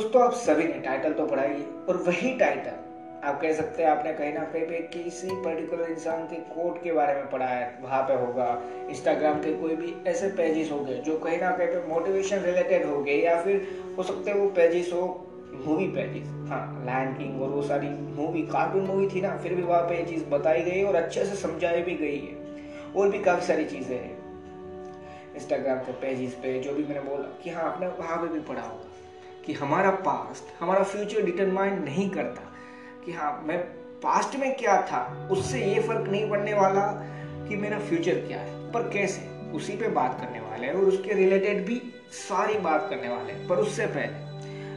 दोस्तों 0.00 0.22
आप 0.22 0.32
सभी 0.32 0.64
ने 0.64 0.78
टाइटल 0.80 1.12
तो 1.12 1.24
पढ़ा 1.26 1.42
ही, 1.42 1.62
और 1.88 1.96
वही 1.96 2.30
टाइटल 2.36 3.26
आप 3.28 3.40
कह 3.40 3.52
सकते 3.52 3.82
हैं 3.82 3.88
आपने 3.90 4.12
कहीं 4.12 4.32
ना 4.34 4.44
कहीं 4.44 4.62
पे 4.66 4.76
किसी 4.92 5.28
पर्टिकुलर 5.44 5.90
इंसान 5.90 6.22
के 6.26 6.36
कोट 6.44 6.82
के 6.82 6.92
बारे 6.92 7.14
में 7.14 7.28
पढ़ा 7.30 7.46
है, 7.46 7.78
वहाँ 7.82 8.02
पे 8.02 8.14
होगा 8.14 8.46
इंस्टाग्राम 8.90 9.40
के 9.40 9.52
कोई 9.54 9.74
भी 9.74 9.92
ऐसे 10.10 10.28
पेजेस 10.30 10.70
हो 10.72 10.78
गए, 10.78 10.94
जो 10.96 11.16
कहीं 11.18 11.40
ना 11.40 11.50
कहीं 11.50 11.66
पे 11.68 11.86
मोटिवेशन 11.88 12.38
रिलेटेड 12.40 12.86
हो 12.86 13.00
गए, 13.00 13.16
या 13.16 13.42
फिर 13.42 13.66
हो 13.98 14.02
सकते 14.02 14.30
हैं 14.30 14.36
वो 14.38 14.48
पेजेस 14.50 14.92
हो 14.92 15.02
मूवी 15.66 15.88
पेजेस 15.88 16.28
हाँ 16.50 16.62
लायन 16.86 17.12
किंग 17.14 17.42
और 17.42 17.48
वो 17.48 17.62
सारी 17.62 17.88
मूवी 18.16 18.42
कार्टून 18.48 18.86
मूवी 18.86 19.08
थी 19.08 19.20
ना, 19.20 19.36
फिर 19.36 19.54
भी 19.54 19.62
वहाँ 19.62 19.82
पे 19.82 19.98
ये 19.98 20.04
चीज़ 20.04 20.24
बताई 20.26 20.62
गई 20.62 20.82
और 20.82 20.94
अच्छे 20.94 21.24
से 21.24 21.36
समझाई 21.38 21.82
भी 21.82 21.94
गई 21.96 22.18
है, 22.18 22.92
और 22.96 23.10
भी 23.10 23.18
काफ़ी 23.18 23.46
सारी 23.46 23.64
चीज़ें 23.66 23.96
हैं 23.96 25.34
इंस्टाग्राम 25.36 25.78
के 25.78 25.92
पेजेस 26.00 26.34
पे, 26.34 26.58
जो 26.60 26.72
भी 26.72 26.84
मैंने 26.84 27.00
बोला 27.00 27.28
कि 27.42 27.50
हाँ 27.50 27.64
आपने 27.64 27.86
वहाँ 27.98 28.16
पे 28.16 28.32
भी 28.32 28.40
पढ़ा 28.48 28.62
होगा। 28.62 28.88
कि 29.46 29.52
हमारा 29.52 29.90
पास्ट 30.06 30.52
हमारा 30.60 30.82
फ्यूचर 30.84 31.22
डिटरमाइन 31.22 31.82
नहीं 31.82 32.08
करता 32.10 32.42
कि 33.04 33.12
हाँ 33.12 33.32
मैं 33.46 33.58
पास्ट 34.02 34.36
में 34.38 34.54
क्या 34.56 34.80
था, 34.82 35.28
उससे 35.32 35.64
ये 35.64 35.80
फ़र्क 35.82 36.08
नहीं 36.08 36.28
पड़ने 36.30 36.54
वाला 36.54 36.86
कि 37.48 37.56
मेरा 37.56 37.78
फ्यूचर 37.80 38.26
क्या 38.26 38.38
है। 38.38 38.72
पर 38.72 38.88
कैसे? 38.92 39.28
उसी 39.56 39.76
पे 39.76 39.88
बात 39.90 40.20
करने 40.20 40.40
वाले 40.40 40.66
हैं 40.66 40.74
और 40.74 40.84
उसके 40.84 41.14
रिलेटेड 41.14 41.64
भी 41.66 41.80
सारी 42.12 42.58
बात 42.60 42.86
करने 42.90 43.08
वाले 43.08 43.32
हैं। 43.32 43.46
पर 43.48 43.58
उससे 43.58 43.86
पहले, 43.88 44.28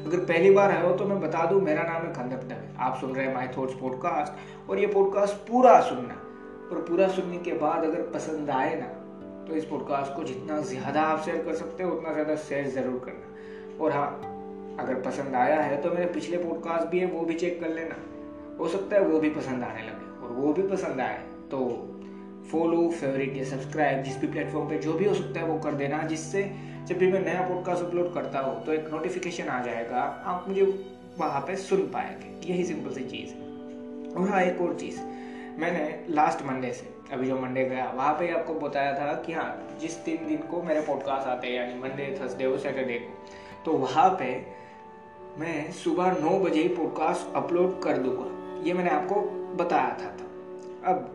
अगर 0.05 0.25
पहली 0.25 0.51
बार 0.51 0.71
आए 0.71 0.81
हो 0.83 0.93
तो 0.97 1.05
मैं 1.05 1.19
बता 1.21 1.45
दूँ, 1.45 1.61
मेरा 1.61 1.83
नाम 1.83 2.05
है 2.07 2.13
खंदप 2.13 2.43
दवे 2.45 2.75
आप 2.79 2.97
सुन 3.01 3.15
रहे 3.15 3.25
हैं 3.25 3.33
माई 3.33 3.47
थॉट्स 3.57 3.73
पॉडकास्ट 3.73 4.69
और 4.69 4.79
ये 4.79 4.87
पॉडकास्ट 4.87 5.47
पूरा 5.47 5.79
सुनना। 5.81 6.19
और 6.65 6.85
पूरा 6.89 7.07
सुनने 7.09 7.37
के 7.37 7.53
बाद 7.57 7.83
अगर 7.83 8.01
पसंद 8.11 8.49
आए 8.51 8.75
ना 8.75 8.87
तो 9.47 9.55
इस 9.55 9.65
पॉडकास्ट 9.65 10.15
को 10.15 10.23
जितना 10.23 10.59
ज़्यादा 10.63 11.01
आप 11.03 11.23
शेयर 11.25 11.43
कर 11.45 11.55
सकते 11.55 11.83
हो, 11.83 11.91
उतना 11.91 12.13
ज़्यादा 12.13 12.35
शेयर 12.41 12.69
ज़रूर 12.71 13.01
करना। 13.05 13.83
और 13.83 13.91
हाँ 13.91 14.32
अगर 14.79 15.01
पसंद 15.01 15.35
आया 15.35 15.61
है 15.61 15.81
तो 15.81 15.89
मेरे 15.89 16.05
पिछले 16.05 16.37
पॉडकास्ट 16.37 16.87
भी 16.87 16.99
है, 16.99 17.05
वो 17.05 17.21
भी 17.21 17.33
चेक 17.35 17.59
कर 17.61 17.69
लेना। 17.69 17.95
हो 18.59 18.67
सकता 18.67 18.95
है 18.95 19.01
वो 19.01 19.19
भी 19.19 19.29
पसंद 19.29 19.63
आने 19.63 19.81
लगे, 19.81 20.05
और 20.21 20.31
वो 20.31 20.53
भी 20.53 20.67
पसंद 20.67 21.01
आए 21.01 21.17
तो 21.51 21.59
फॉलो 22.51 22.89
फेवरेट 22.91 23.37
या 23.37 23.43
सब्सक्राइब 23.45 24.03
जिस 24.03 24.17
भी 24.17 24.27
प्लेटफॉर्म 24.27 24.69
पे 24.69 24.77
जो 24.77 24.93
भी 24.93 25.05
हो 25.05 25.13
सकता 25.13 25.39
है 25.39 25.45
वो 25.45 25.57
कर 25.59 25.73
देना, 25.73 26.01
जिससे 26.03 26.43
जब 26.87 26.97
भी 26.97 27.11
मैं 27.11 27.19
नया 27.21 27.41
पॉडकास्ट 27.49 27.83
अपलोड 27.83 28.13
करता 28.13 28.39
हूँ 28.39 28.63
तो 28.65 28.73
एक 28.73 28.89
नोटिफिकेशन 28.91 29.47
आ 29.47 29.61
जाएगा, 29.63 30.01
आप 30.25 30.45
मुझे 30.47 30.63
वहाँ 31.19 31.41
पे 31.41 31.55
सुन 31.55 31.81
पाएँगे। 31.87 32.53
यही 32.53 32.63
सिंपल 32.63 32.93
सी 32.93 33.03
चीज़ 33.05 33.33
है। 33.33 34.11
और 34.13 34.29
हाँ 34.29 34.41
एक 34.41 34.61
और 34.61 34.75
चीज़, 34.75 34.99
मैंने 35.59 36.05
लास्ट 36.09 36.45
मंडे 36.45 36.71
से, 36.73 36.89
अभी 37.13 37.27
जो 37.27 37.39
मंडे 37.39 37.63
गया, 37.65 37.85
वहाँ 37.95 38.13
पे 38.13 38.31
आपको 38.31 38.53
बताया 38.59 38.93
था 38.93 39.13
कि 39.23 39.33
हाँ 39.33 39.77
जिस 39.81 39.97
तीन 40.05 40.27
दिन 40.27 40.37
को 40.51 40.61
मेरे 40.63 40.81
पॉडकास्ट 40.81 41.27
आते 41.27 41.47
हैं, 41.47 41.53
यानी 41.55 41.79
मंडे 41.81 42.17
थर्सडे 42.21 42.45
और 42.45 42.57
सैटरडे 42.59 42.99
को 42.99 43.41
तो 43.65 43.77
वहाँ 43.77 44.09
पे 44.19 44.33
मैं 45.39 45.71
सुबह 45.71 46.11
नौ 46.11 46.39
बजे 46.39 46.63
पॉडकास्ट 46.67 47.35
अपलोड 47.35 47.81
कर 47.81 47.97
दूँगा। 47.97 48.25
ये 48.63 48.73
मैंने 48.73 48.89
आपको 48.89 49.21
बताया 49.55 49.89
था, 49.89 50.09
था। 50.17 50.91
अब 50.91 51.09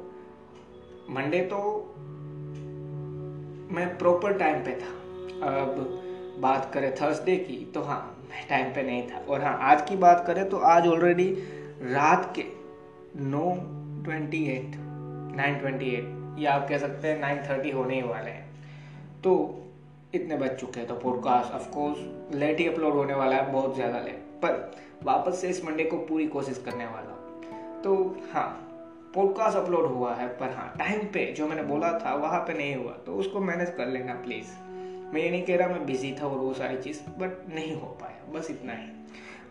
मंडे 1.11 1.41
तो 1.41 1.58
मैं 3.74 3.86
प्रॉपर 3.98 4.33
टाइम 4.39 4.64
पे 4.64 4.70
था। 4.70 4.91
अब 5.50 5.77
बात 6.41 6.70
करें 6.74 6.94
थर्सडे 6.94 7.36
की 7.36 7.58
तो 7.74 7.83
हाँ 7.83 8.00
मैं 8.30 8.46
टाइम 8.48 8.74
पे 8.74 8.83
नहीं 8.83 9.02
था। 9.11 9.19
और 9.28 9.44
हाँ 9.44 9.56
आज 9.61 9.89
की 9.89 9.96
बात 9.96 10.24
करें 10.27 10.48
तो 10.48 10.56
आज 10.56 10.86
ऑलरेडी 10.86 11.30
रात 11.83 12.33
के 12.39 12.44
नौ 13.20 13.55
twenty 14.05 14.44
eight 14.46 14.72
nine 15.36 15.58
twenty 15.58 15.91
eight 15.91 16.36
या 16.39 16.52
आप 16.52 16.69
कह 16.69 16.78
सकते 16.78 17.08
हैं 17.08 17.20
नाइन 17.20 17.39
थर्टी 17.39 17.70
होने 17.70 17.94
ही 17.94 18.02
वाले 18.02 18.30
हैं। 18.30 18.46
तो 19.22 19.34
इतने 20.14 20.37
बज 20.37 20.51
चुके 20.51 20.81
हैं 20.81 20.89
तो 20.89 20.95
पॉडकास्ट 20.95 21.53
ऑफकोर्स 21.55 22.34
लेट 22.34 22.61
ही 22.61 22.67
अपलोड 22.69 22.95
होने 22.95 23.14
वाला 23.14 23.37
है, 23.37 23.53
बहुत 23.53 23.75
ज़्यादा 23.75 23.98
लेट 23.98 24.23
पर 24.42 24.70
वापस 25.05 25.41
से 25.41 25.48
इस 25.48 25.64
मंडे 25.64 25.85
को 25.85 25.96
पूरी 25.98 26.27
कोशिश 26.27 26.63
करने 26.67 26.86
वाला 26.86 27.17
तो 27.83 27.95
हाँ 28.33 28.48
पॉडकास्ट 29.14 29.58
अपलोड 29.58 29.86
हुआ 29.86 30.14
है, 30.14 30.29
पर 30.29 30.51
हाँ 30.51 30.73
टाइम 30.79 31.05
पे 31.13 31.24
जो 31.33 31.46
मैंने 31.48 31.63
बोला 31.63 31.92
था, 31.98 32.14
वहाँ 32.14 32.41
पे 32.41 32.55
नहीं 32.55 32.74
हुआ। 32.77 32.92
तो 33.07 33.14
उसको 33.14 33.41
मैनेज 33.41 33.70
कर 33.77 33.86
लेना 33.86 34.14
प्लीज़ 34.14 34.48
मैं 35.14 35.20
ये 35.20 35.30
नहीं 35.30 35.42
कह 35.42 35.57
रहा, 35.57 35.69
मैं 35.69 35.86
बिज़ी 35.86 36.13
था 36.13 36.27
और 36.27 36.39
वो 36.39 36.52
सारी 36.55 36.79
चीज़ 36.79 37.01
बट 37.19 37.48
नहीं 37.55 37.75
हो 37.75 37.86
पाया। 38.01 38.33
बस 38.33 38.51
इतना 38.51 38.73
ही। 38.73 38.89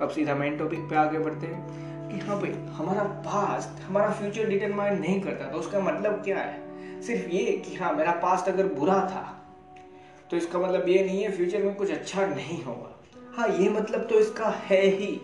अब 0.01 0.09
सीधा 0.09 0.35
मेन 0.35 0.57
टॉपिक 0.57 0.79
पे 0.79 0.95
आगे 0.95 1.19
बढ़ते 1.19 1.47
हैं 1.47 2.09
कि 2.09 2.19
हाँ 2.19 2.39
भाई, 2.41 2.51
हमारा 2.73 3.03
पास्ट 3.03 3.81
हमारा 3.83 4.11
फ्यूचर 4.11 4.49
डिटरमाइन 4.49 4.99
नहीं 4.99 5.21
करता। 5.21 5.51
तो 5.51 5.57
उसका 5.57 5.79
मतलब 5.79 6.21
क्या 6.23 6.37
है? 6.37 7.01
सिर्फ़ 7.01 7.29
ये 7.29 7.57
कि 7.59 7.75
हाँ 7.75 7.93
मेरा 7.93 8.11
पास्ट 8.21 8.49
अगर 8.49 8.73
बुरा 8.73 8.99
था 9.05 9.33
तो 10.31 10.37
इसका 10.37 10.59
मतलब 10.59 10.87
ये 10.89 11.03
नहीं 11.03 11.23
है 11.23 11.31
फ्यूचर 11.31 11.63
में 11.63 11.73
कुछ 11.75 11.91
अच्छा 11.91 12.25
नहीं 12.25 12.63
होगा। 12.63 12.93
हाँ 13.37 13.47
ये 13.49 13.69
मतलब 13.69 14.07
तो 14.09 14.19
इसका 14.19 14.49
है 14.65 14.81
ही। 14.81 15.19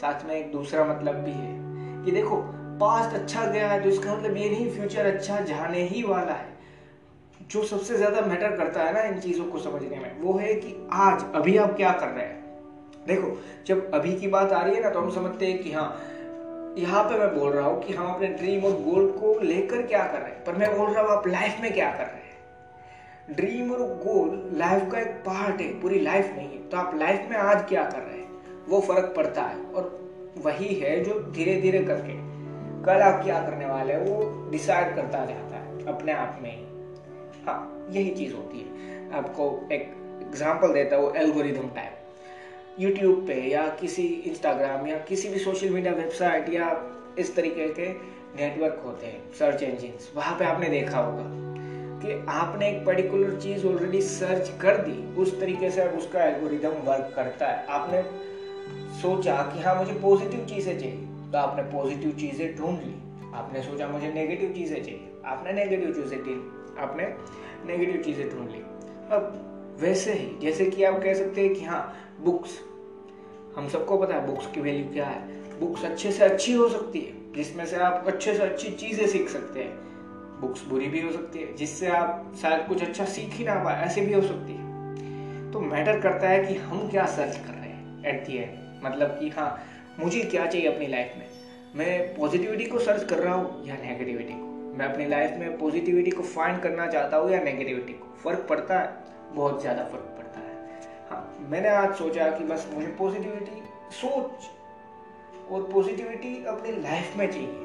साथ 0.00 0.24
में 0.26 0.34
एक 0.34 0.50
दूसरा 0.52 0.84
मतलब 0.84 1.14
भी 1.16 1.32
है 1.32 2.04
कि 2.04 2.12
देखो 2.12 2.36
पास्ट 2.80 3.14
अच्छा 3.14 3.44
गया 3.44 3.68
है 3.68 3.82
तो 3.82 3.88
इसका 3.88 4.14
मतलब 4.14 4.36
ये 4.36 4.48
नहीं 4.50 4.70
फ्यूचर 4.70 5.06
अच्छा 5.06 5.40
जाने 5.42 5.82
ही 5.82 6.02
वाला 6.02 6.32
है। 6.32 6.54
जो 7.42 7.62
सबसे 7.64 7.96
ज़्यादा 7.96 8.20
मैटर 8.20 8.56
करता 8.56 8.82
है 8.82 8.92
ना 8.94 9.02
इन 9.04 9.20
चीज़ों 9.20 9.44
को 9.44 9.58
समझने 9.58 9.98
में, 9.98 10.20
वो 10.20 10.36
है 10.38 10.54
कि 10.54 10.74
आज, 10.92 11.24
अभी 11.34 11.56
आप 11.56 11.76
क्या 11.76 11.92
कर 11.92 12.08
रहे 12.08 12.24
हैं? 12.24 12.44
देखो, 13.06 13.36
जब 13.66 13.90
अभी 13.94 14.14
की 14.14 14.28
बात 14.28 14.52
आ 14.52 14.62
रही 14.62 14.74
है 14.74 14.82
ना 14.82 14.90
तो 14.90 15.00
हम 15.00 15.10
समझते 15.10 15.46
हैं 15.46 15.62
कि 15.62 15.72
हाँ 15.72 15.88
यहाँ 16.78 17.02
पे 17.02 17.18
मैं 17.18 17.34
बोल 17.34 17.52
रहा 17.52 17.66
हूँ 17.66 17.82
कि 17.82 17.92
हम 17.92 18.06
अपने 18.06 18.28
ड्रीम 18.28 18.64
और 18.64 18.72
गोल 18.82 19.10
को 19.12 19.38
लेकर 19.40 19.82
क्या 19.82 20.04
कर 20.04 20.18
रहे 20.18 20.30
हैं? 20.30 20.44
पर 20.44 20.56
मैं 20.56 20.76
बोल 20.76 20.90
रहा 20.90 21.02
हूँ, 21.02 21.10
आप 21.10 21.26
लाइफ 21.28 21.60
में 21.60 21.72
क्या 21.74 21.90
कर 21.90 22.04
रहे 22.04 22.16
हैं? 22.16 22.25
ड्रीम 23.28 23.70
और 23.72 23.78
गोल 23.78 24.58
लाइफ 24.58 24.90
का 24.92 24.98
एक 24.98 25.14
पार्ट 25.20 25.60
है, 25.60 25.68
पूरी 25.80 25.98
लाइफ 26.00 26.26
नहीं 26.36 26.48
है। 26.48 26.68
तो 26.68 26.76
आप 26.76 26.94
लाइफ 26.94 27.26
में 27.30 27.36
आज 27.36 27.64
क्या 27.68 27.84
कर 27.84 27.98
रहे 27.98 28.18
हैं? 28.18 28.64
वो 28.68 28.80
फ़र्क 28.80 29.12
पड़ता 29.16 29.42
है 29.42 29.62
और 29.72 29.88
वही 30.36 30.74
है 30.74 30.98
जो 31.04 31.18
धीरे 31.32 31.60
धीरे 31.60 31.82
करके 31.84 32.14
कल 32.84 33.00
आप 33.02 33.22
क्या 33.24 33.40
करने 33.40 33.66
वाले 33.66 33.92
हैं, 33.92 34.00
वो 34.00 34.50
डिसाइड 34.50 34.94
करता 34.96 35.24
जाता 35.24 35.56
है, 35.56 35.86
अपने 35.86 36.12
आप 36.12 36.38
में 36.42 36.50
ही। 36.50 36.64
हाँ 37.46 37.88
यही 37.90 38.10
चीज़ 38.10 38.34
होती 38.34 38.58
है। 38.58 39.10
आपको 39.12 39.48
एक 39.72 39.92
एग्ज़ाम्पल 40.22 40.72
देता 40.72 40.96
हूँ 40.96 41.14
एल्गोरिदम 41.16 41.68
टाइप 41.68 42.78
यूट्यूब 42.78 43.26
पे 43.26 43.40
या 43.42 43.66
किसी 43.80 44.06
इंस्टाग्राम 44.26 44.86
या 44.86 44.98
किसी 44.98 45.28
भी 45.28 45.38
सोशल 45.38 45.70
मीडिया 45.70 45.92
वेबसाइट 45.92 46.48
या 46.48 46.70
इस 47.18 47.34
तरीके 47.36 47.68
के 47.68 47.88
नेटवर्क 48.36 48.82
होते 48.84 49.06
हैं 49.06 49.20
सर्च 49.38 49.62
इंजिन 49.62 49.98
वहाँ 50.14 50.38
पे 50.38 50.44
आपने 50.44 50.68
देखा 50.68 50.98
होगा। 50.98 51.45
कि 52.02 52.24
आपने 52.28 52.68
एक 52.68 52.84
पर्टिकुलर 52.86 53.40
चीज़ 53.40 53.66
ऑलरेडी 53.66 54.00
सर्च 54.02 54.52
कर 54.62 54.76
दी, 54.76 54.92
उस 55.14 55.38
तरीके 55.40 55.70
से 55.70 55.88
उसका 55.98 56.22
एल्गोरिदम 56.24 56.76
वर्क 56.86 57.12
करता 57.16 57.46
है। 57.46 57.66
आपने 57.66 58.02
सोचा 59.02 59.36
कि 59.44 59.62
हाँ 59.62 59.74
मुझे 59.74 59.92
पॉजिटिव 60.00 60.44
चीज़ें 60.46 60.78
चाहिए 60.78 61.30
तो 61.32 61.38
आपने 61.38 61.62
पॉजिटिव 61.72 62.12
चीज़ें 62.12 62.56
ढूंढ 62.56 62.78
ली। 62.78 62.94
आपने 63.34 63.62
सोचा, 63.62 63.88
मुझे 63.88 64.12
नेगेटिव 64.12 64.52
चीज़ें 64.52 64.82
चाहिए। 64.82 65.10
आपने 65.26 65.52
नेगेटिव 65.52 65.92
चीज़ें 65.94 66.24
ढूंढ 66.24 66.78
आपने 66.78 67.06
नेगेटिव 67.66 68.02
चीज़ें 68.02 68.28
ढूंढ 68.30 68.50
ली। 68.50 68.58
अब 69.12 69.76
वैसे 69.80 70.12
ही, 70.12 70.28
जैसे 70.40 70.66
कि 70.66 70.84
आप 70.84 71.02
कह 71.02 71.14
सकते 71.14 71.40
हैं 71.40 71.54
कि 71.54 71.64
हाँ 71.64 71.82
बुक्स 72.20 72.58
हम 73.56 73.68
सबको 73.68 73.96
पता 73.98 74.14
है 74.14 74.26
बुक्स 74.26 74.46
की 74.46 74.60
वैल्यू 74.60 74.92
क्या 74.92 75.06
है। 75.06 75.58
बुक्स 75.60 75.84
अच्छे 75.84 76.12
से 76.12 76.24
अच्छी 76.24 76.52
हो 76.52 76.68
सकती 76.68 77.00
है, 77.00 77.12
जिसमें 77.36 77.64
से 77.66 77.76
आप 77.76 78.04
अच्छे 78.06 78.34
से 78.34 78.42
अच्छी 78.42 78.70
चीज़ें 78.70 79.06
सीख 79.06 79.28
सकते 79.28 79.60
हैं। 79.60 79.85
बुक्स 80.40 80.64
बुरी 80.64 80.88
भी 80.88 81.00
हो 81.00 81.12
सकती 81.12 81.38
है, 81.38 81.54
जिससे 81.56 81.86
आप 81.88 82.32
शायद 82.42 82.66
कुछ 82.68 82.82
अच्छा 82.82 83.04
सीख 83.04 83.34
ही 83.34 83.44
ना 83.44 83.54
पाए, 83.64 83.82
ऐसे 83.84 84.00
भी 84.00 84.12
हो 84.12 84.22
सकती 84.22 84.52
है। 84.52 85.50
तो 85.52 85.60
मैटर 85.60 86.00
करता 86.00 86.28
है 86.28 86.44
कि 86.44 86.54
हम 86.54 86.88
क्या 86.88 87.06
सर्च 87.06 87.36
कर 87.36 87.52
रहे 87.52 87.68
हैं 87.68 88.04
एट 88.04 88.26
दी 88.26 88.36
एंड 88.36 88.84
मतलब 88.84 89.16
कि 89.20 89.28
हाँ 89.28 89.48
मुझे 90.00 90.20
क्या 90.20 90.46
चाहिए 90.46 90.68
अपनी 90.68 90.86
लाइफ 90.86 91.14
में? 91.18 91.26
मैं 91.76 92.14
पॉजिटिविटी 92.14 92.64
को 92.64 92.78
सर्च 92.78 93.04
कर 93.04 93.18
रहा 93.18 93.34
हूँ 93.34 93.66
या 93.66 93.74
नेगेटिविटी 93.74 94.32
को? 94.32 94.74
मैं 94.78 94.86
अपनी 94.86 95.06
लाइफ 95.06 95.38
में 95.38 95.58
पॉजिटिविटी 95.58 96.10
को 96.10 96.22
फाइंड 96.22 96.60
करना 96.62 96.86
चाहता 96.86 97.16
हूँ 97.16 97.30
या 97.30 97.40
नेगेटिविटी 97.42 97.92
को? 97.92 98.14
फ़र्क 98.24 98.46
पड़ता 98.48 98.78
है? 98.78 98.94
बहुत 99.32 99.60
ज़्यादा 99.60 99.84
फ़र्क 99.84 100.14
पड़ता 100.18 100.40
है। 100.40 100.54
हाँ 101.10 101.46
मैंने 101.50 101.68
आज 101.68 101.94
सोचा 101.94 102.30
कि 102.30 102.44
बस 102.44 102.68
मुझे 102.74 102.86
पॉजिटिविटी 102.98 103.62
सोच 103.92 104.50
और 105.50 105.68
पॉजिटिविटी 105.72 106.34
अपनी 106.44 106.72
लाइफ 106.82 107.16
में 107.16 107.30
चाहिए। 107.32 107.64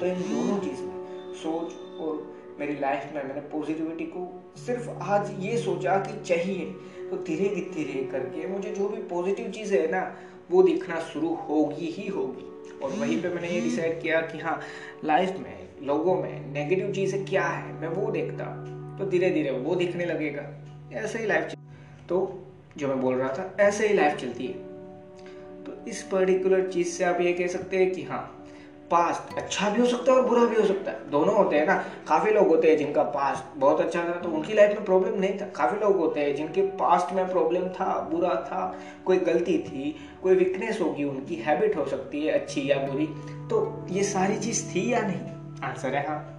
तो 0.00 0.06
इन 0.06 0.22
दोनों 0.22 0.58
चीज़ 0.58 0.82
में 0.82 0.97
सोच 1.34 2.00
और 2.00 2.26
मेरी 2.60 2.74
लाइफ 2.80 3.10
में 3.14 3.22
मैंने 3.24 3.40
पॉजिटिविटी 3.40 4.04
को 4.06 4.52
सिर्फ़ 4.56 4.88
आज 4.90 5.30
ये 5.40 5.56
सोचा 5.58 5.96
कि 5.98 6.20
चाहिए 6.24 6.64
तो 7.10 7.16
धीरे 7.16 7.48
धीरे 7.74 8.02
करके 8.12 8.46
मुझे 8.46 8.70
जो 8.70 8.88
भी 8.88 9.02
पॉजिटिव 9.02 9.50
चीज़ 9.50 9.74
है 9.74 9.90
ना, 9.90 10.00
वो 10.50 10.62
दिखना 10.62 11.00
शुरू 11.00 11.34
होगी 11.48 11.86
ही 11.86 12.06
होगी। 12.08 12.44
और 12.82 12.90
वहीं 12.90 13.20
पे 13.22 13.28
मैंने 13.28 13.48
ये 13.48 13.60
डिसाइड 13.60 14.00
किया 14.02 14.20
कि 14.20 14.38
हाँ 14.38 14.60
लाइफ 15.04 15.36
में, 15.38 15.68
लोगों 15.82 16.14
में 16.22 16.52
नेगेटिव 16.52 16.92
चीज़ें 16.92 17.24
क्या 17.26 17.44
है, 17.44 17.72
मैं 17.80 17.88
वो 17.88 18.10
देखता 18.10 18.44
तो 18.98 19.10
धीरे 19.10 19.30
धीरे 19.30 19.50
वो 19.50 19.74
दिखने 19.74 20.06
लगेगा। 20.06 20.42
ऐसे 20.92 21.18
ही 21.18 21.26
लाइफ 21.26 21.54
तो 22.08 22.18
जो 22.76 22.88
मैं 22.88 23.00
बोल 23.00 23.14
रहा 23.14 23.28
था, 23.28 23.56
ऐसे 23.60 23.88
ही 23.88 23.94
लाइफ 23.94 24.16
चलती 24.16 24.46
है। 24.46 24.66
तो 25.64 25.84
इस 25.88 26.02
पर्टिकुलर 26.02 26.70
चीज़ 26.70 26.88
से 26.88 27.04
आप 27.04 27.20
ये 27.20 27.32
कह 27.32 27.46
सकते 27.46 27.76
हैं 27.76 27.90
कि 27.92 28.02
हाँ 28.02 28.37
पास्ट 28.90 29.36
अच्छा 29.38 29.68
भी 29.70 29.80
हो 29.80 29.86
सकता 29.86 30.12
है 30.12 30.18
और 30.18 30.28
बुरा 30.28 30.44
भी 30.44 30.56
हो 30.56 30.66
सकता 30.66 30.90
है। 30.90 31.10
दोनों 31.10 31.34
होते 31.36 31.56
हैं 31.56 31.66
ना। 31.66 31.74
काफ़ी 32.08 32.30
लोग 32.30 32.48
होते 32.48 32.70
हैं 32.70 32.76
जिनका 32.78 33.02
पास्ट 33.02 33.58
बहुत 33.58 33.80
अच्छा 33.80 34.04
था 34.04 34.12
तो 34.12 34.28
उनकी 34.28 34.54
लाइफ 34.54 34.70
में 34.70 34.84
प्रॉब्लम 34.84 35.18
नहीं 35.20 35.38
था। 35.38 35.46
काफ़ी 35.46 35.80
लोग 35.80 35.96
होते 35.96 36.20
हैं 36.20 36.34
जिनके 36.36 36.62
पास्ट 36.62 37.12
में 37.14 37.30
प्रॉब्लम 37.30 37.68
था, 37.68 38.08
बुरा 38.12 38.34
था, 38.34 38.78
कोई 39.06 39.16
गलती 39.16 39.58
थी, 39.58 39.94
कोई 40.22 40.34
वीकनेस 40.34 40.80
होगी, 40.80 41.04
उनकी 41.04 41.36
हैबिट 41.36 41.76
हो 41.76 41.86
सकती 41.86 42.26
है 42.26 42.32
अच्छी 42.32 42.70
या 42.70 42.78
बुरी। 42.78 43.06
तो 43.50 43.86
ये 43.90 44.02
सारी 44.02 44.38
चीज़ 44.38 44.64
थी 44.74 44.92
या 44.92 45.00
नहीं? 45.00 45.68
आंसर 45.68 45.94
है 45.94 46.06
हाँ। 46.06 46.34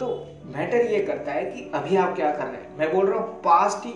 तो 0.00 0.26
मैटर 0.46 0.86
ये 0.86 1.00
करता 1.00 1.32
है 1.32 1.44
कि 1.44 1.70
अभी 1.74 1.96
आप 1.96 2.16
क्या 2.16 2.30
कर 2.32 2.44
रहे 2.44 2.56
हैं? 2.56 2.78
मैं 2.78 2.94
बोल 2.94 3.06
रहा 3.06 3.18
हूँ 3.18 3.40
पास्ट 3.40 3.86
ही 3.86 3.94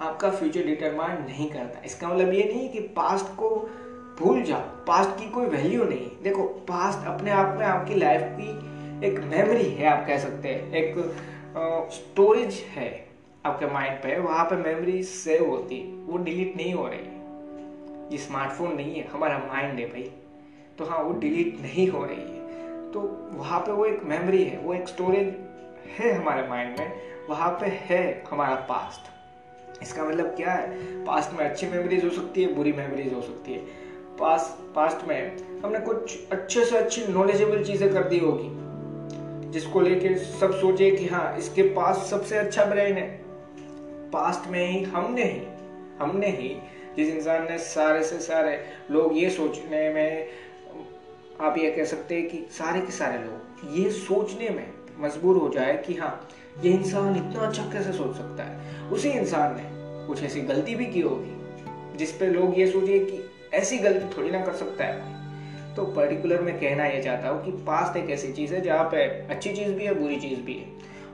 आपका 0.00 0.30
फ्यूचर 0.30 0.62
डिटरमाइन 0.62 1.22
नहीं 1.22 1.50
करता। 1.50 1.82
इसका 1.84 2.08
मतलब 2.08 2.32
ये 2.32 2.44
नहीं 2.44 2.68
कि 2.68 2.80
पास्ट 2.80 3.26
को 3.26 3.70
भूल 4.18 4.42
जाओ। 4.42 4.60
पास्ट 4.86 5.10
की 5.18 5.28
कोई 5.30 5.46
वैल्यू 5.46 5.84
नहीं। 5.84 6.10
देखो 6.22 6.42
पास्ट 6.68 7.06
अपने 7.06 7.30
आप 7.30 7.56
में 7.58 7.64
आपकी 7.66 7.94
लाइफ 7.94 8.22
की 8.38 9.06
एक 9.06 9.18
मेमोरी 9.24 9.64
है, 9.64 9.86
आप 9.86 10.06
कह 10.06 10.18
सकते 10.18 10.48
हैं। 10.48 10.72
एक 10.74 10.94
स्टोरेज 11.92 12.54
है 12.68 12.88
आपके 13.46 13.66
माइंड 13.66 13.98
पे। 13.98 14.18
वहाँ 14.18 14.44
पे 14.44 14.56
मेमोरी 14.56 15.02
सेव 15.02 15.44
होती। 15.50 15.82
वो 16.06 16.18
डिलीट 16.18 16.56
नहीं 16.56 16.72
हो 16.74 16.86
रही। 16.86 18.16
ये 18.16 18.18
स्मार्टफ़ोन 18.18 18.74
नहीं 18.74 18.94
है। 18.94 19.06
हमारा 19.08 19.38
माइंड 19.38 19.78
है 19.78 19.86
भाई। 19.86 20.10
तो 20.78 20.84
हाँ 20.84 21.02
वो 21.02 21.12
डिलीट 21.20 21.60
नहीं 21.60 21.88
हो 21.88 22.04
रही 22.04 22.16
है। 22.16 22.90
तो 22.92 23.00
वहाँ 23.32 23.60
पे 23.60 23.72
वो 23.72 23.84
एक 23.86 24.02
मेमोरी 24.04 24.42
है। 24.44 24.58
वो 24.58 24.74
एक 24.74 24.88
स्टोरेज 24.88 25.34
है 25.98 26.12
हमारे 26.12 26.48
माइंड 26.48 26.78
में। 26.78 26.92
वहाँ 27.28 27.50
पे 27.50 27.66
है 27.66 28.24
हमारा 28.30 28.54
पास्ट 28.68 29.82
इसका 29.82 30.04
मतलब 30.04 30.26
क्या 30.26 30.52
है? 30.52 31.04
पास्ट 31.04 31.32
में 31.32 31.44
अच्छी 31.44 31.66
मेमोरीज 31.66 32.04
हो 32.04 32.10
सकती 32.10 32.42
है, 32.42 32.54
बुरी 32.54 32.72
मेमोरीज 32.72 33.12
हो 33.14 33.20
सकती 33.22 33.52
है। 33.52 33.86
पास 34.20 34.56
पास्ट 34.74 35.06
में 35.08 35.60
हमने 35.60 35.78
कुछ 35.78 36.18
अच्छे 36.32 36.64
से 36.64 36.78
अच्छी 36.78 37.06
नॉलेजेबल 37.06 37.64
चीज़ें 37.64 37.92
कर 37.92 38.04
दी 38.04 38.18
होगी, 38.18 39.50
जिसको 39.52 39.80
लेके 39.80 40.14
सब 40.14 40.52
सोचे 40.52 40.90
कि 40.90 41.06
हाँ 41.06 41.36
इसके 41.38 41.62
पास 41.62 42.06
सबसे 42.10 42.36
अच्छा 42.36 42.64
ब्रेन 42.64 42.96
है। 42.96 43.06
पास्ट 44.10 44.50
में 44.50 44.66
ही 44.66 44.82
हमने 44.84 45.24
ही 45.24 45.46
हमने 46.00 46.26
ही, 46.26 46.56
जिस 46.96 47.14
इंसान 47.14 47.42
ने 47.42 47.58
सारे 47.58 48.02
से 48.02 48.18
सारे 48.18 48.58
लोग 48.90 49.16
ये 49.18 49.30
सोचने 49.30 49.88
में, 49.90 50.28
आप 51.40 51.58
ये 51.58 51.70
कह 51.70 51.84
सकते 51.84 52.14
हैं 52.14 52.28
कि 52.28 52.46
सारे 52.50 52.80
के 52.80 52.92
सारे 52.92 53.18
लोग 53.18 53.78
ये 53.78 53.90
सोचने 53.90 54.48
में 54.50 54.66
मजबूर 54.98 55.36
हो 55.36 55.48
जाए 55.48 55.76
कि 55.86 55.94
हाँ 55.94 56.28
ये 56.62 56.72
इंसान 56.72 57.16
इतना 57.16 57.46
अच्छा 57.46 57.62
कैसे 57.62 57.92
सोच 57.92 58.16
सकता 58.16 58.44
है? 58.44 58.88
उसी 58.90 59.08
इंसान 59.08 59.56
ने 59.56 60.06
कुछ 60.06 60.22
ऐसी 60.22 60.40
गलती 60.40 60.74
भी 60.74 60.86
की 60.86 61.00
होगी 61.00 61.96
जिसपे 61.98 62.26
लोग 62.26 62.58
ये 62.58 62.66
सोचे 62.66 62.98
कि 62.98 63.27
ऐसी 63.54 63.78
गलती 63.78 64.18
थोड़ी 64.18 64.30
ना 64.30 64.44
कर 64.44 64.52
सकता 64.52 64.84
है। 64.84 65.74
तो 65.74 65.84
पर्टिकुलर 65.84 66.40
मैं 66.40 66.60
कहना 66.60 66.86
ये 66.86 67.02
चाहता 67.02 67.28
हूँ 67.28 67.44
कि 67.44 67.50
पास्ट 67.50 67.96
एक 67.96 68.10
ऐसी 68.10 68.32
चीज़ 68.32 68.54
है 68.54 68.60
जहाँ 68.60 68.84
पे 68.84 69.04
अच्छी 69.30 69.52
चीज़ 69.52 69.68
भी 69.68 69.84
है, 69.84 69.94
बुरी 69.94 70.16
चीज़ 70.16 70.40
भी 70.40 70.54
है। 70.54 70.66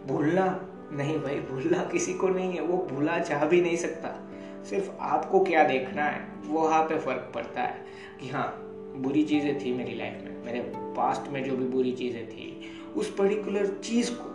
भूलना 0.06 0.69
नहीं 0.92 1.19
भाई, 1.19 1.34
भूलना 1.34 1.84
किसी 1.84 2.14
को 2.14 2.28
नहीं 2.28 2.52
है, 2.52 2.60
वो 2.60 2.86
भूला 2.90 3.19
चाह 3.19 3.44
भी 3.44 3.60
नहीं 3.60 3.76
सकता। 3.76 4.31
सिर्फ़ 4.70 4.90
आपको 5.00 5.40
क्या 5.40 5.64
देखना 5.64 6.02
है, 6.02 6.26
वो 6.46 6.60
वहाँ 6.60 6.82
पे 6.82 6.98
फ़र्क 6.98 7.32
पड़ता 7.34 7.60
है 7.60 7.84
कि 8.20 8.28
हाँ 8.28 8.60
बुरी 8.96 9.22
चीज़ें 9.22 9.64
थी 9.64 9.72
मेरी 9.72 9.94
लाइफ 9.94 10.22
में, 10.25 10.44
मेरे 10.44 10.60
पास्ट 10.76 11.31
में 11.31 11.44
जो 11.44 11.56
भी 11.56 11.64
बुरी 11.64 11.92
चीज़ें 11.92 12.26
थी, 12.28 12.70
उस 12.96 13.14
पर्टिकुलर 13.14 13.66
चीज़ 13.66 14.10
को 14.10 14.31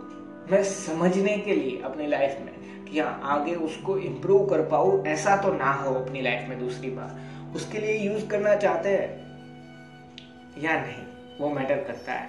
मैं 0.52 0.62
समझने 0.64 1.38
के 1.38 1.54
लिए 1.54 1.80
अपनी 1.80 2.06
लाइफ 2.06 2.36
में 2.40 2.84
कि 2.84 3.00
हाँ 3.00 3.20
आगे 3.24 3.54
उसको 3.54 3.98
इम्प्रूव 3.98 4.46
कर 4.46 4.62
पाऊँ, 4.62 5.06
ऐसा 5.06 5.36
तो 5.36 5.52
ना 5.52 5.72
हो 5.72 5.94
अपनी 5.94 6.22
लाइफ 6.22 6.48
में 6.48 6.58
दूसरी 6.58 6.90
बार। 6.90 7.29
उसके 7.56 7.78
लिए 7.78 7.98
यूज़ 7.98 8.26
करना 8.28 8.56
चाहते 8.56 8.88
हैं? 8.88 9.20
या 10.58 10.80
नहीं? 10.80 11.06
वो 11.40 11.50
मैटर 11.50 11.76
करता 11.76 12.12
है। 12.12 12.28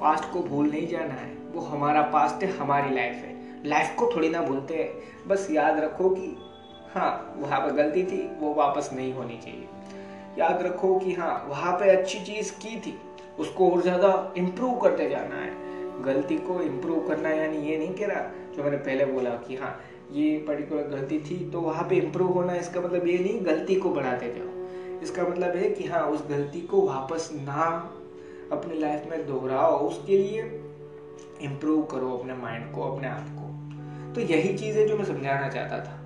पास्ट 0.00 0.32
को 0.32 0.40
भूल 0.40 0.70
नहीं 0.70 0.88
जाना 0.88 1.14
है। 1.14 1.34
वो 1.34 1.60
हमारा 1.60 2.02
पास्ट 2.02 2.44
है, 2.44 2.58
हमारी 2.58 2.94
लाइफ 2.94 3.14
है। 3.14 3.66
लाइफ 3.68 3.94
को 3.98 4.10
थोड़ी 4.16 4.28
ना 4.28 4.42
भूलते 4.42 4.74
हैं। 4.74 4.92
बस 5.28 5.48
याद 5.50 5.80
रखो 5.80 6.08
कि 6.08 6.36
हाँ 6.94 7.34
वहाँ 7.38 7.60
पर 7.60 7.72
गलती 7.72 8.04
थी, 8.04 8.36
वो 8.38 8.54
वापस 8.54 8.90
नहीं 8.92 9.12
होनी 9.12 9.36
चाहिए। 9.36 9.68
याद 10.38 10.62
रखो 10.62 10.98
कि 10.98 11.12
हाँ 11.12 11.46
वहाँ 11.48 11.72
पे 11.72 11.90
अच्छी 11.90 12.20
चीज़ 12.20 12.52
की 12.52 12.80
थी, 12.80 13.00
उसको 13.38 13.70
और 13.70 13.82
ज़्यादा 13.82 14.34
इम्प्रूव 14.36 14.80
करते 14.80 15.08
जाना 15.08 15.34
है। 15.34 15.68
गलती 16.02 16.38
को 16.38 16.60
इम्प्रूव 16.62 17.08
करना 17.08 17.28
यानी 17.28 17.56
ये 17.58 17.78
नहीं 17.78 17.94
कह 17.94 18.06
रहा 18.06 18.54
जो 18.56 18.62
मैंने 18.64 18.76
पहले 18.76 19.04
बोला 19.04 19.30
कि 19.30 19.56
हाँ 19.56 19.80
ये 20.12 20.38
पर्टिकुलर 20.38 20.82
गलती 20.88 21.18
थी 21.20 21.38
तो 21.50 21.60
वहाँ 21.60 21.84
पे 21.88 21.96
इम्प्रूव 21.96 22.32
होना 22.32 22.54
इसका 22.54 22.80
मतलब 22.80 23.06
ये 23.06 23.18
नहीं, 23.18 23.44
गलती 23.46 23.74
को 23.74 23.90
बढ़ाते 23.90 24.32
जाओ। 24.36 25.00
इसका 25.02 25.22
मतलब 25.22 25.56
है 25.56 25.70
कि 25.70 25.84
हाँ 25.84 26.02
उस 26.02 26.26
गलती 26.28 26.60
को 26.60 26.80
वापस 26.82 27.30
ना 27.34 27.64
अपनी 28.52 28.78
लाइफ 28.78 29.06
में 29.10 29.26
दोहराओ, 29.26 29.78
उसके 29.78 30.18
लिए 30.18 30.42
इम्प्रूव 31.42 31.82
करो 31.84 32.10
अपने 32.10 32.34
माइंड 32.34 32.70
को, 32.72 32.82
अपने 32.84 33.08
आप 33.08 33.26
को। 33.30 34.14
तो 34.14 34.20
यही 34.22 34.56
चीज़ 34.58 34.78
है 34.78 34.86
जो 34.88 34.96
मैं 34.96 35.04
समझाना 35.04 35.48
चाहता 35.48 35.78
था, 35.78 35.96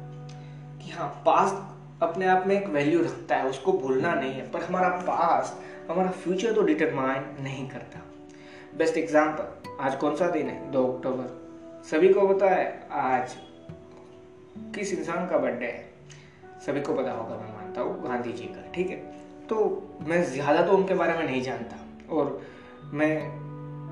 कि 0.78 0.90
हाँ 0.90 1.08
पास्ट 1.26 2.02
अपने 2.02 2.26
आप 2.26 2.46
में 2.46 2.54
एक 2.56 2.68
वैल्यू 2.68 3.02
रखता 3.02 3.36
है, 3.36 3.48
उसको 3.48 3.72
भूलना 3.72 4.14
नहीं 4.14 4.32
है, 4.32 4.50
पर 4.50 4.62
हमारा 4.62 4.88
पास्ट 5.06 5.90
हमारा 5.90 6.10
फ्यूचर 6.12 6.52
तो 6.52 6.62
डिटरमाइन 6.62 7.24
नहीं 7.42 7.68
करता। 7.68 8.00
बेस्ट 8.78 8.96
एग्ज़ाम्पल 8.96 9.76
आज 9.80 9.96
कौन 9.96 10.16
सा 10.16 10.28
दिन 10.30 10.46
है? 10.46 10.70
दो 10.72 10.86
अक्टूबर। 10.86 11.82
सभी 11.90 12.12
को 12.12 12.26
पता 12.28 12.50
है, 12.50 12.88
आज 12.90 13.36
किस 14.56 14.92
इंसान 14.92 15.26
का 15.28 15.38
बर्थडे 15.38 15.66
है? 15.66 15.90
सभी 16.66 16.80
को 16.80 16.94
पता 16.94 17.12
होगा, 17.12 17.36
मैं 17.36 17.52
मानता 17.54 17.80
हूँ, 17.80 18.02
गांधी 18.02 18.32
जी 18.32 18.44
का, 18.44 18.70
ठीक 18.72 18.90
है? 18.90 18.96
तो 19.48 19.56
मैं 20.00 20.22
ज़्यादा 20.24 20.62
तो 20.62 20.72
उनके 20.72 20.94
बारे 20.94 21.14
में 21.14 21.24
नहीं 21.24 21.42
जानता, 21.42 21.76
और 22.14 22.40
मैं 22.92 23.16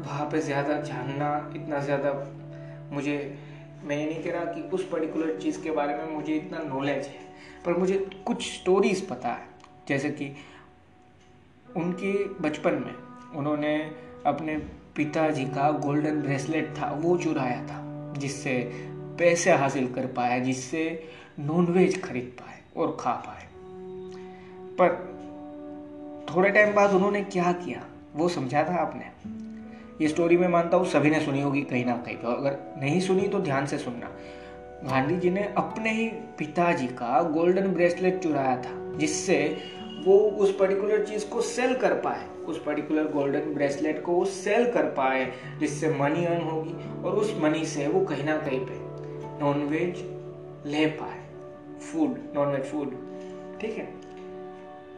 वहाँ 0.01 0.27
पे 0.31 0.41
ज़्यादा 0.41 0.81
जानना, 0.81 1.53
इतना 1.57 1.81
ज़्यादा 1.81 2.12
मुझे, 2.93 3.39
मैं 3.85 3.97
ये 3.97 4.07
नहीं 4.07 4.23
कह 4.25 4.33
रहा 4.33 4.45
कि 4.45 4.61
उस 4.61 4.89
पर्टिकुलर 4.89 5.39
चीज़ 5.41 5.62
के 5.62 5.71
बारे 5.71 5.95
में 5.95 6.11
मुझे 6.11 6.37
इतना 6.37 6.59
नॉलेज 6.59 7.07
है, 7.07 7.21
पर 7.67 7.73
मुझे 7.73 7.99
कुछ 8.27 8.43
स्टोरीज 8.55 9.07
पता 9.09 9.29
है। 9.29 9.49
जैसे 9.89 10.11
कि 10.11 10.35
उनके 11.77 12.12
बचपन 12.41 12.75
में 12.75 12.95
उन्होंने 13.39 13.77
अपने 14.27 14.57
पिताजी 14.97 15.45
का 15.45 15.71
गोल्डन 15.71 16.21
ब्रेसलेट 16.23 16.75
था, 16.79 16.91
वो 16.93 17.17
चुराया 17.17 17.62
था, 17.67 18.12
जिससे 18.19 18.53
पैसे 19.21 19.53
हासिल 19.53 19.87
कर 19.93 20.07
पाया, 20.07 20.39
जिससे 20.39 20.83
नॉनवेज 21.39 22.03
खरीद 22.03 22.33
पाए 22.41 22.59
और 22.77 22.97
खा 23.01 23.13
पाए। 23.27 23.47
पर 24.81 24.99
थोड़े 26.27 26.51
टाइम 26.51 26.75
बाद 26.75 26.95
उन्होंने 26.95 27.23
क्या 27.25 27.53
किया, 27.55 27.85
वो 28.17 28.29
समझा 28.29 28.63
था 28.65 28.75
आपने। 28.75 29.05
ये 30.01 30.09
स्टोरी 30.09 30.37
मैं 30.37 30.49
मानता 30.49 30.77
हूँ 30.77 30.87
सभी 30.87 31.11
ने 31.11 31.21
सुनी 31.21 31.43
होगी 31.43 31.63
कहीं 31.63 31.85
ना 31.85 31.97
कहीं 31.97 32.17
तो 32.17 32.29
अगर 32.29 32.57
नहीं 32.79 33.01
सुनी 33.01 33.29
तो 33.29 33.39
ध्यान 33.39 33.67
से 33.67 33.79
सुनना। 33.79 34.11
गांधी 34.85 35.17
जी 35.17 35.31
ने 35.31 35.43
अपने 35.57 35.91
ही 35.91 36.07
पिताजी 36.39 36.87
का 36.87 37.23
गोल्डन 37.23 37.67
ब्रेसलेट 37.69 38.23
चुराया 38.23 38.57
था, 38.57 38.99
जिससे 38.99 39.37
वो 40.07 40.19
उस 40.19 40.57
पर्टिकुलर 40.59 41.05
चीज़ 41.07 41.27
को 41.27 41.41
सेल 41.41 41.75
कर 41.75 41.95
पाए। 41.95 42.27
उस 42.49 42.62
पर्टिकुलर 42.62 43.11
गोल्डन 43.12 43.55
ब्रेसलेट 43.55 44.03
को 44.03 44.25
सेल 44.25 44.71
कर 44.73 44.85
पाए, 44.91 45.33
जिससे 45.61 45.91
मनी 45.91 46.25
अर्न 46.25 46.43
होगी। 46.43 46.75
और 47.03 47.12
उस 47.12 47.35
मनी 47.41 47.65
से 47.65 47.87
वो 47.89 48.05
कहीं 48.07 48.25
ना 48.25 48.37
कहीं 48.37 48.61
पे 48.61 48.80
नॉनवेज 49.40 50.04
ले 50.66 50.87
पाए 50.87 51.18
फ़ूड 51.80 52.18
नॉनवेज 52.35 52.64
फ़ूड 52.64 52.94
ठीक 53.61 53.76
है? 53.78 53.88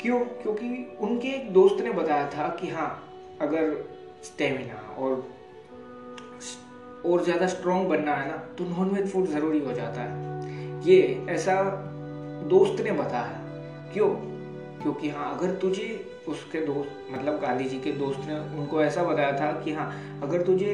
क्यों? 0.00 0.18
क्योंकि 0.18 0.96
उनके 1.00 1.28
एक 1.28 1.52
दोस्त 1.52 1.82
ने 1.84 1.90
बताया 1.90 2.26
था 2.30 2.48
कि 2.60 2.68
हाँ 2.68 2.88
अगर 3.40 3.74
स्टेमिना 4.24 4.80
और 4.98 5.24
और 7.06 7.22
ज़्यादा 7.24 7.46
स्ट्रॉन्ग 7.46 7.88
बनना 7.88 8.14
है 8.14 8.28
ना 8.28 8.36
तो 8.58 8.64
नॉनवेज 8.64 9.10
फ़ूड 9.12 9.26
ज़रूरी 9.26 9.58
हो 9.58 9.72
जाता 9.72 10.00
है। 10.00 10.80
ये 10.84 11.26
ऐसा 11.28 11.54
दोस्त 12.48 12.82
ने 12.82 12.92
बताया। 12.92 13.40
क्यों? 13.92 14.08
क्योंकि 14.82 15.08
हाँ 15.08 15.38
अगर 15.38 15.54
तुझे 15.54 15.88
उसके 16.28 16.60
दोस्त 16.60 17.12
मतलब 17.12 17.40
गांधी 17.40 17.64
जी 17.64 17.78
के 17.78 17.92
दोस्त 17.92 18.20
ने 18.26 18.38
उनको 18.58 18.82
ऐसा 18.82 19.02
बताया 19.02 19.32
था 19.32 19.50
कि 19.62 19.72
हाँ 19.72 19.90
अगर 20.22 20.42
तुझे 20.42 20.72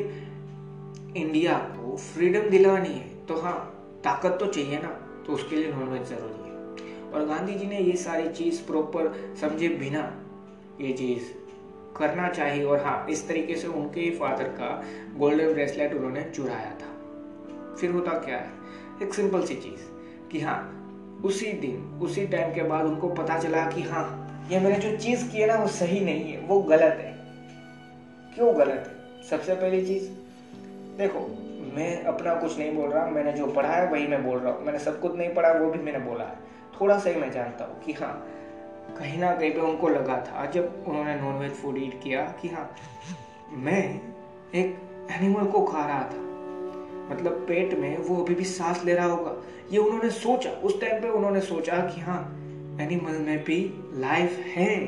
इंडिया 1.16 1.54
को 1.54 1.96
फ्रीडम 1.96 2.48
दिलानी 2.50 2.88
है 2.88 3.07
तो 3.28 3.36
हाँ 3.36 3.74
ताकत 4.04 4.36
तो 4.40 4.46
चाहिए 4.46 4.78
ना 4.78 4.88
तो 5.26 5.32
उसके 5.32 5.56
लिए 5.56 5.72
नॉनवेज 5.72 6.02
ज़रूरी 6.02 6.48
है। 6.48 7.12
और 7.12 7.26
गांधी 7.26 7.54
जी 7.54 7.66
ने 7.66 7.78
ये 7.78 7.96
सारी 7.96 8.28
चीज़ 8.28 8.62
प्रॉपर 8.62 9.12
समझे 9.40 9.68
बिना 9.68 10.24
ये 10.80 10.92
चीज़ 10.92 11.22
करना 11.96 12.28
चाहिए 12.28 12.64
और 12.64 12.84
हाँ 12.84 13.06
इस 13.10 13.28
तरीके 13.28 13.54
से 13.54 13.68
उनके 13.68 14.00
ही 14.00 14.10
फादर 14.10 14.44
का 14.44 14.84
गोल्डन 15.16 15.52
ब्रेसलेट 15.52 15.94
उन्होंने 15.94 16.22
चुराया 16.36 16.70
था। 16.70 17.76
फिर 17.76 17.90
होता 17.90 18.12
क्या 18.12 18.36
है? 18.36 18.50
एक 19.02 19.14
सिंपल 19.14 19.42
सी 19.42 19.54
चीज़ 19.54 19.80
कि 20.30 20.40
हाँ 20.40 20.74
उसी 21.24 21.52
दिन, 21.52 22.00
उसी 22.02 22.26
टाइम 22.26 22.54
के 22.54 22.62
बाद 22.62 22.86
उनको 22.86 23.08
पता 23.08 23.38
चला 23.38 23.70
कि 23.70 23.82
हाँ 23.82 24.24
ये 24.50 24.60
मैंने 24.60 24.78
जो 24.78 24.96
चीज़ 24.96 25.28
की 25.28 25.46
ना, 25.46 25.56
वो 25.56 25.68
सही 25.68 26.00
नहीं 26.00 26.32
है, 26.32 26.40
वो 26.40 26.60
गलत 26.62 26.98
है। 27.00 27.12
क्यों 28.34 28.56
गलत 28.58 28.84
है? 28.86 29.22
सबसे 29.30 29.54
पहली 29.54 29.86
चीज़, 29.86 30.08
देखो 30.98 31.18
मैं 31.74 32.04
अपना 32.04 32.34
कुछ 32.34 32.58
नहीं 32.58 32.74
बोल 32.74 32.90
रहा, 32.90 33.06
मैंने 33.06 33.32
जो 33.32 33.46
पढ़ा 33.46 33.68
है 33.68 33.90
वही 33.90 34.06
मैं 34.06 34.24
बोल 34.24 34.38
रहा 34.38 34.52
हूँ। 34.52 34.64
मैंने 34.64 34.78
सब 34.78 35.00
कुछ 35.00 35.16
नहीं 35.16 35.34
पढ़ा, 35.34 35.52
वो 35.52 35.70
भी 35.70 35.78
मैंने 35.78 35.98
बोला 35.98 36.24
है। 36.24 36.36
थोड़ा 36.80 36.98
सा 36.98 37.10
ही 37.10 37.16
मैं 37.16 37.30
जानता 37.30 37.64
हूँ 37.64 37.80
कि 37.82 37.92
हाँ 37.92 38.12
कहीं 38.98 39.18
ना 39.18 39.34
कहीं 39.34 39.50
पे 39.50 39.60
उनको 39.60 39.88
लगा 39.88 40.16
था 40.28 40.44
जब 40.46 40.84
उन्होंने 40.88 41.14
नॉनवेज 41.14 41.52
फ़ूड 41.52 41.78
ईट 41.78 42.00
किया 42.02 42.22
कि 42.40 42.48
हाँ 42.48 42.70
मैं 43.50 43.82
एक 44.54 44.76
एनिमल 45.10 45.46
को 45.46 45.62
खा 45.62 45.84
रहा 45.86 46.02
था। 46.02 46.26
मतलब 47.10 47.44
पेट 47.48 47.74
में 47.74 47.98
वो 47.98 48.22
अभी 48.22 48.34
भी 48.34 48.44
सांस 48.44 48.84
ले 48.84 48.94
रहा 48.94 49.06
होगा। 49.06 49.34
ये 49.72 49.78
उन्होंने 49.78 50.10
सोचा, 50.10 50.50
उस 50.50 50.80
टाइम 50.80 51.02
पे 51.02 51.08
उन्होंने 51.08 51.40
सोचा 51.40 51.76
कि 51.86 52.00
हाँ 52.00 52.20
एनिमल 52.80 53.18
में 53.18 53.44
भी 53.44 53.60
लाइफ 53.94 54.38
है। 54.46 54.78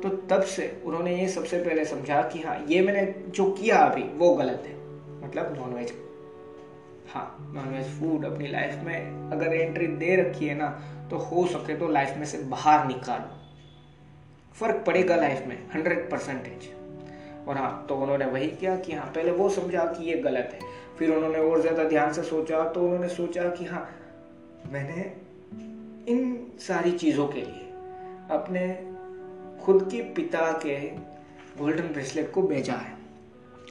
तो 0.00 0.08
तब 0.30 0.42
से 0.42 0.82
उन्होंने 0.84 1.16
ये 1.16 1.28
सबसे 1.28 1.58
पहले 1.58 1.84
समझा 1.84 2.22
कि 2.22 2.40
हाँ 2.40 2.56
ये 2.68 2.80
मैंने 2.82 3.14
जो 3.28 3.50
किया 3.52 3.76
अभी, 3.76 4.02
वो 4.02 4.34
गलत 4.34 4.62
है। 4.66 4.77
मतलब 5.22 5.54
नॉनवेज 5.58 5.92
हाँ 7.08 7.52
नॉनवेज 7.54 7.86
फ़ूड 7.98 8.24
अपनी 8.24 8.48
लाइफ 8.48 8.82
में 8.84 9.30
अगर 9.32 9.54
एंट्री 9.54 9.86
दे 9.86 10.14
रखी 10.16 10.46
है 10.46 10.54
ना 10.54 10.68
तो 11.10 11.16
हो 11.18 11.46
सके 11.46 11.76
तो 11.76 11.88
लाइफ 11.88 12.16
में 12.16 12.24
से 12.26 12.38
बाहर 12.46 12.86
निकालो। 12.86 13.36
फ़र्क 14.56 14.82
पड़ेगा 14.86 15.16
लाइफ 15.16 15.46
में 15.46 15.56
हंड्रेड 15.74 16.10
परसेंटेज 16.10 16.68
और 17.48 17.56
हाँ 17.56 17.86
तो 17.88 17.96
उन्होंने 17.96 18.24
वही 18.26 18.48
किया 18.50 18.76
कि 18.76 18.92
हाँ 18.92 19.06
पहले 19.06 19.30
वो 19.30 19.48
समझा 19.50 19.84
कि 19.84 20.04
ये 20.04 20.16
गलत 20.18 20.50
है। 20.54 20.60
फिर 20.98 21.10
उन्होंने 21.10 21.38
और 21.40 21.60
ज़्यादा 21.60 21.84
ध्यान 21.84 22.12
से 22.12 22.22
सोचा 22.22 22.62
तो 22.64 22.82
उन्होंने 22.82 23.08
सोचा 23.08 23.48
कि 23.50 23.64
हाँ 23.64 23.88
मैंने 24.72 25.02
इन 26.12 26.36
सारी 26.60 26.92
चीज़ों 26.92 27.26
के 27.28 27.40
लिए 27.40 27.66
अपने 28.30 28.68
खुद 29.64 29.88
के 29.92 30.02
पिता 30.14 30.50
के 30.64 30.78
गोल्डन 31.58 31.92
ब्रेसलेट 31.92 32.30
को 32.32 32.42
बेचा 32.42 32.74
है। 32.74 32.96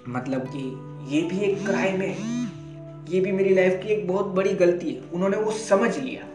मतलब 0.10 0.48
कि 0.48 0.63
ये 1.07 1.21
भी 1.21 1.39
एक 1.39 1.65
क्राइम 1.65 2.01
है। 2.01 2.17
ये 3.13 3.19
भी 3.19 3.31
मेरी 3.31 3.53
लाइफ 3.53 3.79
की 3.83 3.89
एक 3.89 4.07
बहुत 4.07 4.25
बड़ी 4.25 4.49
गलती 4.49 4.91
है। 4.91 5.01
उन्होंने 5.13 5.37
वो 5.37 5.51
समझ 5.51 5.97
लिया। 5.97 6.27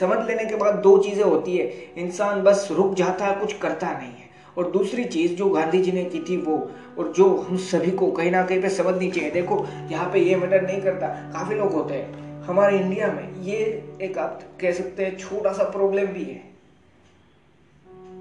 समझ 0.00 0.26
लेने 0.26 0.44
के 0.44 0.56
बाद 0.56 0.74
दो 0.74 0.98
चीज़ें 0.98 1.24
होती 1.24 1.56
है। 1.56 1.72
इंसान 1.98 2.42
बस 2.42 2.68
रुक 2.70 2.94
जाता 2.94 3.26
है, 3.26 3.40
कुछ 3.40 3.52
करता 3.52 3.90
नहीं 3.90 4.08
है। 4.08 4.24
और 4.58 4.70
दूसरी 4.70 5.04
चीज़ 5.04 5.34
जो 5.34 5.48
गांधी 5.48 5.82
जी 5.82 5.92
ने 5.92 6.04
की 6.04 6.20
थी 6.20 6.36
वो, 6.36 6.70
और 6.98 7.12
जो 7.12 7.36
हम 7.36 7.56
सभी 7.56 7.90
को 7.90 8.10
कहीं 8.10 8.30
ना 8.30 8.46
कहीं 8.46 8.62
पे 8.62 8.68
समझनी 8.68 9.10
चाहिए। 9.10 9.30
देखो, 9.30 9.66
यहाँ 9.90 10.12
पे 10.12 10.18
ये 10.18 10.36
मैटर 10.36 10.62
नहीं 10.62 10.80
करता। 10.80 11.06
काफ़ी 11.06 11.54
लोग 11.54 11.72
होते 11.72 11.94
हैं। 11.94 12.24
हमारे 12.42 12.78
इंडिया 12.78 13.12
में 13.12 13.42
ये 13.42 13.84
एक 14.02 14.18
आप 14.18 14.42
कह 14.60 14.72
सकते 14.72 15.04
हैं 15.04 15.18
छोटा 15.18 15.52
सा 15.52 15.64
प्रॉब्लम 15.64 16.06
भी 16.06 16.24
है। 16.24 16.44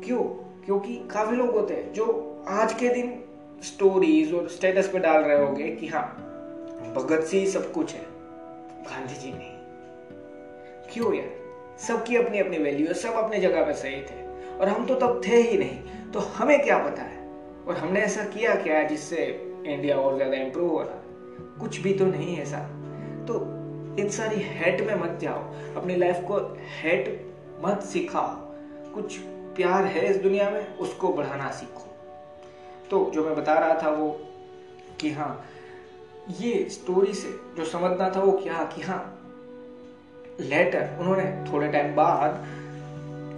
क्यों? 0.03 0.19
क्योंकि 0.65 1.07
काफ़ी 1.12 1.38
लोग 1.38 1.50
होते 1.50 1.74
हैं 1.74 1.93
जो 1.93 2.29
आज 2.48 2.74
के 2.74 2.89
दिन 2.89 3.23
स्टोरीज 3.63 4.34
और 4.34 4.48
स्टेटस 4.50 4.88
पे 4.88 5.00
डाल 5.00 5.22
रहे 5.22 5.46
होंगे 5.46 5.70
कि 5.72 5.88
हाँ 5.88 6.03
भगत 6.96 7.24
सिंह 7.24 7.46
सब 7.50 7.72
कुछ 7.72 7.93
है 7.93 8.01
गांधी 8.84 9.15
जी 9.15 9.32
नहीं। 9.32 9.51
क्यों 10.93 11.13
यार? 11.13 11.29
सबकी 11.79 12.15
अपनी 12.15 12.39
अपनी 12.39 12.58
वैल्यू 12.58 12.88
है, 12.88 12.93
सब 12.93 13.13
अपनी 13.15 13.39
जगह 13.39 13.65
पे 13.65 13.74
सही 13.74 14.01
थे 14.01 14.22
और 14.58 14.67
हम 14.67 14.86
तो 14.86 14.96
तब 14.98 15.22
थे 15.27 15.41
ही 15.41 15.58
नहीं 15.58 16.12
तो 16.12 16.20
हमें 16.20 16.60
क्या 16.63 16.77
पता 16.79 17.01
है? 17.01 17.22
और 17.67 17.77
हमने 17.77 18.00
ऐसा 18.01 18.24
किया 18.25 18.55
क्या 18.55 18.77
है 18.77 18.88
जिससे 18.88 19.25
इंडिया 19.65 19.98
और 19.98 20.15
ज़्यादा 20.15 20.38
इंप्रूव 20.38 20.70
हो 20.70 20.82
रहा 20.82 21.58
कुछ 21.60 21.79
भी 21.82 21.93
तो 21.93 22.05
नहीं 22.05 22.38
ऐसा 22.38 22.58
तो 23.27 23.39
इन 24.00 24.10
सारी 24.10 24.41
हेट 24.43 24.82
में 24.82 24.96
मत 24.96 25.17
जाओ, 25.22 25.41
अपनी 25.77 25.96
लाइफ 25.96 26.24
को 26.27 26.38
हेट 26.82 27.08
मत 27.62 27.82
सिखाओ। 27.84 28.91
कुछ 28.93 29.17
प्यार 29.55 29.86
है 29.86 30.05
इस 30.10 30.17
दुनिया 30.17 30.50
में, 30.50 30.77
उसको 30.77 31.13
बढ़ाना 31.13 31.50
सीखो। 31.51 31.83
तो 32.90 33.12
जो 33.13 33.25
मैं 33.25 33.36
बता 33.36 33.54
रहा 33.54 33.82
था 33.84 33.90
वो 33.90 34.10
कि 35.02 35.12
हाँ 35.12 35.46
ये 36.42 36.70
स्टोरी 36.70 37.13
से 37.13 37.30
जो 37.58 37.66
समझना 37.66 38.10
था 38.16 38.20
वो 38.20 38.32
क्या 38.32 38.63
कि 38.75 38.82
हाँ 38.82 39.20
लेटर 40.40 40.98
उन्होंने 41.00 41.52
थोड़े 41.52 41.68
टाइम 41.68 41.96
बाद 41.96 42.46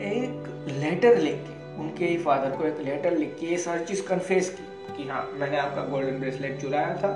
एक 0.02 0.68
लेटर 0.82 1.18
लिख। 1.18 1.36
के 1.36 1.82
उनके 1.82 2.06
ही 2.06 2.18
फादर 2.18 2.58
को 2.58 2.64
एक 2.64 2.80
लेटर 2.80 3.18
लिख 3.18 3.38
के 3.40 3.46
ये 3.46 3.58
सारी 3.58 3.86
चीज़ 3.86 4.08
कन्फेस 4.08 4.50
की 4.50 4.98
कि 4.98 5.10
हाँ 5.10 5.32
मैंने 5.34 5.58
आपका 5.58 5.84
गोल्डन 5.84 6.20
ब्रेसलेट 6.20 6.62
चुराया 6.62 6.96
था 6.96 7.10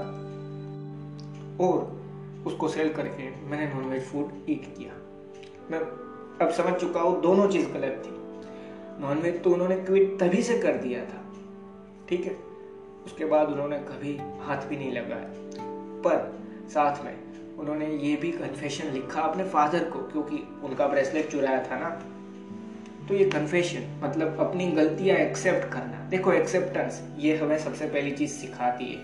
और 1.66 2.00
उसको 2.48 2.68
सेल 2.68 2.94
करके 2.94 3.30
मैंने 3.46 3.68
नॉनवेज 3.74 4.04
फ़ूड 4.04 4.32
ईट 4.50 4.66
किया। 4.78 4.94
मैं 5.72 5.80
अब 6.42 6.52
समझ 6.52 6.74
चुका 6.74 7.02
हूँ 7.02 7.22
दोनों 7.22 7.48
चीज़ 7.48 7.68
गलत 7.70 8.04
थी। 8.06 8.12
नॉनवेज 9.02 9.44
तो 9.44 9.50
उन्होंने 9.52 9.76
क्विट 9.76 10.18
तभी 10.20 10.42
से 10.42 10.58
कर 10.60 10.78
दिया 10.78 11.06
था। 11.06 11.19
ठीक 12.10 12.26
है? 12.26 12.38
उसके 13.06 13.26
बाद 13.26 13.48
उन्होंने 13.48 13.78
कभी 13.78 14.18
हाथ 14.18 14.58
भी 14.58 14.78
नहीं 14.78 14.92
लगाया। 14.92 15.30
पर 16.02 16.40
साथ 16.68 17.06
में 17.06 17.18
उन्होंने 17.60 17.88
ये 17.88 18.16
भी 18.16 18.32
कन्फेशन 18.32 18.88
लिखा 18.88 19.22
अपने 19.22 19.44
फादर 19.44 19.84
को, 19.84 20.00
क्योंकि 20.00 20.60
उनका 20.64 20.88
ब्रेसलेट 20.88 21.32
चुराया 21.32 21.64
था 21.72 21.80
ना। 21.80 21.90
तो 23.08 23.16
ये 23.16 23.30
कन्फेशन 23.30 24.02
मतलब 24.04 24.40
अपनी 24.40 24.68
गलतियाँ 24.68 25.18
एक्सेप्ट 25.18 25.74
करना। 25.74 26.08
देखो 26.10 26.34
एक्सेप्टेंस 26.34 27.04
ये 27.18 27.38
हमें 27.38 27.58
सबसे 27.58 27.86
पहली 27.86 28.12
चीज़ 28.12 28.32
सिखाती 28.32 28.94
है 28.94 29.02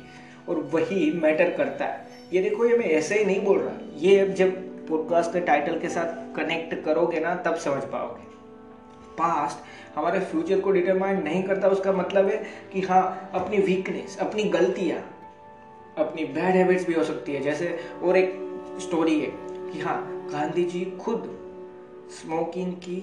और 0.50 0.56
वही 0.56 1.12
मैटर 1.12 1.50
करता 1.50 1.86
है। 1.86 2.08
ये 2.34 2.42
देखो, 2.42 2.66
ये 2.66 2.78
मैं 2.78 2.86
ऐसे 2.86 3.16
ही 3.16 3.26
नहीं 3.26 3.42
बोल 3.42 3.60
रहा। 3.60 3.78
ये 3.96 4.28
जब 4.28 4.52
पॉडकास्ट 4.88 5.34
के 5.34 5.40
टाइटल 5.40 5.80
के 5.80 5.90
साथ 5.90 6.36
कनेक्ट 6.36 6.86
करोगे 6.86 7.20
ना, 7.20 7.36
तब 7.36 7.56
समझ 7.56 7.84
पाओगे। 7.84 8.35
पास्ट 9.18 9.96
हमारे 9.96 10.20
फ्यूचर 10.22 10.60
को 10.60 10.72
डिटरमाइन 10.72 11.22
नहीं 11.24 11.44
करता, 11.44 11.68
उसका 11.68 11.92
मतलब 11.94 12.28
है 12.28 12.44
कि 12.74 12.82
हाँ 12.82 13.30
अपनी 13.34 13.58
वीकनेस 13.58 14.18
अपनी 14.22 14.44
गलतियाँ, 14.50 15.00
अपनी 15.98 16.26
बैड 16.26 16.56
हैबिट्स 16.56 16.88
भी 16.88 16.94
हो 16.94 17.04
सकती 17.04 17.34
है। 17.34 17.42
जैसे 17.42 17.78
और 18.04 18.18
एक 18.18 18.34
स्टोरी 18.82 19.20
है 19.20 19.32
कि 19.72 19.80
हाँ 19.80 19.98
गांधी 20.32 20.64
जी 20.66 20.86
खुद 21.02 21.30
स्मोकिंग 22.14 22.74
की 22.80 23.02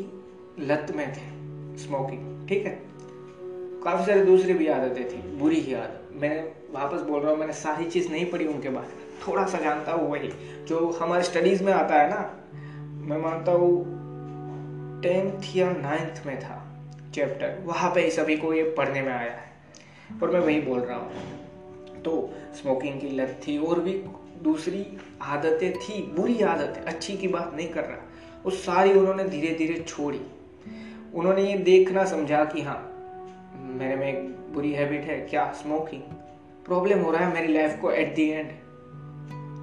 लत 0.59 0.93
में 0.97 1.07
थे 1.09 1.31
स्मोकिंग 1.79 2.49
ठीक 2.49 2.67
है? 2.67 2.81
काफ़ी 3.85 4.05
सारी 4.05 4.21
दूसरी 4.21 4.55
भी 4.55 4.67
आदतें 4.69 5.05
थी, 5.05 5.23
बुरी 5.39 5.61
ही 5.61 5.75
आदत 5.75 5.99
मैं 6.13 6.43
वापस 6.73 7.01
बोल 7.01 7.21
रहा 7.21 7.31
हूँ, 7.31 7.39
मैंने 7.39 7.53
सारी 7.53 7.85
चीज़ 7.85 8.11
नहीं 8.11 8.27
पढ़ी 8.27 8.47
उनके 8.47 8.69
बारे 8.69 8.87
में। 8.87 9.27
थोड़ा 9.27 9.45
सा 9.47 9.59
जानता 9.59 9.93
हूँ 9.93 10.11
वही, 10.11 10.29
जो 10.67 10.91
हमारे 11.01 11.23
स्टडीज़ 11.23 11.63
में 11.65 11.73
आता 11.73 11.95
है 11.95 12.09
ना, 12.11 12.21
मैं 13.07 13.19
मानता 13.19 13.53
हूँ 13.53 14.02
टेंथ 15.03 15.57
या 15.57 15.73
नाइन्थ 15.73 16.27
में 16.27 16.41
था 16.41 16.69
चैप्टर 17.15 17.63
वहाँ 17.65 17.91
पे 17.91 18.11
सभी 18.11 18.37
को 18.37 18.55
ये 18.55 18.63
पढ़ने 18.63 19.03
में 19.03 19.13
आया 19.13 19.33
है। 19.33 19.51
और 20.23 20.31
मैं 20.31 20.41
वही 20.41 20.61
बोल 20.61 20.81
रहा 20.81 20.99
हूँ। 20.99 22.03
तो 22.03 22.35
स्मोकिंग 22.55 23.01
की 23.01 23.09
लत 23.09 23.41
थी 23.49 23.59
और 23.59 23.81
भी 23.81 23.93
दूसरी 24.43 24.99
आदतें 25.23 25.73
थी, 25.73 26.03
बुरी 26.03 26.41
आदतें, 26.41 26.83
अच्छी 26.83 27.17
की 27.17 27.29
बात 27.29 27.53
नहीं 27.55 27.69
कर 27.69 27.85
रहा। 27.85 28.09
वो 28.45 28.51
सारी 28.51 28.93
उन्होंने 28.93 29.25
धीरे 29.25 29.55
धीरे 29.55 29.81
छोड़ी। 29.89 30.21
उन्होंने 31.15 31.43
ये 31.43 31.59
देखना 31.59 32.05
समझा 32.05 32.45
कि 32.45 32.63
हाँ 32.63 32.89
मेरे 33.57 33.97
में 33.97 34.09
एक 34.09 34.37
बुरी 34.55 34.73
हैबिट 34.73 35.05
है, 35.05 35.21
क्या 35.21 35.53
स्मोकिंग 35.53 36.03
प्रॉब्लम 36.65 36.99
हो 36.99 37.11
रहा 37.11 37.27
है, 37.27 37.35
मेरी 37.35 37.53
लाइफ 37.53 37.79
को 37.81 37.91
एट 37.91 38.15
दी 38.15 38.29
एंड 38.31 38.51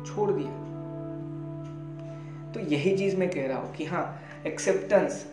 छोड़ 0.08 0.31
दिया। 0.31 0.50
तो 2.53 2.60
यही 2.60 2.98
चीज़ 2.98 3.17
मैं 3.17 3.29
कह 3.29 3.48
रहा 3.48 3.58
हूँ 3.58 3.75
कि 3.75 3.86
हाँ 3.86 4.19
एक्सेप्टेंस 4.48 5.25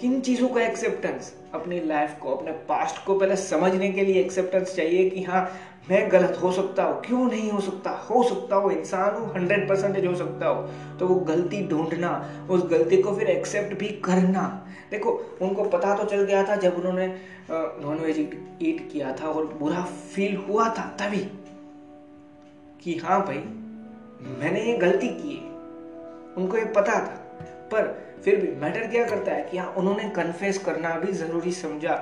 किन 0.00 0.20
चीज़ों 0.20 0.48
का 0.48 0.60
एक्सेप्टेंस 0.62 1.32
अपनी 1.54 1.80
लाइफ 1.80 2.16
को, 2.22 2.30
अपने 2.30 2.52
पास्ट 2.68 3.04
को 3.06 3.18
पहले 3.18 3.36
समझने 3.36 3.90
के 3.92 4.04
लिए 4.04 4.20
एक्सेप्टेंस 4.20 4.74
चाहिए 4.76 5.08
कि 5.10 5.22
हाँ 5.22 5.42
मैं 5.90 6.10
गलत 6.12 6.38
हो 6.42 6.50
सकता 6.52 6.84
हूँ। 6.84 7.00
क्यों 7.02 7.24
नहीं 7.26 7.50
हो 7.50 7.60
सकता? 7.60 7.90
हो 7.90 8.22
सकता 8.22 8.56
हो, 8.56 8.70
इंसान 8.70 9.14
हो 9.14 9.24
हंड्रेड 9.26 9.68
परसेंटेज 9.68 10.06
हो 10.06 10.14
सकता 10.14 10.48
हो। 10.48 10.62
तो 10.98 11.06
वो 11.08 11.14
गलती 11.14 11.66
ढूंढना, 11.68 12.10
उस 12.50 12.64
गलती 12.70 13.02
को 13.02 13.14
फिर 13.16 13.28
एक्सेप्ट 13.28 13.78
भी 13.78 13.88
करना। 14.04 14.42
देखो, 14.90 15.10
उनको 15.42 15.64
पता 15.64 15.94
तो 15.96 16.04
चल 16.04 16.24
गया 16.24 16.42
था 16.48 16.56
जब 16.56 16.76
उन्होंने 16.76 17.06
नॉन 17.50 17.98
वेज 17.98 18.18
ईट 18.18 18.88
किया 18.92 19.16
था 19.20 19.28
और 19.28 19.46
बुरा 19.60 19.82
फील 20.14 20.36
हुआ 20.48 20.68
था 20.68 20.84
तभी 21.00 21.24
कि 22.84 22.96
हाँ 22.96 23.20
भाई, 23.26 23.42
मैंने 24.38 24.62
ये 24.62 24.76
गलती 24.78 25.08
की 25.08 25.34
है। 25.34 25.48
उनको 26.36 26.56
ये 26.56 26.64
पता 26.64 27.00
था। 27.00 27.26
पर 27.72 27.88
फिर 28.24 28.36
भी 28.36 28.48
मैटर 28.60 28.86
क्या 28.86 29.04
करता 29.06 29.32
है 29.32 29.42
कि 29.42 29.58
हाँ 29.58 29.72
उन्होंने 29.72 30.08
कन्फेस 30.10 30.58
करना 30.58 30.94
भी 30.96 31.12
ज़रूरी 31.12 31.52
समझा। 31.52 31.94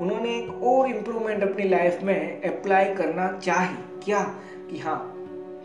उन्होंने 0.00 0.36
एक 0.38 0.62
और 0.62 0.88
इम्प्रूवमेंट 0.88 1.42
अपनी 1.42 1.68
लाइफ 1.68 2.02
में 2.02 2.42
अप्लाई 2.42 2.94
करना 2.94 3.30
चाही। 3.38 3.76
क्या? 4.04 4.22
कि 4.70 4.78
हाँ 4.78 4.96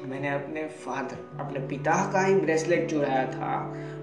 मैंने 0.02 0.30
अपने 0.30 0.66
फादर 0.84 1.40
अपने 1.40 1.60
पिता 1.68 1.94
का 2.14 2.22
ही 2.26 2.36
ब्रेसलेट 2.36 2.90
चुराया 2.90 3.26
था 3.26 3.56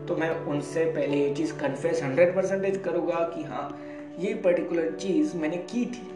तो 0.08 0.16
मैं 0.16 0.30
उनसे 0.46 0.84
पहले 0.84 1.16
ये 1.18 1.34
चीज़ 1.34 1.52
कन्फेस 1.52 2.02
हंड्रेड 2.02 2.34
परसेंटेज 2.36 2.76
करूँगा 2.84 3.20
कि 3.34 3.44
हाँ 3.44 3.68
ये 4.20 4.34
पर्टिकुलर 4.34 4.90
चीज़ 4.92 5.36
मैंने 5.36 5.56
की 5.70 5.84
थी। 5.86 6.10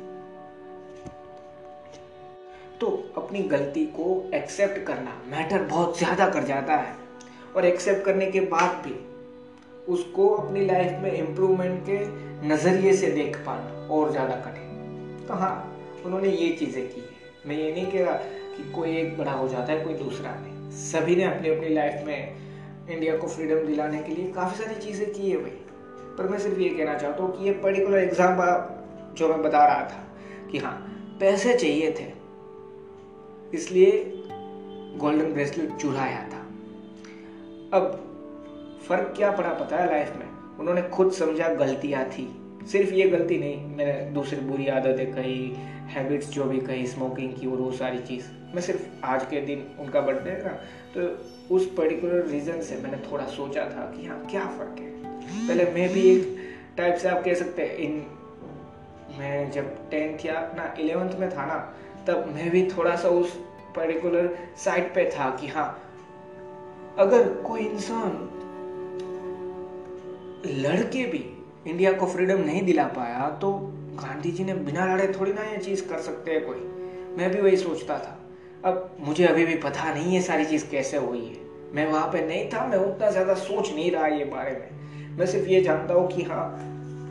तो 2.80 2.88
अपनी 3.16 3.42
गलती 3.48 3.84
को 3.96 4.30
एक्सेप्ट 4.34 4.84
करना 4.86 5.20
मैटर 5.28 5.62
बहुत 5.64 5.98
ज़्यादा 5.98 6.28
कर 6.28 6.44
जाता 6.44 6.76
है। 6.76 6.94
और 7.56 7.64
एक्सेप्ट 7.64 8.04
करने 8.04 8.26
के 8.26 8.40
बाद 8.40 8.76
भी 8.84 8.94
उसको 9.88 10.28
अपनी 10.28 10.64
लाइफ 10.66 11.02
में 11.02 11.12
इम्प्रूवमेंट 11.12 11.82
के 11.88 11.99
नज़रिए 12.49 12.92
से 12.92 13.10
देख 13.10 13.37
पाना 13.46 13.87
और 13.94 14.10
ज़्यादा 14.10 14.34
कठिन। 14.37 15.25
तो 15.28 15.34
हाँ 15.34 15.54
उन्होंने 16.04 16.28
ये 16.28 16.50
चीज़ें 16.50 16.87
की 16.88 17.00
है। 17.00 17.08
मैं 17.46 17.56
ये 17.56 17.72
नहीं 17.72 17.87
कह 17.87 18.04
रहा 18.04 18.14
कि 18.56 18.70
कोई 18.72 18.96
एक 18.96 19.16
बड़ा 19.18 19.32
हो 19.32 19.49
जाता 19.49 19.72
है, 19.72 19.84
कोई 19.84 19.94
दूसरा 19.94 20.34
नहीं। 20.34 20.70
सभी 20.70 21.16
ने 21.16 21.25
अपनी 21.25 21.49
अपनी 21.49 21.68
लाइफ 21.68 22.06
में 22.06 22.37
इंडिया 22.90 23.16
को 23.16 23.28
फ्रीडम 23.28 23.66
दिलाने 23.66 24.02
के 24.02 24.14
लिए 24.14 24.32
काफ़ी 24.32 24.64
सारी 24.64 24.80
चीज़ें 24.80 25.12
की 25.12 25.30
है 25.30 25.37
भाई। 25.37 25.58
पर 26.18 26.28
मैं 26.28 26.38
सिर्फ़ 26.38 26.60
ये 26.60 26.68
कहना 26.68 26.94
चाहता 26.99 27.22
हूँ 27.22 27.37
कि 27.38 27.44
ये 27.44 27.52
पर्टिकुलर 27.52 27.99
एग्ज़ाम्पल 27.99 29.14
जो 29.18 29.28
मैं 29.28 29.42
बता 29.42 29.64
रहा 29.66 29.84
था 29.84 30.49
कि 30.50 30.58
हाँ 30.58 30.72
पैसे 31.20 31.56
चाहिए 31.58 31.90
थे। 31.90 32.12
इसलिए 33.56 33.90
गोल्डन 34.99 35.32
ब्रेसलेट 35.32 35.76
चुराया 35.76 36.22
था। 36.28 36.38
अब 37.72 38.09
फ़र्क 38.88 39.12
क्या 39.16 39.30
पड़ा 39.30 39.52
पता 39.54 39.76
है 39.76 39.87
लाइफ 39.87 40.16
में? 40.16 40.28
उन्होंने 40.58 40.82
खुद 40.82 41.12
समझा 41.12 41.49
गलतियाँ 41.49 42.04
थी। 42.04 42.26
सिर्फ़ 42.72 42.92
ये 42.94 43.08
गलती 43.08 43.38
नहीं, 43.38 43.66
मैंने 43.66 44.10
दूसरी 44.10 44.40
बुरी 44.40 44.66
आदतें 44.68 45.12
कही 45.12 45.52
हैबिट्स 45.90 46.28
जो 46.30 46.44
भी 46.44 46.58
कही 46.60 46.87
स्मोकिंग 46.87 47.32
की 47.34 47.46
और 47.46 47.56
वो 47.56 47.70
सारी 47.72 47.99
चीज़। 47.99 48.25
मैं 48.54 48.62
सिर्फ़ 48.62 49.04
आज 49.04 49.25
के 49.26 49.40
दिन 49.40 49.66
उनका 49.80 50.00
बर्थडे 50.00 50.30
है 50.30 50.44
ना 50.44 50.52
तो 50.94 51.54
उस 51.54 51.66
पर्टिकुलर 51.75 52.26
रीज़न 52.26 52.60
से 52.60 52.76
मैंने 52.76 52.96
थोड़ा 53.10 53.26
सोचा 53.26 53.64
था 53.66 53.84
कि 53.96 54.06
हाँ 54.06 54.25
क्या 54.30 54.46
फ़र्क 54.49 54.80
है? 54.80 54.90
पहले 55.49 55.64
मैं 55.64 55.88
भी 55.92 56.00
एक 56.10 56.37
टाइप 56.76 56.96
से 56.96 57.08
आप 57.08 57.22
कह 57.25 57.34
सकते 57.34 57.62
हैं, 57.62 57.76
इन 57.76 58.06
मैं 59.18 59.50
जब 59.50 59.90
टेंथ 59.90 60.26
या 60.26 60.40
ना 60.56 60.75
इलेवेंथ 60.80 61.18
में 61.20 61.28
था 61.30 61.46
ना, 61.46 61.56
तब 62.06 62.32
मैं 62.34 62.50
भी 62.50 62.66
थोड़ा 62.70 62.96
सा 62.96 63.08
उस 63.08 63.37
पर्टिकुलर 63.76 64.34
साइड 64.56 64.94
पे 64.94 65.10
था 65.10 65.30
कि 65.30 65.49
हाँ 65.49 65.68
अगर 66.99 67.28
कोई 67.46 67.60
इंसान 67.60 68.10
लड़के 70.47 71.04
भी 71.06 71.25
इंडिया 71.66 71.92
को 71.92 72.06
फ्रीडम 72.06 72.40
नहीं 72.40 72.62
दिला 72.62 72.85
पाया 72.87 73.28
तो 73.40 73.52
गांधी 73.94 74.30
जी 74.30 74.44
ने 74.44 74.54
बिना 74.54 74.94
लड़े 74.94 75.12
थोड़ी 75.20 75.32
ना 75.32 75.42
ये 75.42 75.56
चीज़ 75.56 75.82
कर 75.88 75.99
सकते 75.99 76.30
हैं 76.30 76.44
कोई। 76.47 76.59
मैं 77.18 77.30
भी 77.30 77.40
वही 77.40 77.56
सोचता 77.56 77.99
था। 77.99 78.16
अब 78.64 78.97
मुझे 79.00 79.25
अभी 79.26 79.44
भी 79.44 79.54
पता 79.54 79.92
नहीं 79.94 80.14
है 80.14 80.20
सारी 80.23 80.44
चीज़ 80.44 80.68
कैसे 80.70 80.97
हुई 80.97 81.18
है। 81.18 81.49
मैं 81.75 81.87
वहाँ 81.87 82.06
पे 82.06 82.26
नहीं 82.26 82.49
था, 82.49 82.66
मैं 82.66 82.78
उतना 82.78 83.11
ज़्यादा 83.11 83.35
सोच 83.35 83.73
नहीं 83.75 83.90
रहा 83.90 84.06
ये 84.06 84.25
बारे 84.25 84.50
में। 84.50 85.16
मैं 85.18 85.26
सिर्फ़ 85.26 85.49
ये 85.49 85.61
जानता 85.61 85.94
हूँ 85.94 86.09
कि 86.09 86.23
हाँ 86.23 86.44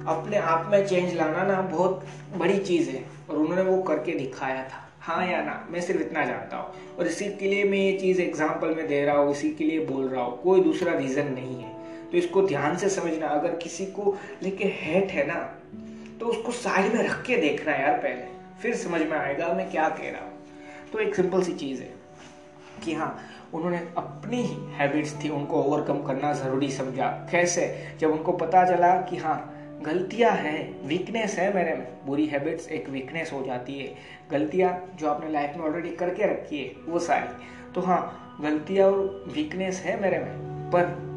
अपने 0.07 0.37
आप 0.37 0.67
में 0.71 0.85
चेंज 0.87 1.13
लाना 1.13 1.43
ना 1.43 1.61
बहुत 1.61 2.05
बड़ी 2.37 2.57
चीज़ 2.57 2.89
है, 2.89 3.03
और 3.29 3.35
उन्होंने 3.35 3.61
वो 3.61 3.81
करके 3.81 4.11
दिखाया 4.11 4.63
था। 4.63 4.85
हाँ 5.01 5.25
या 5.27 5.41
ना, 5.43 5.67
मैं 5.71 5.81
सिर्फ़ 5.81 6.01
इतना 6.01 6.25
जानता 6.25 6.57
हूँ। 6.57 6.97
और 6.97 7.07
इसी 7.07 7.25
के 7.25 7.47
लिए 7.47 7.63
मैं 7.63 7.77
ये 7.77 7.97
चीज़ 7.97 8.21
एग्ज़ाम्पल 8.21 8.75
में 8.75 8.87
दे 8.87 9.05
रहा 9.05 9.17
हूँ, 9.17 9.31
इसी 9.31 9.51
के 9.51 9.63
लिए 9.63 9.85
बोल 9.85 10.07
रहा 10.07 10.23
हूँ। 10.23 10.41
कोई 10.41 10.61
दूसरा 10.61 10.93
रीज़न 10.93 11.31
नहीं 11.33 11.61
है। 11.61 11.77
तो 12.11 12.17
इसको 12.17 12.41
ध्यान 12.41 12.77
से 12.77 12.89
समझना, 12.89 13.27
अगर 13.27 13.55
किसी 13.55 13.85
को 13.85 14.17
लेके 14.43 14.67
हेट 14.75 15.11
है 15.11 15.27
ना 15.27 15.39
तो 16.19 16.25
उसको 16.25 16.51
साइड 16.51 16.93
में 16.93 17.03
रख 17.03 17.21
के 17.25 17.35
देखना 17.37 17.73
यार 17.73 17.97
पहले, 17.97 18.23
फिर 18.61 18.75
समझ 18.75 19.01
में 19.01 19.17
आएगा 19.17 19.53
मैं 19.53 19.69
क्या 19.71 19.87
कह 19.89 20.09
रहा 20.11 20.21
हूँ। 20.21 20.33
तो 20.91 20.99
एक 20.99 21.15
सिंपल 21.15 21.43
सी 21.43 21.53
चीज़ 21.53 21.81
है 21.81 21.93
कि 22.83 22.93
हाँ 22.93 23.17
उन्होंने 23.53 23.77
अपनी 23.97 24.41
ही 24.41 24.55
हैबिट्स 24.73 25.13
थी, 25.23 25.29
उनको 25.29 25.61
ओवरकम 25.63 26.01
करना 26.03 26.33
ज़रूरी 26.33 26.69
समझा। 26.71 27.07
कैसे? 27.31 27.95
जब 27.99 28.11
उनको 28.11 28.31
पता 28.33 28.65
चला 28.65 28.95
कि 29.01 29.17
हाँ 29.17 29.55
गलतियाँ 29.85 30.31
हैं 30.31 30.87
वीकनेस 30.87 31.35
है 31.39 31.53
मेरे 31.55 31.73
में, 31.73 31.87
बुरी 32.05 32.25
हैबिट्स 32.25 32.67
एक 32.67 32.89
वीकनेस 32.89 33.31
हो 33.33 33.41
जाती 33.43 33.79
है। 33.79 33.93
गलतियाँ 34.31 34.73
जो 34.95 35.09
आपने 35.09 35.31
लाइफ 35.31 35.57
में 35.57 35.65
ऑलरेडी 35.65 35.95
करके 35.95 36.23
रखी 36.23 36.57
है, 36.57 36.71
वो 36.87 36.99
सारी। 36.99 37.71
तो 37.73 37.81
हाँ 37.81 38.39
गलतियाँ 38.41 38.87
और 38.87 39.23
वीकनेस 39.35 39.81
है 39.85 39.99
मेरे 40.01 40.19
में, 40.19 40.33
पर 40.71 41.08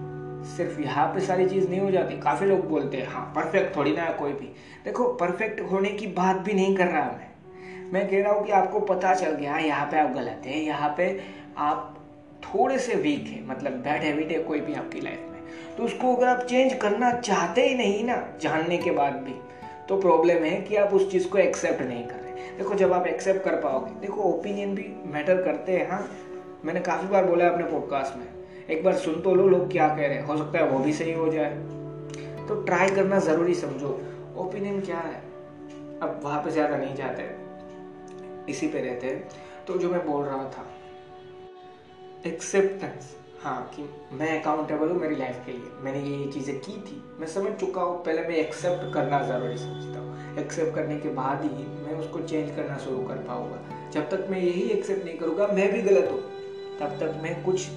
सिर्फ़ 0.46 0.80
यहाँ 0.80 1.06
पे 1.06 1.20
सारी 1.20 1.49
चीज़ 1.49 1.68
नहीं 1.68 1.80
हो 1.80 1.90
जाती। 1.90 2.18
काफ़ी 2.20 2.46
लोग 2.46 2.68
बोलते 2.68 2.96
हैं 2.96 3.06
हाँ 3.06 3.25
परफेक्ट 3.37 3.76
थोड़ी 3.76 3.92
ना 3.92 4.02
है 4.02 4.12
कोई 4.12 4.32
भी। 4.32 4.46
देखो 4.84 5.06
परफेक्ट 5.14 5.61
होने 5.70 5.90
की 5.90 6.06
बात 6.06 6.37
भी 6.37 6.54
नहीं 6.54 6.76
कर 6.76 6.87
रहा 6.87 7.11
मैं। 7.11 7.90
मैं 7.92 8.08
कह 8.08 8.22
रहा 8.22 8.32
हूँ 8.32 8.44
कि 8.46 8.52
आपको 8.52 8.80
पता 8.80 9.14
चल 9.14 9.30
गया 9.30 9.56
यहाँ 9.56 9.87
पे 9.87 9.99
आप 9.99 10.12
गलत 10.14 10.42
हैं, 10.46 10.62
यहाँ 10.62 10.94
पे 10.96 11.20
आप 11.58 11.99
थोड़े 12.44 12.78
से 12.78 12.94
वीक 12.94 13.26
है 13.26 13.46
मतलब 13.46 13.72
बैड 13.72 14.02
हैबिट 14.02 14.32
है 14.32 14.38
कोई 14.38 14.61
भी 14.61 14.75
आपकी 14.75 15.00
लाइफ 15.00 15.20
में। 15.30 15.40
तो 15.76 15.82
उसको 15.82 16.14
अगर 16.16 16.28
आप 16.28 16.42
चेंज 16.42 16.75
करना 16.75 17.12
चाहते 17.12 17.66
ही 17.68 17.75
नहीं 17.75 18.04
ना, 18.04 18.16
जानने 18.40 18.78
के 18.78 18.90
बाद 18.90 19.12
भी 19.12 19.34
तो 19.88 20.00
प्रॉब्लम 20.00 20.44
है 20.44 20.61
कि 20.61 20.76
आप 20.76 20.94
उस 20.94 21.11
चीज़ 21.12 21.28
को 21.28 21.38
एक्सेप्ट 21.38 21.82
नहीं 21.82 22.04
कर 22.06 22.14
रहे। 22.14 22.56
देखो, 22.58 22.75
जब 22.75 22.92
आप 22.92 23.06
एक्सेप्ट 23.06 23.44
कर 23.44 23.61
पाओगे, 23.61 23.90
देखो 24.00 24.22
ओपिनियन 24.22 24.75
भी 24.75 24.92
मैटर 25.06 25.42
करते 25.42 25.72
हैं 25.72 25.88
हाँ। 25.90 26.06
मैंने 26.64 26.80
काफ़ी 26.80 27.08
बार 27.08 27.25
बोला 27.25 27.44
है 27.44 27.52
अपने 27.52 27.64
पॉडकास्ट 27.64 28.16
में 28.16 28.41
एक 28.71 28.85
बार 28.85 28.95
सुन 28.95 29.21
तो 29.21 29.35
लो, 29.35 29.49
लोग 29.49 29.71
क्या 29.73 29.88
कह 29.88 30.07
रहे 30.07 30.14
हैं। 30.14 30.25
हो 30.25 30.37
सकता 30.37 30.59
है 30.59 30.69
वो 30.69 30.78
भी 30.78 30.92
सही 30.92 31.12
हो 31.12 31.28
जाए। 31.28 31.50
तो 32.49 32.63
ट्राई 32.63 32.89
करना 32.89 33.19
ज़रूरी 33.19 33.54
समझो। 33.54 34.00
ओपिनियन 34.36 34.80
क्या 34.80 34.99
है? 34.99 35.23
अब 36.02 36.21
वहाँ 36.25 36.43
पे 36.43 36.50
ज़्यादा 36.50 36.76
नहीं 36.76 36.95
जाते। 36.95 37.23
इसी 38.52 38.69
पे 38.69 38.80
रहते 38.80 39.06
हैं। 39.06 39.28
तो 39.67 39.78
जो 39.78 39.91
मैं 39.91 40.06
बोल 40.06 40.25
रहा 40.25 40.45
था। 40.45 40.67
एक्सेप्टेंस 42.26 43.17
हाँ 43.43 43.71
कि 43.76 43.89
मैं 44.17 44.41
अकाउंटेबल 44.41 44.89
हूँ 44.89 45.00
मेरी 45.00 45.17
लाइफ 45.17 45.43
के 45.47 45.52
लिए। 45.52 45.71
मैंने 45.80 46.00
ये 46.00 46.17
ये 46.17 46.32
चीज़ें 46.32 46.60
की 46.60 46.73
थी। 46.73 47.02
मैं 47.21 47.26
समझ 47.26 47.52
चुका 47.52 47.82
हूँ। 47.82 48.04
पहले 48.04 48.23
मैं 48.23 48.36
एक्सेप्ट 48.36 48.95
करना 48.95 49.23
ज़रूरी 49.23 49.56
समझता 49.56 50.00
हूँ। 50.00 50.39
एक्सेप्ट 50.39 50.75
करने 50.75 50.99
के 50.99 51.08
बाद 51.08 51.43
ही 51.43 51.67
मैं 51.67 51.95
उसको 51.95 52.21
चेंज 52.21 52.56
करना 52.56 52.78
शुरू 52.78 53.02
कर 53.02 53.15
पाऊँगा। 53.15 53.91
जब 53.91 54.08
तक 54.10 54.26
मैं 54.30 54.41
यही 54.41 54.63
एक्सेप्ट 54.63 55.04
नहीं 55.04 55.19
करूँगा, 55.19 55.47
मैं 55.47 55.73
भी 55.73 55.82
गलत 55.82 56.08
हूँ। 56.13 56.21
तब 56.80 56.97
तक 57.00 57.21
मैं 57.23 57.45
कुछ 57.45 57.69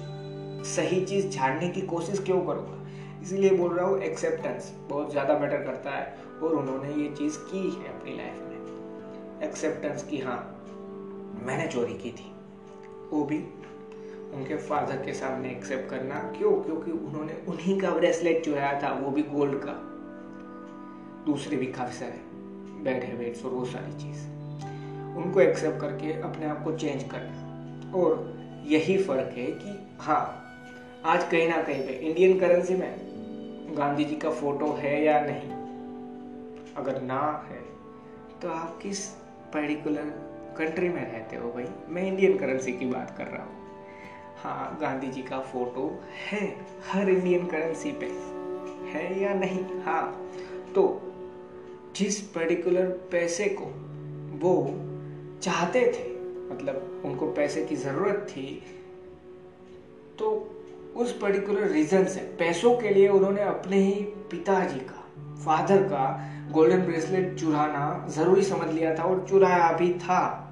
सही 0.66 1.04
चीज़ 1.04 1.28
जानने 1.28 1.68
की 1.68 1.80
कोशिश 1.80 2.20
क्यों 2.20 2.40
करूँगा? 2.40 2.86
इसीलिए 3.22 3.50
बोल 3.50 3.74
रहा 3.74 3.86
हूँ 3.86 3.98
एक्सेप्टेंस 3.98 4.74
बहुत 4.88 5.10
ज़्यादा 5.10 5.38
मैटर 5.38 5.56
करता 5.56 5.90
है 5.90 6.16
और 6.42 6.54
उन्होंने 6.54 6.94
ये 6.94 7.08
चीज़ 7.08 7.38
की 7.38 7.70
है 7.70 7.98
अपनी 7.98 8.16
लाइफ 8.16 8.34
में। 8.34 9.40
एक्सेप्टेंस 9.42 10.02
की 10.02 10.18
हाँ 10.18 10.52
मैंने 11.42 11.66
चोरी 11.66 11.94
की 11.94 12.10
थी। 12.10 12.32
वो 13.10 13.24
भी 13.24 13.38
उनके 14.34 14.56
फादर 14.56 14.96
के 14.96 15.12
सामने 15.12 15.50
एक्सेप्ट 15.50 15.90
करना। 15.90 16.14
क्यों? 16.14 16.52
क्योंकि 16.52 16.90
उन्होंने 16.90 17.32
उन्हीं 17.48 17.80
का 17.80 17.90
ब्रेसलेट 17.90 18.44
चुराया 18.44 18.82
था, 18.82 18.92
वो 18.92 19.10
भी 19.10 19.22
गोल्ड 19.22 19.54
का। 19.54 19.72
दूसरे 21.26 21.56
भी 21.56 21.66
काफ़ी 21.66 21.92
सारे 21.92 22.20
बैड 22.82 23.04
हैबिट्स 23.04 23.44
और 23.44 23.50
वो 23.50 23.64
सारी 23.64 23.92
चीज़। 23.92 24.26
उनको 25.16 25.40
एक्सेप्ट 25.40 25.80
करके 25.80 26.12
अपने 26.20 26.46
आप 26.46 26.64
को 26.64 26.72
चेंज 26.72 27.02
करना। 27.02 27.98
और 27.98 28.36
यही 28.66 28.98
फ़र्क 28.98 29.34
है 29.36 29.50
कि 29.50 29.96
हाँ 30.00 30.42
आज 31.06 31.24
कहीं 31.24 31.48
ना 31.48 31.62
कहीं 31.62 31.86
पे 31.86 31.92
इंडियन 31.92 32.38
करेंसी 32.40 32.74
में 32.74 32.96
गांधी 33.76 34.04
जी 34.04 34.16
का 34.16 34.30
फ़ोटो 34.30 34.72
है 34.72 35.04
या 35.04 35.20
नहीं? 35.20 35.50
अगर 36.74 37.02
ना 37.02 37.46
है 37.50 37.60
तो 38.42 38.48
आप 38.48 38.78
किस 38.82 39.06
पर्टिकुलर 39.52 40.04
कंट्री 40.58 40.88
में 40.88 41.12
रहते 41.12 41.36
हो 41.36 41.50
भाई? 41.50 41.66
मैं 41.88 42.02
इंडियन 42.02 42.38
करेंसी 42.38 42.72
की 42.72 42.86
बात 42.86 43.14
कर 43.18 43.24
रहा 43.24 43.42
हूँ। 43.42 43.52
हाँ 44.36 44.78
गांधी 44.80 45.08
जी 45.08 45.22
का 45.22 45.40
फ़ोटो 45.40 46.02
है 46.30 46.56
हर 46.88 47.08
इंडियन 47.08 47.46
करेंसी 47.46 47.92
पे। 47.92 48.06
है 48.90 49.20
या 49.20 49.34
नहीं? 49.34 49.64
हाँ। 49.82 50.30
तो 50.74 51.00
जिस 51.96 52.20
पर्टिकुलर 52.20 52.86
पैसे 52.86 53.56
को 53.62 53.64
वो 54.38 54.74
चाहते 55.42 55.86
थे 55.86 56.10
मतलब 56.54 57.02
उनको 57.04 57.26
पैसे 57.26 57.64
की 57.64 57.76
ज़रूरत 57.76 58.26
थी 58.30 58.62
तो 60.18 60.52
उस 60.96 61.18
पर्टिकुलर 61.18 61.68
रीजन 61.68 62.04
से। 62.04 62.20
पैसों 62.20 62.76
के 62.76 62.88
लिए 62.88 63.08
उन्होंने 63.08 63.42
अपने 63.42 63.76
ही 63.76 64.02
पिताजी 64.02 64.80
का 64.80 65.02
फादर 65.44 65.82
का 65.82 66.32
गोल्डन 66.50 66.78
ब्रेसलेट 66.78 67.34
चुराना 67.34 68.06
ज़रूरी 68.08 68.42
समझ 68.42 68.74
लिया 68.74 68.94
था 68.94 69.02
और 69.02 69.26
चुराया 69.28 69.72
भी 69.72 69.94
था। 69.94 70.42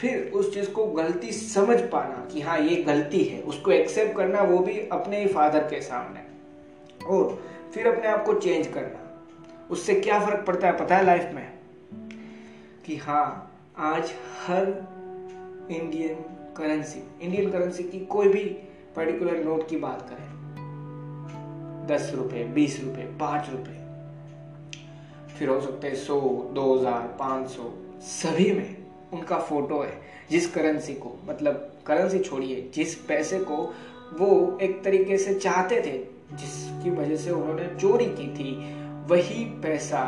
फिर 0.00 0.30
उस 0.34 0.54
चीज़ 0.54 0.70
को 0.70 0.86
गलती 0.86 1.32
समझ 1.32 1.80
पाना 1.80 2.28
कि 2.32 2.40
हाँ 2.40 2.58
ये 2.58 2.82
गलती 2.82 3.24
है, 3.24 3.42
उसको 3.42 3.70
एक्सेप्ट 3.70 4.16
करना 4.16 4.42
वो 4.42 4.58
भी 4.58 4.78
अपने 4.78 5.20
ही 5.20 5.28
फादर 5.28 5.60
के 5.60 5.80
सामने। 5.80 6.20
और 7.06 7.42
फिर 7.74 7.88
अपने 7.88 8.08
आप 8.08 8.24
को 8.24 8.34
चेंज 8.34 8.66
करना। 8.66 9.26
उससे 9.70 9.94
क्या 9.94 10.20
फ़र्क 10.20 10.44
पड़ता 10.46 10.66
है 10.66 10.76
पता 10.76 10.96
है 10.96 11.04
लाइफ 11.04 11.30
में? 11.34 11.52
कि 12.86 12.96
हाँ 12.96 13.54
आज 13.78 14.12
हर 14.46 14.62
इंडियन 15.70 16.14
करेंसी 16.56 17.02
इंडियन 17.22 17.50
करेंसी 17.50 17.82
की 17.82 18.00
कोई 18.00 18.28
भी 18.28 18.67
पर्टिकुलर 18.98 19.44
नोट 19.44 19.68
की 19.68 19.76
बात 19.76 20.08
करें। 20.10 20.26
दस 21.86 22.12
रुपए, 22.14 22.44
बीस 22.44 22.84
रुपए, 22.84 23.02
पाँच 23.20 23.50
रुपए। 23.50 23.76
फिर 25.38 25.48
हो 25.48 25.60
सकते 25.60 25.88
हैं 25.88 25.94
सौ, 25.94 26.20
दो 26.54 26.78
हज़ार, 26.78 27.02
पाँच 27.18 27.48
सौ। 27.48 27.70
सभी 28.00 28.52
में 28.52 28.76
उनका 29.12 29.38
फ़ोटो 29.38 29.82
है, 29.82 30.00
जिस 30.30 30.54
करेंसी 30.54 30.94
को 30.94 31.18
मतलब 31.28 31.72
करेंसी 31.86 32.18
छोड़िए, 32.18 32.70
जिस 32.74 32.94
पैसे 32.94 33.38
को 33.38 33.56
वो 34.18 34.58
एक 34.62 34.82
तरीके 34.84 35.18
से 35.18 35.34
चाहते 35.34 35.80
थे, 35.80 35.98
जिसकी 36.36 36.90
वजह 36.90 37.16
से 37.16 37.30
उन्होंने 37.30 37.68
चोरी 37.80 38.06
की 38.06 38.28
थी, 38.34 38.74
वही 39.06 39.44
पैसा 39.44 40.04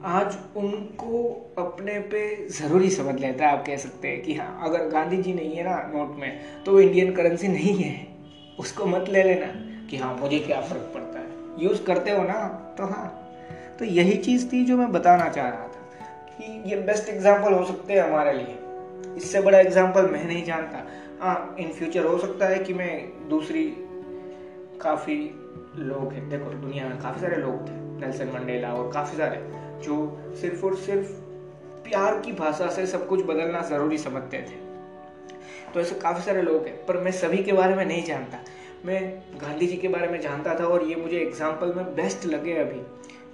आज 0.00 0.36
उनको 0.56 1.18
अपने 1.58 1.98
पे 2.00 2.20
ज़रूरी 2.48 2.90
समझ 2.90 3.14
लेता 3.20 3.46
है, 3.46 3.58
आप 3.58 3.64
कह 3.66 3.76
सकते 3.76 4.08
हैं 4.08 4.22
कि 4.22 4.34
हाँ 4.34 4.68
अगर 4.68 4.88
गांधी 4.88 5.16
जी 5.16 5.32
नहीं 5.34 5.56
है 5.56 5.64
ना 5.64 5.76
नोट 5.88 6.16
में 6.18 6.62
तो 6.64 6.72
वो 6.72 6.80
इंडियन 6.80 7.12
करेंसी 7.14 7.48
नहीं 7.48 7.74
है। 7.74 8.06
उसको 8.58 8.86
मत 8.86 9.08
ले 9.08 9.22
लेना 9.22 9.46
कि 9.90 9.96
हाँ 9.96 10.14
मुझे 10.16 10.38
क्या 10.38 10.60
फ़र्क 10.60 10.90
पड़ता 10.94 11.18
है। 11.18 11.64
यूज़ 11.64 11.82
करते 11.84 12.10
हो 12.10 12.22
ना 12.22 12.38
तो 12.78 12.86
हाँ। 12.86 13.06
तो 13.78 13.84
यही 13.84 14.16
चीज़ 14.18 14.50
थी 14.52 14.64
जो 14.64 14.76
मैं 14.76 14.90
बताना 14.92 15.28
चाह 15.28 15.48
रहा 15.48 15.68
था 15.68 16.06
कि 16.28 16.70
ये 16.70 16.76
बेस्ट 16.82 17.08
एग्ज़ाम्पल 17.08 17.52
हो 17.52 17.64
सकते 17.64 17.92
हैं 17.92 18.02
हमारे 18.02 18.32
लिए। 18.32 19.14
इससे 19.16 19.40
बड़ा 19.40 19.58
एग्ज़ाम्पल 19.58 20.10
मैं 20.10 20.24
नहीं 20.24 20.44
जानता। 20.44 20.84
हाँ 21.20 21.56
इन 21.60 21.72
फ्यूचर 21.72 22.04
हो 22.04 22.18
सकता 22.18 22.46
है 22.46 22.58
कि 22.58 22.74
मैं 22.74 23.28
दूसरी 23.28 23.64
काफ़ी 24.80 25.22
लोग 25.78 26.12
हैं। 26.12 26.28
देखो, 26.30 26.50
दुनिया 26.50 26.88
में 26.88 26.98
काफ़ी 26.98 27.20
सारे 27.20 27.36
लोग 27.36 27.68
थे 27.68 27.78
नेल्सन 28.00 28.30
मंडेला 28.34 28.72
और 28.74 28.92
काफ़ी 28.92 29.18
सारे। 29.18 29.68
जो 29.82 29.96
सिर्फ़ 30.40 30.64
और 30.66 30.76
सिर्फ़ 30.76 31.12
प्यार 31.84 32.20
की 32.20 32.32
भाषा 32.32 32.68
से 32.70 32.86
सब 32.86 33.06
कुछ 33.08 33.24
बदलना 33.24 33.60
ज़रूरी 33.62 33.98
समझते 33.98 34.38
थे। 34.38 34.58
तो 35.74 35.80
ऐसे 35.80 35.94
काफ़ी 35.94 36.22
सारे 36.22 36.42
लोग 36.42 36.66
हैं 36.66 36.74
पर 36.86 36.96
मैं 36.96 37.10
सभी 37.12 37.38
के 37.38 37.52
बारे 37.52 37.74
में 37.74 37.84
नहीं 37.84 38.04
जानता। 38.04 38.38
मैं 38.86 39.00
गांधी 39.42 39.66
जी 39.66 39.76
के 39.76 39.88
बारे 39.88 40.08
में 40.08 40.20
जानता 40.20 40.54
था 40.60 40.64
और 40.64 40.84
ये 40.84 40.96
मुझे 40.96 41.16
एग्ज़ाम्पल 41.16 41.72
में 41.74 41.94
बेस्ट 41.94 42.26
लगे 42.26 42.54
अभी। 42.58 42.80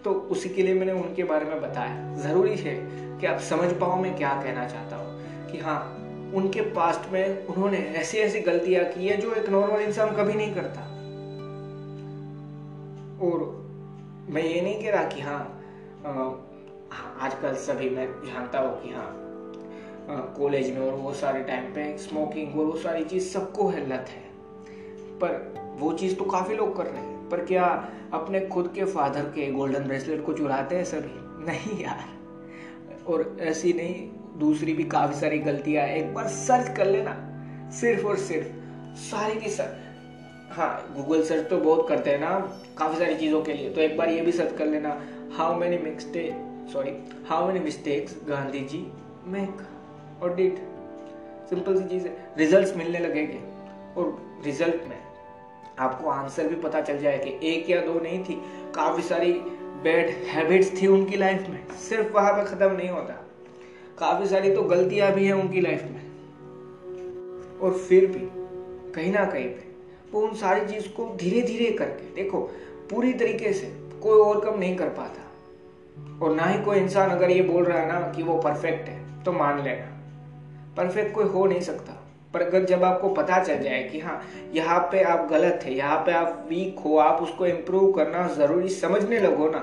तो 0.05 0.13
उसी 0.13 0.49
के 0.49 0.63
लिए 0.63 0.75
मैंने 0.75 0.93
उनके 0.93 1.25
बारे 1.25 1.45
में 1.45 1.61
बताया। 1.61 2.15
ज़रूरी 2.15 2.57
है 2.57 2.75
कि 3.21 3.27
आप 3.27 3.39
समझ 3.41 3.73
पाओ 3.73 3.97
मैं 3.97 4.17
क्या 4.17 4.33
कहना 4.43 4.67
चाहता 4.69 4.97
हूँ। 4.97 5.51
कि 5.51 5.59
हाँ 5.59 5.79
उनके 6.35 6.61
पास्ट 6.61 7.13
में 7.13 7.47
उन्होंने 7.47 7.79
ऐसी 7.97 8.19
ऐसी 8.19 8.41
गलतियाँ 8.41 8.85
की 8.85 9.09
है 9.09 9.17
जो 9.17 9.33
एक 9.35 9.49
नॉर्मल 9.49 9.81
इंसान 9.81 10.17
कभी 10.17 10.35
नहीं 10.35 10.55
करता। 10.55 10.81
और 13.27 13.45
मैं 14.29 14.43
ये 14.43 14.61
नहीं 14.61 14.83
कह 14.83 14.91
रहा 14.91 15.03
कि 15.05 15.21
हाँ, 15.21 15.66
आजकल 16.05 17.55
सभी 17.55 17.91
मैं 17.91 18.07
जानता 18.25 18.59
हूँ 18.59 18.83
कि 18.83 18.89
हाँ 18.89 20.35
कॉलेज 20.39 20.71
में 20.71 20.87
और 20.87 20.93
वो 20.93 21.13
सारे 21.13 21.43
टाइम 21.43 21.65
पे 21.65 21.99
स्मोकिंग 21.99 22.59
और 22.59 22.67
वो 22.67 22.77
सारी 22.77 23.05
चीज़ 23.05 23.29
सबको 23.29 23.69
है 23.69 23.87
लत 23.89 24.07
है। 24.09 24.25
पर 25.19 25.55
वो 25.79 25.93
चीज़ 25.93 26.15
तो 26.15 26.25
काफ़ी 26.25 26.57
लोग 26.57 26.77
कर 26.77 26.87
रहे 26.87 27.03
हैं। 27.03 27.29
पर 27.29 27.45
क्या 27.45 27.65
अपने 28.13 28.41
खुद 28.41 28.73
के 28.75 28.85
फादर 28.85 29.21
के 29.21 29.53
गोल्डन 29.53 29.85
ब्रेसलेट 29.85 30.25
को 30.27 30.33
चुराते 30.33 30.77
हैं 30.77 30.85
सभी? 30.85 31.45
नहीं 31.45 31.85
यार। 31.85 32.05
और 33.07 33.37
ऐसी 33.41 33.73
नहीं, 33.73 34.09
दूसरी 34.39 34.73
भी 34.73 34.85
काफ़ी 34.85 35.21
सारी 35.21 35.39
गलतियाँ 35.39 35.87
एक 35.87 36.15
बार 36.15 36.29
सर्च 36.29 36.77
कर 36.77 36.87
लेना। 36.87 37.17
सिर्फ़ 37.71 38.07
और 38.07 38.17
सिर्फ़ 38.17 38.49
सारी 38.99 39.41
की 39.41 39.51
सर 39.51 39.87
हाँ 40.51 40.95
गूगल 40.97 41.23
सर्च 41.23 41.51
तो 41.51 41.57
बहुत 41.57 41.89
करते 41.89 42.11
हैं 42.11 42.19
ना, 42.19 42.39
काफ़ी 42.79 42.99
सारी 42.99 43.15
चीज़ों 43.15 43.43
के 43.43 43.53
लिए। 43.53 43.71
तो 43.71 43.81
एक 43.81 43.97
बार 43.97 44.09
ये 44.09 44.21
भी 44.21 44.33
सर्च 44.33 44.57
कर 44.59 44.67
लेना। 44.67 45.01
How 45.33 45.55
many 45.55 45.79
mistake 45.79 46.69
sorry 46.73 46.91
how 47.27 47.47
many 47.47 47.61
mistakes 47.61 48.17
Gandhi 48.29 48.61
ji 48.61 48.79
make 49.27 49.63
और 50.23 50.35
डिड 50.37 50.57
सिंपल 51.49 51.83
सी 51.83 51.89
चीज़ 51.89 52.07
है। 52.07 52.35
रिज़ल्ट 52.39 52.77
मिलने 52.77 52.99
लगेंगे, 52.99 53.39
और 53.97 54.41
रिज़ल्ट 54.45 54.89
में 54.89 54.97
आपको 55.79 56.09
आंसर 56.09 56.49
भी 56.49 56.55
पता 56.55 56.81
चल 56.81 56.99
जाए 56.99 57.19
कि 57.19 57.49
एक 57.49 57.71
या 57.71 57.81
दो 57.81 58.01
नहीं 58.01 58.25
थी, 58.25 58.35
काफ़ी 58.75 59.03
सारी 59.03 59.33
बैड 59.83 60.11
हैबिट्स 60.11 60.83
थी 60.83 60.87
उनकी 60.87 61.17
लाइफ 61.17 61.49
में। 61.49 61.67
सिर्फ़ 61.79 62.13
वहाँ 62.13 62.33
पे 62.33 62.45
ख़त्म 62.45 62.71
नहीं 62.73 62.89
होता। 62.89 63.15
काफ़ी 63.99 64.27
सारी 64.27 64.55
तो 64.55 64.63
गलतियाँ 64.63 65.13
भी 65.13 65.27
हैं 65.27 65.33
उनकी 65.33 65.61
लाइफ 65.61 65.83
में। 65.83 66.05
और 67.59 67.79
फिर 67.79 68.07
भी, 68.07 68.29
कहीं 68.93 69.13
ना 69.13 69.25
कहीं 69.25 69.49
पे, 69.49 69.65
वो 70.13 70.21
उन 70.21 70.35
सारी 70.35 70.67
चीज़ 70.67 70.89
को 70.89 71.17
धीरे 71.17 71.43
धीरे 71.43 71.71
करके, 71.73 72.15
देखो, 72.15 72.41
पूरी 72.91 73.13
तरीके 73.13 73.53
से 73.53 73.86
कोई 74.07 74.19
ओवरकम 74.19 74.59
नहीं 74.59 74.77
कर 74.77 74.89
पाता। 74.97 76.25
और 76.25 76.35
ना 76.35 76.47
ही 76.47 76.63
कोई 76.63 76.79
इंसान 76.79 77.11
अगर 77.11 77.31
ये 77.31 77.43
बोल 77.43 77.65
रहा 77.65 77.79
है 77.79 77.89
ना 77.89 78.01
कि 78.13 78.23
वो 78.23 78.39
परफेक्ट 78.41 78.89
है 78.89 79.23
तो 79.25 79.33
मान 79.35 79.63
लेना। 79.63 79.93
परफेक्ट 80.77 81.15
कोई 81.15 81.25
हो 81.27 81.45
नहीं 81.47 81.61
सकता। 81.63 81.93
पर 82.35 82.43
अगर 82.43 82.65
जब 82.65 82.85
आपको 82.85 83.09
पता 83.11 83.43
चल 83.45 83.63
जाए 83.63 83.83
कि 83.83 84.01
हाँ 84.01 84.21
यहाँ 84.55 84.79
पे 84.93 85.03
आप 85.05 85.29
गलत 85.31 85.61
है, 85.65 85.75
यहाँ 85.75 85.97
पे 85.99 86.13
आप 86.13 86.47
वीक 86.49 86.79
हो, 86.79 86.97
आप 86.99 87.23
उसको 87.23 87.47
इम्प्रूव 87.47 87.93
करना 87.93 88.27
ज़रूरी 88.29 88.69
समझने 88.71 89.21
लगो 89.21 89.49
ना 89.51 89.59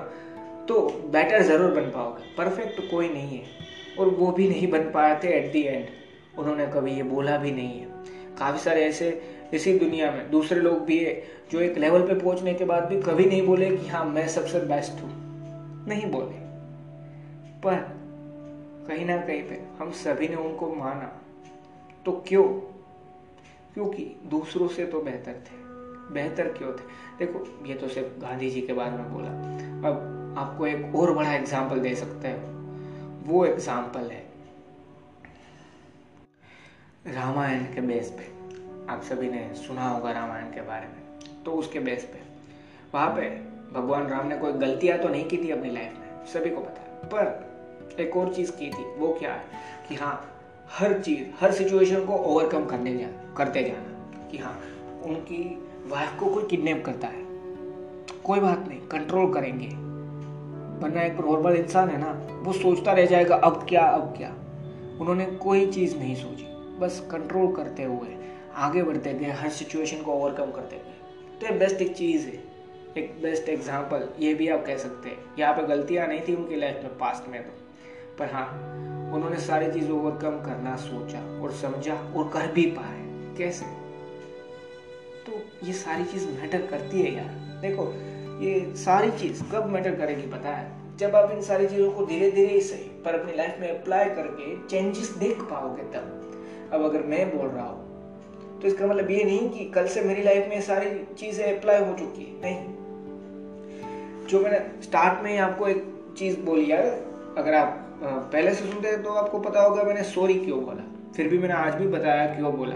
तो 0.67 0.79
बेटर 1.13 1.41
ज़रूर 1.43 1.71
बन 1.71 1.89
पाओगे। 1.91 2.35
परफेक्ट 2.37 2.81
कोई 2.91 3.09
नहीं 3.09 3.37
है। 3.37 3.97
और 3.99 4.09
वो 4.09 4.31
भी 4.31 4.47
नहीं 4.49 4.71
बन 4.71 4.89
पाए 4.91 5.19
थे 5.23 5.27
एट 5.29 5.51
दी 5.53 5.61
एंड 5.63 5.85
उन्होंने 6.39 6.67
कभी 6.67 6.91
ये 6.91 7.03
बोला 7.05 7.37
भी 7.37 7.51
नहीं 7.51 7.79
है। 7.79 7.87
काफ़ी 8.37 8.59
सारे 8.59 8.85
ऐसे 8.85 9.09
इसी 9.53 9.79
दुनिया 9.79 10.11
में। 10.11 10.29
दूसरे 10.31 10.61
लोग 10.61 10.79
भी 10.85 10.97
है 10.99 11.23
जो 11.51 11.59
एक 11.59 11.77
लेवल 11.77 12.07
पे 12.07 12.13
पहुँचने 12.13 12.53
के 12.53 12.65
बाद 12.65 12.83
भी 12.83 13.01
कभी 13.01 13.25
नहीं 13.25 13.45
बोले 13.47 13.69
कि 13.77 13.87
हाँ 13.87 14.05
मैं 14.05 14.27
सबसे 14.27 14.59
बेस्ट 14.59 15.01
हूँ। 15.03 15.11
नहीं 15.87 16.11
बोले। 16.11 16.41
पर 17.59 17.75
कहीं 18.87 19.05
ना 19.05 19.17
कहीं 19.17 19.43
पे 19.43 19.61
हम 19.79 19.91
सभी 19.91 20.27
ने 20.27 20.35
उनको 20.35 20.75
माना। 20.75 21.11
तो 22.05 22.11
क्यों? 22.27 22.43
क्योंकि 23.73 24.15
दूसरों 24.25 24.67
से 24.67 24.85
तो 24.85 25.01
बेहतर 25.01 25.31
थे। 25.31 25.61
बेहतर 26.13 26.47
क्यों 26.47 26.71
थे? 26.71 26.83
देखो, 27.19 27.45
ये 27.65 27.75
तो 27.75 27.87
सिर्फ़ 27.87 28.19
गांधी 28.21 28.49
जी 28.49 28.61
के 28.61 28.73
बारे 28.73 28.91
में 28.91 29.13
बोला। 29.13 29.29
अब 29.89 30.35
आपको 30.37 30.67
एक 30.67 30.95
और 30.95 31.13
बड़ा 31.13 31.33
एग्ज़ाम्पल 31.33 31.79
दे 31.79 31.95
सकते 31.95 32.27
हैं। 32.27 32.51
वो 33.23 33.45
एग्ज़ाम्पल 33.45 34.11
है 34.11 34.23
रामायण 37.07 37.63
के 37.63 37.81
बेस 37.81 38.09
पे। 38.09 38.32
आप 38.89 39.01
सभी 39.01 39.29
ने 39.29 39.53
सुना 39.53 39.89
होगा 39.89 40.11
रामायण 40.11 40.43
के 40.43 40.61
बारे 40.61 40.87
में 40.87 41.19
तो 41.45 41.51
उसके 41.51 41.79
बेस 41.79 42.03
पे। 42.03 42.19
वहाँ 42.93 43.09
पे 43.09 43.53
भगवान 43.73 44.07
राम 44.07 44.27
ने 44.27 44.37
कोई 44.37 44.51
गलतियाँ 44.51 44.97
तो 44.97 45.09
नहीं 45.09 45.25
की 45.25 45.37
थी 45.37 45.51
अपनी 45.51 45.71
लाइफ 45.71 45.93
में? 45.99 46.25
सभी 46.25 46.49
को 46.49 46.61
पता 46.61 46.81
है। 46.81 46.87
पर 47.05 47.53
एक 48.01 48.17
और 48.17 48.33
चीज़ 48.33 48.51
की 48.51 48.69
थी, 48.69 48.99
वो 48.99 49.13
क्या 49.19 49.33
है? 49.33 49.41
कि 49.89 49.95
हाँ 49.95 50.29
हर 50.71 50.99
चीज़, 50.99 51.43
हर 51.43 51.51
सिचुएशन 51.51 52.05
को 52.05 52.13
ओवरकम 52.13 52.65
करने 52.65 52.97
जा, 52.97 53.35
करते 53.37 53.63
जाना। 53.63 54.27
कि 54.31 54.37
हाँ 54.37 54.59
उनकी 55.03 55.69
वाइफ 55.87 56.19
को 56.19 56.25
कोई 56.25 56.43
किडनैप 56.43 56.85
करता 56.85 57.07
है। 57.07 57.23
कोई 58.23 58.39
बात 58.39 58.67
नहीं 58.67 58.79
कंट्रोल 58.79 59.33
करेंगे। 59.33 59.67
वरना 60.85 61.01
एक 61.01 61.13
नॉर्मल 61.13 61.53
इंसान 61.53 61.89
है 61.89 61.97
ना, 61.97 62.27
वो 62.41 62.53
सोचता 62.53 62.91
रह 62.91 63.05
जाएगा, 63.05 63.35
अब 63.35 63.65
क्या 63.69 63.81
अब 63.81 64.13
क्या? 64.17 64.29
उन्होंने 65.01 65.25
कोई 65.25 65.71
चीज़ 65.71 65.97
नहीं 65.97 66.15
सोची। 66.15 66.45
बस 66.79 67.09
कंट्रोल 67.11 67.55
करते 67.55 67.83
हुए 67.83 68.22
आगे 68.55 68.83
बढ़ते 68.83 69.13
गए 69.13 69.31
हर 69.31 69.49
सिचुएशन 69.51 70.01
को 70.03 70.13
ओवरकम 70.13 70.51
करते 70.51 70.75
गए 70.75 71.37
तो 71.39 71.45
ये 71.45 71.59
बेस्ट 71.59 71.81
एक 71.81 71.95
चीज़ 71.95 72.25
है, 72.27 72.39
एक 72.97 73.15
बेस्ट 73.21 73.49
एग्ज़ाम्पल 73.49 74.07
ये 74.19 74.33
भी 74.33 74.47
आप 74.47 74.65
कह 74.65 74.77
सकते 74.77 75.09
हैं। 75.09 75.17
यहाँ 75.39 75.53
पे 75.53 75.63
गलतियाँ 75.67 76.07
नहीं 76.07 76.21
थी 76.27 76.35
उनकी 76.35 76.55
लाइफ 76.55 76.79
में 76.83 76.97
पास्ट 76.97 77.29
में 77.29 77.41
तो। 77.43 77.51
पर 78.19 78.31
हाँ 78.33 78.45
उन्होंने 79.13 79.39
सारी 79.39 79.71
चीज़ 79.71 79.89
ओवरकम 79.91 80.39
करना, 80.41 80.75
सोचा 80.75 81.19
और 81.41 81.51
समझा 81.51 81.95
और 82.15 82.29
कर 82.29 82.51
भी 82.51 82.65
पाए। 82.71 83.01
कैसे? 83.37 83.65
तो 85.25 85.41
ये 85.65 85.73
सारी 85.73 86.03
चीज़ 86.03 86.27
मैटर 86.29 86.65
करती 86.67 87.01
है 87.01 87.13
यार। 87.15 87.59
देखो, 87.61 87.85
ये 88.41 88.73
सारी 88.75 89.11
चीज़ 89.19 89.43
कब 89.51 89.69
मैटर 89.69 89.95
करेगी 89.95 90.27
पता 90.31 90.49
है? 90.49 90.97
जब 90.97 91.15
आप 91.15 91.31
इन 91.31 91.41
सारी 91.41 91.67
चीज़ों 91.67 91.91
को 91.91 92.05
धीरे 92.05 92.31
धीरे 92.31 92.53
ही 92.53 92.61
सही, 92.61 92.89
पर 93.05 93.19
अपनी 93.19 93.35
लाइफ 93.37 93.57
में 93.59 93.69
अप्लाई 93.69 94.09
करके 94.09 94.55
चेंजेस 94.67 95.09
देख 95.17 95.41
पाओगे 95.41 95.83
तब। 95.93 96.69
अब 96.73 96.83
अगर 96.83 97.03
मैं 97.03 97.25
बोल 97.37 97.47
रहा 97.47 97.65
हूँ 97.65 97.82
तो 98.63 98.67
इसका 98.67 98.85
मतलब 98.87 99.09
ये 99.11 99.23
नहीं 99.23 99.49
कि 99.49 99.65
कल 99.69 99.87
से 99.87 100.01
मेरी 100.01 100.21
लाइफ 100.23 100.45
में 100.49 100.61
सारी 100.61 100.89
चीज़ें 101.19 101.45
अप्लाई 101.45 101.79
हो 101.79 101.93
चुकी 101.93 102.23
है। 102.23 102.41
नहीं। 102.43 104.27
जो 104.27 104.39
मैंने 104.39 104.59
स्टार्ट 104.83 105.23
में 105.23 105.37
आपको 105.39 105.67
एक 105.67 105.83
चीज़ 106.17 106.39
बोली 106.41 106.71
यार, 106.71 106.85
अगर 107.37 107.53
आप 107.53 107.79
पहले 108.03 108.53
से 108.53 108.65
सुनते 108.65 108.87
हैं 108.87 109.01
तो 109.03 109.13
आपको 109.13 109.39
पता 109.39 109.61
होगा 109.61 109.83
मैंने 109.83 110.03
सॉरी 110.05 110.33
क्यों 110.35 110.63
बोला। 110.65 110.83
फिर 111.15 111.27
भी 111.27 111.37
मैंने 111.39 111.53
आज 111.53 111.75
भी 111.75 111.87
बताया 111.87 112.25
क्यों 112.35 112.53
बोला 112.53 112.75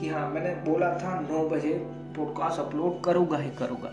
कि 0.00 0.08
हाँ 0.08 0.28
मैंने 0.30 0.54
बोला 0.64 0.92
था 0.98 1.18
नौ 1.20 1.48
बजे 1.48 1.72
पॉडकास्ट 2.16 2.60
अपलोड 2.60 3.02
करूँगा 3.04 3.38
ही 3.38 3.50
करूँगा। 3.58 3.92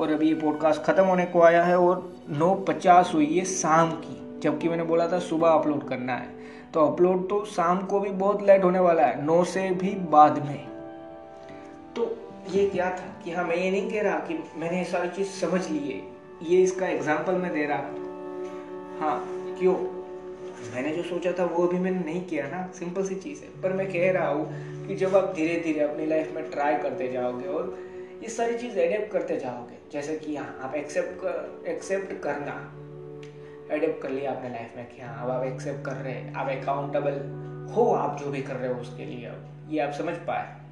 और 0.00 0.12
अभी 0.12 0.28
ये 0.28 0.34
पॉडकास्ट 0.36 0.82
ख़त्म 0.82 1.04
होने 1.04 1.24
को 1.26 1.42
आया 1.42 1.64
है 1.64 1.78
और 1.78 2.08
नौ 2.30 2.54
पचास 2.68 3.10
हुई 3.14 3.26
है 3.26 3.44
शाम 3.46 3.90
की, 3.98 4.40
जबकि 4.40 4.68
मैंने 4.68 4.84
बोला 4.84 5.08
था 5.08 5.18
सुबह 5.18 5.48
अपलोड 5.50 5.88
करना 5.88 6.14
है। 6.14 6.34
तो 6.74 6.86
अपलोड 6.86 7.28
तो 7.28 7.44
शाम 7.46 7.78
को 7.86 8.00
भी 8.00 8.10
बहुत 8.14 8.42
लेट 8.42 8.64
होने 8.64 8.78
वाला 8.78 9.02
है, 9.02 9.24
नौ 9.26 9.42
से 9.44 9.68
भी 9.72 9.94
बाद 10.10 10.38
में। 10.46 10.75
तो 11.96 12.16
ये 12.50 12.66
क्या 12.66 12.90
था 12.90 13.20
कि 13.24 13.30
हाँ 13.30 13.44
मैं 13.44 13.56
ये 13.56 13.70
नहीं 13.70 13.90
कह 13.90 14.02
रहा 14.02 14.18
कि 14.18 14.34
मैंने 14.56 14.78
ये 14.78 14.84
सारी 14.84 15.08
चीज़ 15.08 15.28
समझ 15.28 15.70
ली 15.70 15.78
है। 15.78 16.02
ये 16.42 16.62
इसका 16.62 16.86
एग्ज़ाम्पल 16.86 17.32
मैं 17.32 17.52
दे 17.54 17.66
रहा 17.66 17.78
हाँ। 19.00 19.24
क्यों? 19.58 19.74
मैंने 20.74 20.92
जो 20.96 21.02
सोचा 21.02 21.32
था, 21.32 21.44
वो 21.44 21.66
अभी 21.66 21.78
मैंने 21.78 22.00
नहीं 22.00 22.24
किया 22.26 22.46
ना। 22.46 22.66
सिंपल 22.78 23.04
सी 23.04 23.14
चीज़ 23.14 23.42
है। 23.42 23.48
पर 23.62 23.72
मैं 23.72 23.86
कह 23.86 24.10
रहा 24.12 24.28
हूँ 24.28 24.86
कि 24.86 24.94
जब 24.94 25.16
आप 25.16 25.32
धीरे 25.36 25.60
धीरे 25.60 25.80
अपनी 25.80 26.06
लाइफ 26.06 26.34
में 26.34 26.50
ट्राई 26.50 26.76
करते 26.76 27.08
जाओगे 27.12 27.46
और 27.48 27.74
ये 28.22 28.28
सारी 28.28 28.58
चीज़ 28.58 28.78
एडेप्ट 28.78 29.12
करते 29.12 29.36
जाओगे, 29.36 29.78
जैसे 29.92 30.16
कि 30.18 30.36
हाँ 30.36 30.58
आप 30.62 30.74
एक्सेप्ट 30.74 31.20
कर 31.20 31.68
एक्सेप्ट 31.68 32.12
करना। 32.22 32.72
एडेप्ट 33.74 34.02
कर 34.02 34.10
लिया 34.10 34.32
अपने 34.32 34.48
लाइफ 34.48 34.76
में 34.76 34.86
कि 34.86 35.02
हाँ 35.02 35.24
अब 35.24 35.30
आप 35.30 35.44
एक्सेप्ट 35.44 35.84
कर 35.84 35.92
रहे 35.92 36.12
हैं। 36.12 36.34
आप 36.34 36.48
अकाउंटेबल 36.48 37.18
हो, 37.74 37.90
आप 37.92 38.20
जो 38.20 38.30
भी 38.30 38.42
कर 38.42 38.56
रहे 38.56 38.72
हो 38.72 38.80
उसके 38.80 39.04
लिए। 39.04 39.26
अब 39.26 39.68
ये 39.70 39.80
आप 39.80 39.92
समझ 39.92 40.14
पाए। 40.14 40.65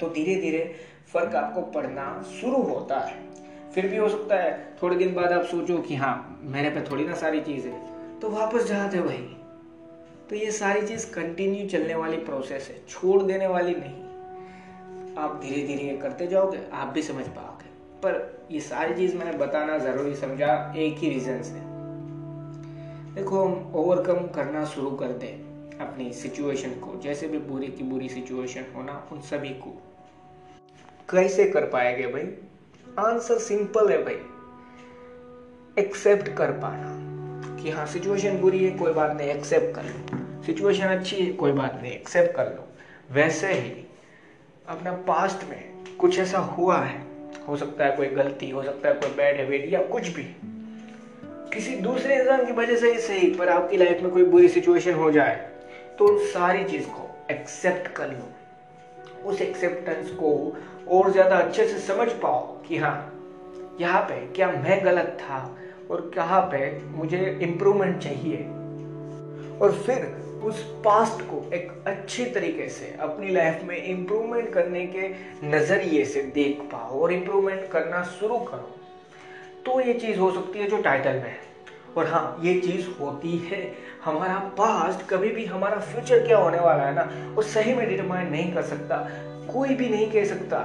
तो 0.00 0.08
धीरे 0.08 0.34
धीरे 0.34 0.74
फ़र्क 1.12 1.34
आपको 1.34 1.60
पड़ना 1.72 2.22
शुरू 2.40 2.62
होता 2.62 2.98
है। 2.98 3.26
फिर 3.74 3.86
भी 3.86 3.96
हो 3.96 4.08
सकता 4.08 4.36
है 4.36 4.76
थोड़े 4.82 4.96
दिन 4.96 5.14
बाद 5.14 5.32
आप 5.32 5.44
सोचो 5.44 5.78
कि 5.78 5.94
हाँ 5.94 6.40
मेरे 6.44 6.70
पे 6.70 6.80
थोड़ी 6.90 7.04
ना 7.04 7.14
सारी 7.14 7.40
चीज़ 7.40 7.66
है 7.68 8.20
तो 8.20 8.30
वापस 8.30 8.64
जाते 8.64 9.00
भाई। 9.00 9.36
तो 10.30 10.36
ये 10.36 10.50
सारी 10.50 10.86
चीज़ 10.86 11.10
कंटिन्यू 11.10 11.68
चलने 11.68 11.94
वाली 11.94 12.16
प्रोसेस 12.16 12.68
है, 12.68 12.80
छोड़ 12.88 13.22
देने 13.22 13.46
वाली 13.46 13.74
नहीं। 13.74 15.14
आप 15.16 15.40
धीरे 15.42 15.66
धीरे 15.66 15.96
करते 15.96 16.26
जाओगे, 16.26 16.58
आप 16.72 16.88
भी 16.88 17.02
समझ 17.02 17.26
पाओगे। 17.26 17.68
पर 18.02 18.46
ये 18.50 18.60
सारी 18.60 18.94
चीज़ 18.94 19.16
मैंने 19.16 19.32
बताना 19.38 19.78
ज़रूरी 19.78 20.14
समझा, 20.14 20.74
एक 20.76 20.98
ही 20.98 21.08
रीज़न 21.08 21.42
से 21.42 21.66
देखो, 23.14 23.44
हम 23.44 23.72
ओवरकम 23.74 24.26
करना 24.26 24.64
शुरू 24.64 24.90
कर 24.90 25.12
दें। 25.12 25.48
अपनी 25.80 26.12
सिचुएशन 26.12 26.70
को, 26.70 27.00
जैसे 27.00 27.28
भी 27.28 27.38
बुरी 27.38 27.66
की 27.66 27.84
बुरी 27.84 28.08
सिचुएशन 28.08 28.64
होना, 28.76 29.08
उन 29.12 29.20
सभी 29.20 29.48
को। 29.48 29.82
कैसे 31.10 31.44
कर 31.44 31.64
पाएँगे 31.66 32.06
भाई? 32.06 32.22
आंसर 32.98 33.38
सिंपल 33.38 33.88
है 33.88 34.04
भाई। 34.04 34.20
एक्सेप्ट 35.78 36.28
कर 36.28 36.50
पाना 36.50 36.98
कि 37.62 37.70
हाँ 37.70 37.86
सिचुएशन 37.86 38.38
बुरी 38.38 38.64
है, 38.64 38.78
कोई 38.78 38.92
बात 38.92 39.16
नहीं 39.16 39.28
एक्सेप्ट 39.28 39.74
कर 39.74 39.82
लो। 39.82 40.18
सिचुएशन 40.42 40.84
अच्छी 40.84 41.16
है, 41.16 41.32
कोई 41.32 41.52
बात 41.52 41.78
नहीं 41.82 41.92
एक्सेप्ट 41.92 42.36
कर 42.36 42.46
लो। 42.46 42.68
वैसे 43.14 43.52
ही 43.52 43.86
अपना 44.68 44.92
पास्ट 44.92 45.50
में 45.50 45.84
कुछ 46.00 46.18
ऐसा 46.18 46.38
हुआ 46.38 46.78
है, 46.78 47.02
हो 47.48 47.56
सकता 47.56 47.86
है 47.86 47.96
कोई 47.96 48.06
गलती, 48.06 48.50
हो 48.50 48.62
सकता 48.62 48.88
है 48.88 48.94
कोई 48.94 49.10
बैड 49.10 49.36
हैबिट 49.36 49.72
या 49.72 49.82
कुछ 49.82 50.08
भी। 50.08 50.36
किसी 51.54 51.76
दूसरे 51.76 52.20
इंसान 52.20 52.46
की 52.46 52.52
वजह 52.52 52.76
से 52.76 52.92
ही 52.92 52.98
सही, 52.98 53.34
पर 53.34 53.48
आपकी 53.48 53.76
लाइफ 53.76 54.02
में 54.02 54.12
कोई 54.12 54.24
बुरी 54.24 54.48
सिचुएशन 54.48 54.94
हो 54.94 55.10
जाए। 55.10 55.57
तो 55.98 56.06
उन 56.06 56.18
सारी 56.26 56.64
चीज़ 56.64 56.86
को 56.86 57.08
एक्सेप्ट 57.30 57.88
कर 57.92 58.08
लो। 58.08 59.30
उस 59.30 59.40
एक्सेप्टेंस 59.42 60.10
को 60.10 60.30
और 60.88 61.10
ज़्यादा 61.12 61.36
अच्छे 61.36 61.66
से 61.68 61.78
समझ 61.78 62.08
पाओ 62.12 62.40
कि 62.62 62.76
हाँ 62.76 62.96
यहाँ 63.80 64.00
पे 64.02 64.20
क्या 64.26 64.50
मैं 64.52 64.84
गलत 64.84 65.16
था 65.20 65.38
और 65.90 66.10
कहाँ 66.14 66.40
पे 66.42 66.70
मुझे 66.86 67.38
इम्प्रूवमेंट 67.42 67.98
चाहिए। 67.98 68.36
और 69.60 69.72
फिर 69.86 70.06
उस 70.44 70.62
पास्ट 70.84 71.22
को 71.22 71.42
एक 71.54 71.70
अच्छी 71.86 72.24
तरीके 72.24 72.68
से 72.68 72.94
अपनी 73.00 73.30
लाइफ 73.30 73.62
में 73.64 73.76
इम्प्रूवमेंट 73.76 74.52
करने 74.52 74.86
के 74.86 75.08
नज़रिए 75.48 76.04
से 76.04 76.22
देख 76.34 76.60
पाओ 76.72 77.00
और 77.00 77.12
इम्प्रूवमेंट 77.12 77.68
करना 77.70 78.02
शुरू 78.18 78.38
करो। 78.38 78.74
तो 79.66 79.80
ये 79.80 79.94
चीज़ 79.94 80.18
हो 80.18 80.30
सकती 80.30 80.58
है 80.58 80.68
जो 80.70 80.82
टाइटल 80.82 81.14
में 81.14 81.30
है। 81.30 81.47
और 81.98 82.06
हाँ 82.06 82.40
ये 82.42 82.60
चीज़ 82.60 83.00
होती 83.00 83.38
है। 83.38 83.74
हमारा 84.04 84.34
पास्ट 84.34 85.08
कभी 85.08 85.28
भी 85.28 85.44
हमारा 85.44 85.78
फ्यूचर 85.78 86.26
क्या 86.26 86.38
होने 86.38 86.58
वाला 86.58 86.82
है 86.82 86.94
ना, 86.94 87.34
वो 87.34 87.42
सही 87.42 87.74
में 87.74 87.88
डिटरमाइन 87.88 88.30
नहीं 88.30 88.52
कर 88.52 88.62
सकता। 88.62 88.96
कोई 89.52 89.68
भी 89.68 89.88
नहीं 89.88 90.10
कह 90.10 90.24
सकता। 90.24 90.58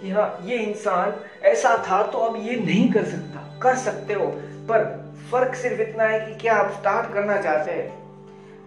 कि 0.00 0.10
हाँ 0.10 0.40
ये 0.44 0.56
इंसान 0.56 1.14
ऐसा 1.42 1.84
था 1.90 2.02
तो 2.02 2.18
अब 2.18 2.36
ये 2.36 2.56
नहीं 2.56 2.92
कर 2.92 3.04
सकता। 3.04 3.58
कर 3.62 3.74
सकते 3.74 4.14
हो, 4.14 4.26
पर 4.40 5.04
फ़र्क 5.32 5.54
सिर्फ़ 5.54 5.80
इतना 5.80 6.04
है 6.04 6.20
कि 6.20 6.34
क्या 6.34 6.54
आप 6.54 6.70
स्टार्ट 6.70 7.14
करना 7.14 7.40
चाहते 7.40 7.70
हैं? 7.70 8.04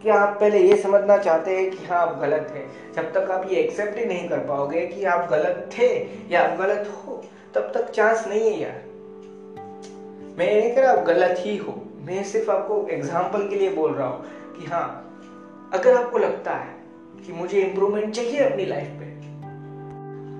कि 0.04 0.10
आप 0.10 0.38
पहले 0.40 0.60
ये 0.60 0.78
समझना 0.78 1.18
चाहते 1.18 1.58
हैं 1.58 1.72
कि 1.72 1.86
हाँ 1.86 1.98
आप 1.98 2.20
गलत 2.20 2.52
हैं? 2.56 2.94
जब 2.94 3.14
तक 3.14 3.32
आप 3.32 3.48
ये 3.50 3.56
एक्सेप्ट 3.56 3.98
ही 3.98 4.06
नहीं 4.06 4.30
कर 4.30 4.40
पाओगे 4.40 4.88
कि 4.88 5.04
आप 5.04 5.30
गलत 5.30 5.70
थे 5.78 6.08
या 6.30 6.44
आप 6.44 6.58
गलत 6.58 7.04
हो, 7.08 7.24
तब 7.56 7.72
तक 7.76 7.92
चांस 7.92 8.28
नहीं 8.28 8.42
है 8.42 8.62
यार। 8.62 8.87
मैं 10.38 10.46
ये 10.46 10.60
नहीं 10.60 10.74
कह 10.76 10.82
रहा 10.82 10.92
आप 10.92 11.06
गलत 11.06 11.38
ही 11.40 11.56
हो। 11.58 11.74
मैं 12.06 12.24
सिर्फ़ 12.24 12.50
आपको 12.52 12.88
एग्ज़ाम्पल 12.92 13.48
के 13.50 13.56
लिए 13.56 13.70
बोल 13.76 13.94
रहा 13.94 14.08
हूँ 14.08 14.26
कि 14.58 14.66
हाँ 14.66 15.70
अगर 15.74 15.98
आपको 15.98 16.18
लगता 16.18 16.56
है 16.56 16.76
कि 17.26 17.34
मुझे 17.34 17.62
इम्प्रूवमेंट 17.62 18.14
चाहिए 18.16 18.40
अपनी 18.40 18.66
लाइफ 18.66 18.90
पे 19.00 19.06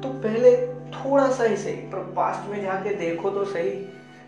तो 0.02 0.10
पहले 0.24 0.56
थोड़ा 0.92 1.30
सा 1.30 1.44
ही 1.44 1.58
सही, 1.58 1.74
पर 1.74 2.00
पास्ट 2.16 2.50
में 2.50 2.62
जाके 2.62 2.94
देखो 2.96 3.30
तो 3.30 3.46
सही। 3.46 3.70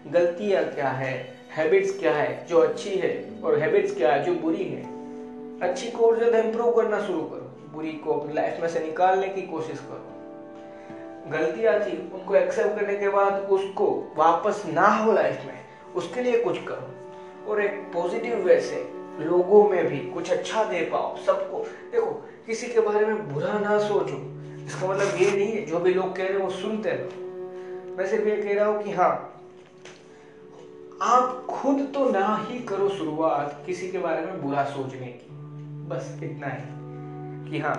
गलतियाँ 0.07 0.63
क्या 0.65 0.89
है? 0.89 1.13
हैबिट्स 1.51 1.99
क्या 1.99 2.13
है? 2.13 2.45
जो 2.47 2.59
अच्छी 2.59 2.95
है 2.95 3.13
और 3.43 3.59
हैबिट्स 3.59 3.95
क्या 3.95 4.13
है? 4.13 4.23
जो 4.23 4.33
बुरी 4.33 4.63
है। 4.63 4.81
अच्छी 5.61 5.91
को 5.91 6.05
और 6.05 6.17
ज़्यादा 6.17 6.39
इंप्रूव 6.39 6.71
करना 6.71 6.99
शुरू 6.99 7.21
करो। 7.21 7.69
बुरी 7.73 7.91
को 8.03 8.13
अपनी 8.13 8.33
लाइफ 8.33 8.61
में 8.61 8.67
से 8.69 8.79
निकालने 8.79 9.27
की 9.27 9.41
कोशिश 9.47 9.79
करो। 9.79 10.05
गलतियाँ 11.31 11.79
थी 11.79 11.97
उनको 12.13 12.35
एक्सेप्ट 12.35 12.79
करने 12.79 12.95
के 12.95 13.09
बाद 13.09 13.47
उसको 13.49 13.87
वापस 14.17 14.63
ना 14.67 14.87
हो 14.95 15.11
लाइफ 15.11 15.45
में। 15.45 15.58
उसके 15.95 16.21
लिए 16.21 16.37
कुछ 16.43 16.57
करो। 16.63 17.51
और 17.51 17.61
एक 17.61 17.91
पॉजिटिव 17.93 18.35
वे 18.35 18.59
से 18.61 18.87
लोगों 19.19 19.69
में 19.69 19.87
भी 19.87 19.97
कुछ 19.97 20.31
अच्छा 20.31 20.63
दे 20.63 20.81
पाओ 20.81 21.17
सबको। 21.17 21.63
देखो, 21.91 22.11
किसी 22.45 22.67
के 22.67 22.79
बारे 22.79 23.05
में 23.05 23.33
बुरा 23.33 23.59
ना 23.59 23.77
सोचो। 23.79 24.17
इसका 24.65 24.87
मतलब 24.87 25.21
ये 25.21 25.31
नहीं 25.31 25.51
है, 25.51 25.65
जो 25.65 25.79
भी 25.79 25.93
लोग 25.93 26.15
कह 26.15 26.23
रहे 26.23 26.33
हैं 26.33 26.43
वो 26.43 26.49
सुनते 26.49 26.89
रहो। 26.89 27.95
मैं 27.97 28.07
सिर्फ़ 28.07 28.27
ये 28.27 28.35
कह 28.35 28.53
रहा 28.53 28.65
हूँ 28.65 28.83
कि 28.83 28.91
हाँ 28.91 29.25
आप 31.01 31.45
खुद 31.49 31.91
तो 31.93 32.09
ना 32.09 32.45
ही 32.49 32.59
करो 32.59 32.89
शुरुआत 32.89 33.63
किसी 33.65 33.91
के 33.91 33.97
बारे 33.97 34.25
में 34.25 34.41
बुरा 34.41 34.63
सोचने 34.63 35.05
की। 35.05 35.27
बस 35.89 36.19
इतना 36.23 36.47
ही। 36.47 37.51
कि 37.51 37.59
हाँ 37.59 37.75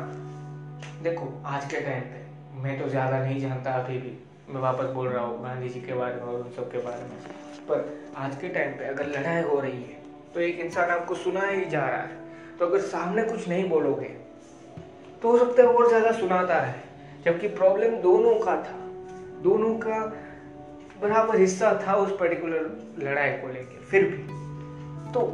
देखो, 1.03 1.43
आज 1.47 1.65
के 1.65 1.81
टाइम 1.81 2.01
पे 2.01 2.63
मैं 2.63 2.83
तो 2.83 2.89
ज़्यादा 2.89 3.19
नहीं 3.19 3.41
जानता 3.41 3.73
अभी 3.73 3.99
भी। 3.99 4.19
मैं 4.49 4.61
वापस 4.61 4.85
बोल 4.85 5.09
रहा 5.09 5.25
हूँ, 5.25 5.43
गांधी 5.43 5.69
जी 5.69 5.81
के 5.81 5.95
बारे 5.95 6.15
में 6.15 6.23
और 6.23 6.41
उन 6.41 6.51
सब 6.57 6.71
के 6.73 6.79
बारे 6.79 7.03
में। 7.03 7.50
पर 7.63 8.13
आज 8.17 8.37
के 8.37 8.49
टाइम 8.49 8.73
पे 8.73 8.85
अगर 8.85 9.07
लड़ाई 9.09 9.43
हो 9.43 9.61
रही 9.61 9.83
है 9.83 9.99
तो 10.35 10.41
एक 10.41 10.61
इंसान 10.61 10.91
आपको 10.91 11.15
सुना 11.17 11.47
ही 11.47 11.65
जा 11.67 11.87
रहा 11.87 12.01
है। 12.01 12.19
तो 12.59 12.67
अगर 12.67 12.81
सामने 12.81 13.23
कुछ 13.25 13.49
नहीं 13.49 13.69
बोलोगे 13.69 14.09
तो 15.23 15.31
हो 15.31 15.39
सकता 15.39 15.63
है 15.63 15.69
और 15.69 15.89
ज़्यादा 15.89 16.13
सुनाता 16.13 16.55
है। 16.55 16.83
जबकि 17.25 17.49
प्रॉब्लम 17.51 17.97
दोनों 18.03 18.35
का 18.35 18.57
था। 18.57 18.77
दोनों 19.43 19.75
का 19.79 19.99
बराबर 21.03 21.39
हिस्सा 21.39 21.73
था 21.87 21.95
उस 21.95 22.17
पर्टिकुलर 22.21 22.71
लड़ाई 22.99 23.31
को 23.33 23.49
लेकर 23.49 23.85
फिर 23.91 24.05
भी। 24.05 24.17
तो 25.13 25.27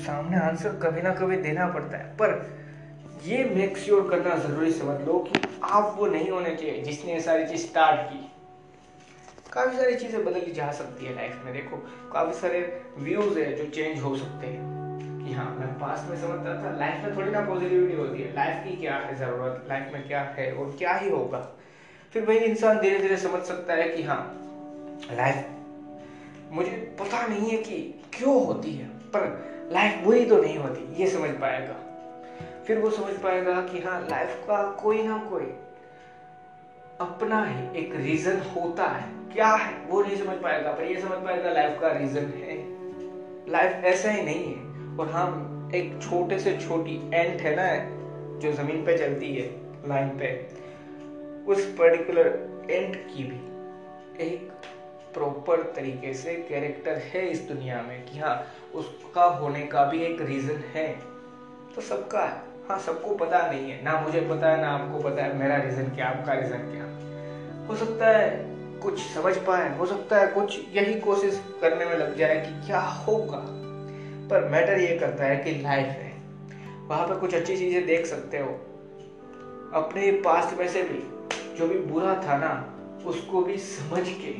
सामने 0.00 0.36
आंसर 0.38 0.78
कभी 0.82 1.02
ना 1.02 1.14
कभी 1.14 1.36
देना 1.38 1.66
पड़ता 1.66 1.96
है। 1.96 2.04
पर 2.16 2.58
ये 3.24 3.44
मेक 3.54 3.78
श्योर 3.78 4.08
करना 4.10 4.34
ज़रूरी 4.38 4.72
समझ 4.72 5.00
लो 5.06 5.18
कि 5.28 5.40
आप 5.62 5.94
वो 5.98 6.06
नहीं 6.06 6.30
होने 6.30 6.54
चाहिए 6.56 6.82
जिसने 6.82 7.12
ये 7.12 7.20
सारी 7.20 7.46
चीज़ 7.46 7.66
स्टार्ट 7.66 8.00
की। 8.02 8.29
काफ़ी 9.52 9.76
सारी 9.76 9.94
चीज़ें 9.94 10.24
बदली 10.24 10.52
जा 10.52 10.72
सकती 10.72 11.06
है 11.06 11.16
लाइफ 11.16 11.42
में। 11.44 11.54
देखो, 11.54 11.76
काफ़ी 12.12 12.32
सारे 12.32 12.82
व्यूज़ 12.98 13.38
है 13.38 13.52
जो 13.52 13.66
चेंज 13.66 14.02
हो 14.02 14.16
सकते 14.16 14.46
हैं। 14.46 14.80
कि 15.24 15.32
हाँ 15.32 15.56
मैं 15.58 15.68
पास्ट 15.68 16.10
में 16.10 16.16
समझता 16.16 16.62
था 16.62 16.76
लाइफ 16.76 17.04
में 17.04 17.16
थोड़ी 17.16 17.30
ना 17.30 17.40
पॉजिटिविटी 17.40 17.94
होती 17.94 18.22
है। 18.22 18.34
लाइफ 18.34 18.64
की 18.64 18.76
क्या 18.76 18.96
है 18.96 19.16
ज़रूरत? 19.16 19.64
लाइफ 19.68 19.90
में 19.92 20.06
क्या 20.06 20.20
है 20.20 20.52
और 20.54 20.74
क्या 20.78 20.94
ही 20.94 21.10
होगा? 21.10 21.48
फिर 22.12 22.22
वही 22.22 22.38
इंसान 22.38 22.80
धीरे 22.80 22.98
धीरे 22.98 23.16
समझ 23.16 23.42
सकता 23.42 23.74
है 23.74 23.88
कि 23.88 24.02
हाँ 24.02 24.36
लाइफ 25.10 25.46
मुझे 26.52 26.96
पता 27.00 27.26
नहीं 27.26 27.50
है 27.50 27.56
कि 27.56 28.04
क्यों 28.12 28.46
होती 28.46 28.70
है, 28.70 28.88
पर 28.88 29.44
लाइफ 29.72 29.94
बुरी 30.04 30.24
तो 30.24 30.42
नहीं 30.42 30.58
होती, 30.58 30.94
ये 30.94 31.06
समझ 31.06 31.30
पाएगा। 31.30 31.76
फिर 32.66 32.78
वो 32.78 32.90
समझ 32.90 33.14
पाएगा 33.14 33.62
कि 33.62 33.80
हाँ 33.80 34.06
लाइफ 34.10 34.34
का 34.34 34.70
कोई 34.70 35.02
ना 35.02 35.18
कोई 35.18 35.54
अपना 37.00 37.44
ही 37.44 37.78
एक 37.78 37.96
रीजन 37.96 38.40
होता 38.40 38.84
है। 38.84 39.12
क्या 39.32 39.48
है? 39.48 39.86
वो 39.86 40.02
नहीं 40.02 40.16
समझ 40.16 40.36
पाएगा, 40.36 40.72
पर 40.72 40.84
ये 40.84 41.00
समझ 41.00 41.24
पाएगा 41.24 41.50
लाइफ 41.50 41.80
का 41.80 41.88
रीजन 41.88 42.24
है। 42.24 42.64
लाइफ 43.50 43.84
ऐसा 43.84 44.10
ही 44.10 44.22
नहीं 44.22 44.54
है। 44.54 44.70
और 44.98 45.10
हम 45.10 45.56
एक 45.74 45.98
छोटे 46.02 46.38
से 46.38 46.58
छोटी 46.58 47.10
एंट 47.14 47.40
है 47.40 47.56
ना, 47.56 48.00
जो 48.38 48.52
ज़मीन 48.52 48.84
पे 48.84 48.98
चलती 48.98 49.34
है 49.34 49.60
लाइन 49.88 50.08
पे, 50.08 50.48
उस 51.52 51.76
पर्टिकुलर 51.78 52.48
एंट 52.70 52.96
की 52.96 53.24
भी 53.24 53.50
एक 54.24 54.50
प्रॉपर 55.14 55.62
तरीके 55.62 56.14
से 56.14 56.34
कैरेक्टर 56.34 56.96
है 56.96 57.28
इस 57.28 57.40
दुनिया 57.40 57.82
में 57.82 58.04
कि 58.04 58.18
हाँ 58.18 58.46
उसका 58.74 59.24
होने 59.24 59.66
का 59.66 59.84
भी 59.84 60.02
एक 60.02 60.22
रीजन 60.22 60.56
है। 60.74 61.00
तो 61.74 61.80
सबका 61.80 62.20
है। 62.20 62.49
हाँ 62.70 62.78
सबको 62.78 63.14
पता 63.14 63.50
नहीं 63.50 63.70
है, 63.70 63.84
ना 63.84 64.00
मुझे 64.00 64.20
पता 64.20 64.48
है, 64.48 64.60
ना 64.60 64.68
आपको 64.68 64.98
पता 64.98 65.22
है, 65.22 65.36
मेरा 65.36 65.56
रीजन 65.56 65.82
क्या, 65.82 66.06
आपका 66.06 66.32
रीजन 66.32 66.58
क्या। 66.58 66.84
हो 67.66 67.76
सकता 67.76 68.06
है 68.06 68.46
कुछ 68.80 69.00
समझ 69.00 69.36
पाए, 69.36 69.78
हो 69.78 69.86
सकता 69.86 70.16
है 70.16 70.26
कुछ 70.26 70.60
यही 70.72 71.00
कोशिश 71.00 71.44
करने 71.60 71.84
में 71.84 71.98
लग 71.98 72.16
जाए 72.16 72.36
कि 72.36 72.66
क्या 72.66 72.80
होगा। 72.80 73.44
पर 74.30 74.48
मैटर 74.48 74.78
ये 74.78 74.98
करता 74.98 75.24
है 75.24 75.36
कि 75.36 75.50
लाइफ 75.62 75.86
है। 75.86 76.12
वहाँ 76.86 77.08
पर 77.08 77.14
कुछ 77.14 77.34
अच्छी 77.34 77.56
चीज़ें 77.56 77.86
देख 77.86 78.06
सकते 78.06 78.38
हो। 78.38 78.48
अपने 79.74 80.12
पास्ट 80.12 80.58
में 80.58 80.68
से 80.68 80.82
भी, 80.82 81.02
जो 81.58 81.68
भी 81.68 81.78
बुरा 81.78 82.14
था 82.14 82.36
ना, 82.38 82.74
उसको 83.06 83.42
भी 83.42 83.56
समझ 83.56 84.08
के 84.08 84.32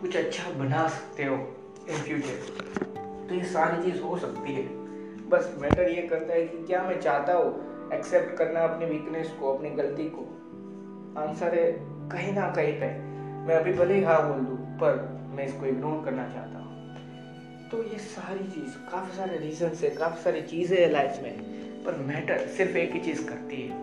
कुछ 0.00 0.16
अच्छा 0.16 0.50
बना 0.50 0.88
सकते 0.88 1.24
हो 1.24 1.34
इन 1.88 1.96
फ्यूचर 1.96 2.64
तो 3.28 3.34
ये 3.34 3.44
सारी 3.44 3.90
चीज़ 3.90 4.02
हो 4.02 4.18
सकती 4.18 4.52
है। 4.54 4.86
बस 5.28 5.54
मैटर 5.58 5.88
ये 5.88 6.02
करता 6.02 6.34
है 6.34 6.46
कि 6.46 6.66
क्या 6.66 6.82
मैं 6.82 7.00
चाहता 7.00 7.32
हूँ 7.32 7.75
एक्सेप्ट 7.94 8.38
करना 8.38 8.60
अपनी 8.60 8.86
वीकनेस 8.86 9.30
को, 9.40 9.54
अपनी 9.54 9.70
गलती 9.70 10.04
को। 10.04 10.20
आंसर 11.20 11.54
है, 11.54 11.72
कहीं 12.08 12.32
ना 12.32 12.50
कहीं 12.50 12.72
पे। 12.72 12.86
मैं 13.46 13.54
अभी 13.56 13.72
भले 13.72 13.94
ही 13.94 14.02
हाँ 14.02 14.28
बोल 14.28 14.38
दूँ, 14.38 14.56
पर 14.56 15.20
मैं 15.34 15.46
इसको 15.46 15.66
इग्नोर 15.66 16.04
करना 16.04 16.28
चाहता 16.28 16.58
हूँ। 16.58 16.66
तो 17.70 17.82
ये 17.82 17.98
सारी 17.98 18.44
चीज़, 18.44 18.90
काफ़ी 18.90 19.16
सारे 19.16 19.38
रीजन 19.38 19.66
है, 19.66 19.90
काफ़ी 19.90 20.22
सारी 20.22 20.42
चीज़ें 20.42 20.78
है 20.78 20.90
लाइफ 20.90 21.20
में। 21.22 21.56
पर 21.84 21.94
मैटर 21.94 22.38
सिर्फ़ 22.38 22.76
एक 22.76 22.92
ही 22.92 23.00
चीज़ 23.00 23.28
करती 23.28 23.62
है। 23.62 23.76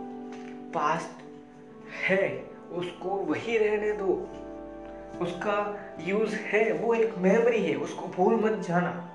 पास्ट 0.71 1.23
है, 2.09 2.49
उसको 2.71 3.09
वही 3.09 3.57
रहने 3.57 3.91
दो। 3.91 4.27
उसका 5.21 5.79
यूज़ 6.01 6.35
है, 6.35 6.73
वो 6.73 6.93
एक 6.93 7.17
मेमोरी 7.17 7.61
है, 7.63 7.75
उसको 7.75 8.07
भूल 8.07 8.35
मत 8.35 8.51
जाना। 8.51 9.09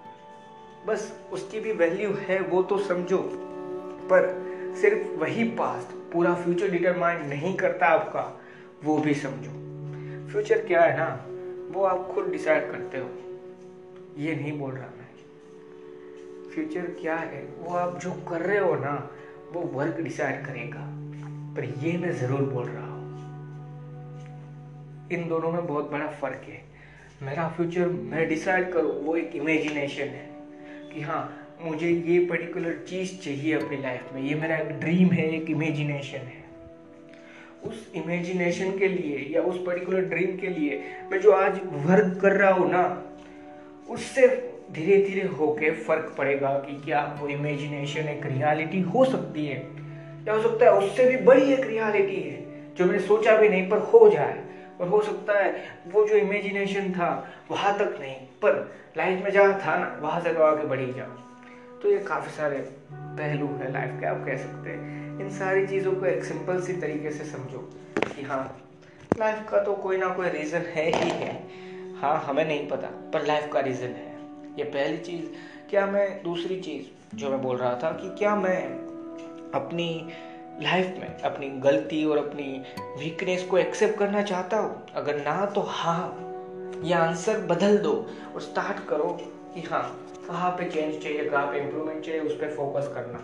बस 0.86 1.20
उसकी 1.32 1.60
भी 1.60 1.72
वैल्यू 1.72 2.14
है, 2.14 2.40
वो 2.40 2.62
तो 2.62 2.78
समझो। 2.78 3.18
पर 4.10 4.47
सिर्फ़ 4.74 5.18
वही 5.20 5.44
पास्ट 5.44 6.12
पूरा 6.12 6.34
फ्यूचर 6.34 6.70
डिटरमाइन 6.70 7.26
नहीं 7.26 7.56
करता 7.56 7.86
आपका, 7.86 8.40
वो 8.84 8.98
भी 8.98 9.14
समझो। 9.14 9.50
फ्यूचर 10.32 10.66
क्या 10.66 10.82
है 10.82 10.96
ना, 10.96 11.26
वो 11.74 11.84
आप 11.84 12.08
खुद 12.14 12.28
डिसाइड 12.28 12.72
करते 12.72 12.98
हो। 12.98 13.10
ये 14.18 14.34
नहीं 14.34 14.58
बोल 14.58 14.74
रहा 14.74 14.86
मैं। 14.86 15.08
फ्यूचर 16.54 16.80
क्या 16.80 17.16
है, 17.16 17.48
वो 17.58 17.74
आप 17.74 17.98
जो 17.98 18.12
कर 18.12 18.40
रहे 18.40 18.58
हो 18.58 18.74
ना, 18.74 19.10
वो 19.52 19.60
वर्क 19.60 20.00
डिसाइड 20.00 20.46
करेगा। 20.46 20.94
पर 21.56 21.64
ये 21.64 21.98
मैं 21.98 22.12
ज़रूर 22.12 22.40
बोल 22.40 22.66
रहा 22.68 22.86
हूँ। 22.86 22.98
इन 25.12 25.28
दोनों 25.28 25.52
में 25.52 25.66
बहुत 25.66 25.90
बड़ा 25.90 26.06
फ़र्क 26.06 26.42
है। 26.44 26.62
मेरा 27.22 27.48
फ्यूचर 27.48 27.86
मैं 27.88 28.28
डिसाइड 28.28 28.72
करूँ, 28.72 29.04
वो 29.04 29.16
एक 29.16 29.36
इमेजिनेशन 29.36 30.04
है। 30.04 30.38
कि 30.94 31.00
हाँ 31.00 31.37
मुझे 31.62 31.88
ये 31.88 32.18
पर्टिकुलर 32.26 32.72
चीज़ 32.88 33.16
चाहिए 33.18 33.54
अपनी 33.54 33.76
लाइफ 33.76 34.12
में। 34.14 34.22
ये 34.22 34.34
मेरा 34.34 34.56
एक 34.56 34.68
ड्रीम 34.68 35.08
है, 35.08 35.30
एक 35.36 35.50
इमेजिनेशन 35.50 36.18
है। 36.18 36.44
उस 37.64 37.92
इमेजिनेशन 37.94 38.78
के 38.78 38.88
लिए 38.88 39.18
या 39.30 39.42
उस 39.42 39.62
पर्टिकुलर 39.66 40.00
ड्रीम 40.00 40.36
के 40.36 40.46
लिए 40.46 40.82
मैं 41.12 41.20
जो 41.20 41.32
आज 41.32 41.60
वर्क 41.86 42.20
कर 42.20 42.32
रहा 42.32 42.50
हूँ 42.50 42.70
ना, 42.70 43.02
उससे 43.88 44.26
धीरे 44.72 45.02
धीरे 45.04 45.26
होके 45.28 45.70
फ़र्क 45.70 46.14
पड़ेगा 46.18 46.52
कि 46.58 46.80
क्या 46.84 47.18
वो 47.20 47.28
इमेजिनेशन 47.28 48.00
एक 48.00 48.26
रियलिटी 48.26 48.80
हो 48.80 49.04
सकती 49.04 49.46
है। 49.46 49.58
या 50.28 50.34
हो 50.34 50.42
सकता 50.42 50.66
है 50.66 50.72
उससे 50.72 51.04
भी 51.04 51.16
बड़ी 51.16 51.52
एक 51.52 51.66
रियलिटी 51.66 52.20
है, 52.20 52.74
जो 52.74 52.84
मैंने 52.84 52.98
सोचा 52.98 53.36
भी 53.36 53.48
नहीं, 53.48 53.68
पर 53.68 53.78
हो 53.78 54.08
जाए। 54.08 54.44
और 54.80 54.88
हो 54.88 55.02
सकता 55.02 55.38
है 55.38 55.54
वो 55.86 56.06
जो 56.08 56.16
इमेजिनेशन 56.16 56.92
था, 56.92 57.32
वहाँ 57.50 57.78
तक 57.78 57.96
नहीं, 58.00 58.14
पर 58.14 58.74
लाइफ 58.96 59.24
में 59.24 59.30
जहाँ 59.30 59.60
था 59.66 59.78
ना, 59.78 59.98
वहाँ 60.02 60.20
से 60.20 60.34
तो 60.34 60.42
आगे 60.42 60.66
बढ़ी 60.66 60.92
जाओ 60.92 61.27
तो 61.82 61.90
ये 61.90 61.98
काफ़ी 61.98 62.30
सारे 62.30 62.56
पहलू 62.92 63.46
है 63.46 63.72
लाइफ 63.72 64.00
के, 64.00 64.06
आप 64.06 64.24
कह 64.26 64.36
सकते 64.36 64.70
हैं। 64.70 65.20
इन 65.20 65.30
सारी 65.30 65.66
चीज़ों 65.66 65.92
को 65.92 66.06
एक 66.06 66.24
सिंपल 66.24 66.60
सी 66.60 66.72
तरीके 66.72 67.10
से 67.10 67.24
समझो 67.24 67.58
कि 68.06 68.22
हाँ 68.22 68.58
लाइफ 69.18 69.48
का 69.50 69.62
तो 69.64 69.74
कोई 69.74 69.96
ना 69.96 70.08
कोई 70.08 70.28
रीज़न 70.28 70.58
है 70.58 70.90
ही 70.90 71.10
है। 71.10 71.32
हाँ 71.96 72.20
हमें 72.20 72.44
नहीं 72.44 72.68
पता, 72.68 72.88
पर 73.12 73.26
लाइफ 73.26 73.50
का 73.52 73.60
रीज़न 73.60 73.86
है। 73.86 74.16
ये 74.58 74.64
पहली 74.64 74.98
चीज़, 74.98 75.26
क्या 75.70 75.86
मैं 75.86 76.22
दूसरी 76.22 76.60
चीज़ 76.60 77.16
जो 77.16 77.30
मैं 77.30 77.42
बोल 77.42 77.56
रहा 77.56 77.74
था 77.74 77.90
कि 77.92 78.14
क्या 78.18 78.34
मैं 78.36 78.62
अपनी 79.54 80.08
लाइफ 80.62 80.86
में 81.00 81.18
अपनी 81.18 81.48
गलती 81.60 82.04
और 82.04 82.18
अपनी 82.18 82.62
वीकनेस 82.98 83.42
को 83.42 83.58
एक्सेप्ट 83.58 83.98
करना 83.98 84.22
चाहता 84.22 84.58
हूँ? 84.58 84.86
अगर 84.94 85.16
ना 85.16 85.44
तो 85.46 85.60
हाँ 85.60 86.24
ये 86.84 86.94
आंसर 86.94 87.40
बदल 87.40 87.78
दो 87.78 87.92
और 88.34 88.40
स्टार्ट 88.40 88.88
करो 88.88 89.16
कि 89.54 89.62
हाँ 89.62 90.07
कहाँ 90.28 90.50
पे 90.50 90.64
चेंज 90.64 91.02
चाहिए, 91.02 91.24
कहाँ 91.24 91.46
पे 91.46 91.58
इम्प्रूवमेंट 91.58 92.04
चाहिए, 92.04 92.20
उस 92.20 92.34
पर 92.34 92.50
फोकस 92.50 92.90
करना। 92.94 93.18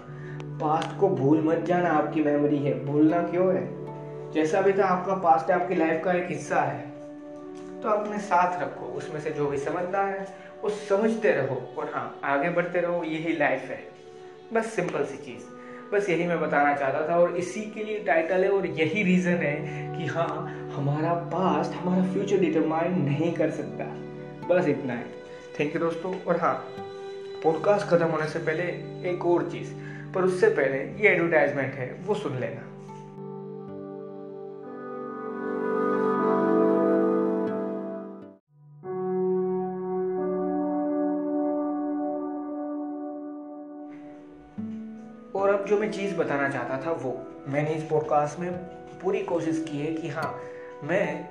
पास्ट 0.59 1.01
को 1.01 1.09
भूल 1.09 1.43
मत 1.43 1.59
जाना, 1.59 1.91
आपकी 1.91 2.25
मेमोरी 2.25 2.57
है। 2.57 2.85
भूलना 2.85 3.23
क्यों 3.23 3.55
है? 3.55 3.85
जैसा 4.33 4.61
भी 4.61 4.73
था, 4.73 4.85
आपका 4.85 5.15
पास्ट 5.15 5.51
है, 5.51 5.63
आपकी 5.63 5.75
लाइफ 5.75 6.03
का 6.05 6.13
एक 6.13 6.29
हिस्सा 6.29 6.61
है। 6.61 6.91
तो 7.83 7.89
अपने 7.89 8.19
साथ 8.19 8.63
रखो, 8.63 8.87
उसमें 8.87 9.21
से 9.21 9.31
जो 9.31 9.47
भी 9.47 9.59
समझना 9.59 9.99
है, 9.99 10.27
वो 10.63 10.71
समझते 10.71 11.31
रहो 11.31 11.75
और 11.79 11.91
हाँ 11.95 12.21
आगे 12.25 12.51
बढ़ते 12.51 12.81
रहो, 12.81 13.05
यही 13.05 13.37
लाइफ 13.37 13.63
है। 13.63 13.85
बस 14.53 14.67
सिंपल 14.67 15.05
सी 15.05 15.17
चीज़। 15.17 15.55
बस 15.93 16.11
यही 16.11 16.27
मैं 16.27 16.41
बताना 16.41 16.75
चाहता 16.75 17.09
था 17.09 17.19
और 17.19 17.37
इसी 17.37 17.61
के 17.61 17.85
लिए 17.85 17.99
टाइटल 17.99 18.45
है 18.45 18.51
और 18.51 18.67
यही 18.67 19.03
रीज़न 19.03 19.33
है 19.33 19.99
कि 19.99 20.07
हाँ 20.07 20.29
हमारा 20.75 21.15
पास्ट 21.15 21.73
हमारा 21.73 22.13
फ्यूचर 22.13 22.39
डिटरमाइन 22.39 23.03
नहीं 23.03 23.33
कर 23.33 23.51
सकता। 23.51 23.85
बस 24.49 24.69
इतना 24.69 24.93
है। 24.93 25.05
थैंक 25.61 25.75
यू 25.75 25.81
दोस्तों 25.81 26.21
और 26.21 26.37
हाँ 26.37 26.65
पॉडकास्ट 27.45 27.87
ख़त्म 27.87 28.07
होने 28.07 28.29
से 28.29 28.39
पहले 28.39 28.63
एक 29.11 29.27
और 29.27 29.51
चीज़, 29.51 29.75
पर 30.13 30.23
उससे 30.23 30.49
पहले 30.49 30.79
ये 31.03 31.09
एडवर्टाइजमेंट 31.09 31.75
है, 31.75 32.01
वो 32.07 32.15
सुन 32.15 32.39
लेना। 32.39 32.71
और 45.39 45.55
अब 45.55 45.65
जो 45.67 45.79
मैं 45.79 45.93
चीज़ 45.93 46.17
बताना 46.17 46.49
चाहता 46.49 46.87
था, 46.87 46.93
वो। 46.93 47.27
मैंने 47.49 47.71
इस 47.71 47.83
पॉडकास्ट 47.83 48.39
में 48.39 48.53
पूरी 49.03 49.23
कोशिश 49.23 49.65
की 49.71 49.79
है 49.79 49.95
कि 49.95 50.09
हाँ 50.09 50.41
मैं 50.85 51.29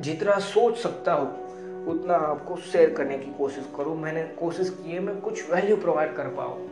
जितना 0.00 0.38
सोच 0.38 0.76
सकता 0.76 1.12
हूँ 1.12 1.45
उतना 1.86 2.14
आपको 2.14 2.56
शेयर 2.72 2.90
करने 2.90 3.18
की 3.18 3.32
कोशिश 3.32 3.68
करूँ। 3.76 3.96
मैंने 3.96 4.22
कोशिश 4.38 4.70
की 4.72 4.92
है, 4.92 5.00
मैं 5.00 5.20
कुछ 5.20 5.50
वैल्यू 5.50 5.76
प्रोवाइड 5.76 6.14
कर 6.16 6.28
पाऊँ। 6.36 6.68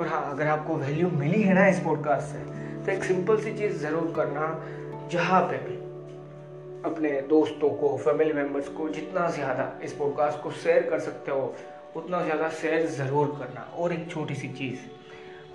और 0.00 0.06
हाँ 0.06 0.22
अगर 0.30 0.46
आपको 0.46 0.76
वैल्यू 0.76 1.08
मिली 1.10 1.42
है 1.42 1.54
ना 1.54 1.66
इस 1.68 1.80
पॉडकास्ट 1.80 2.26
से 2.26 2.38
तो 2.84 2.92
एक 2.92 3.04
सिंपल 3.04 3.40
सी 3.40 3.52
चीज़ 3.52 3.78
ज़रूर 3.78 4.12
करना, 4.16 4.46
जहाँ 5.12 5.40
पे 5.42 5.56
भी 5.58 5.74
अपने 6.84 7.10
दोस्तों 7.28 7.70
को 7.70 7.96
फैमिली 7.96 8.32
मेंबर्स 8.32 8.68
को 8.68 8.88
जितना 8.88 9.28
ज़्यादा 9.30 9.70
इस 9.84 9.92
पॉडकास्ट 9.92 10.42
को 10.42 10.50
शेयर 10.52 10.88
कर 10.90 11.00
सकते 11.00 11.30
हो, 11.30 11.54
उतना 11.96 12.22
ज़्यादा 12.24 12.48
शेयर 12.50 12.86
ज़रूर 12.88 13.36
करना। 13.38 13.62
और 13.76 13.92
एक 13.92 14.10
छोटी 14.10 14.34
सी 14.34 14.48
चीज़, 14.50 14.78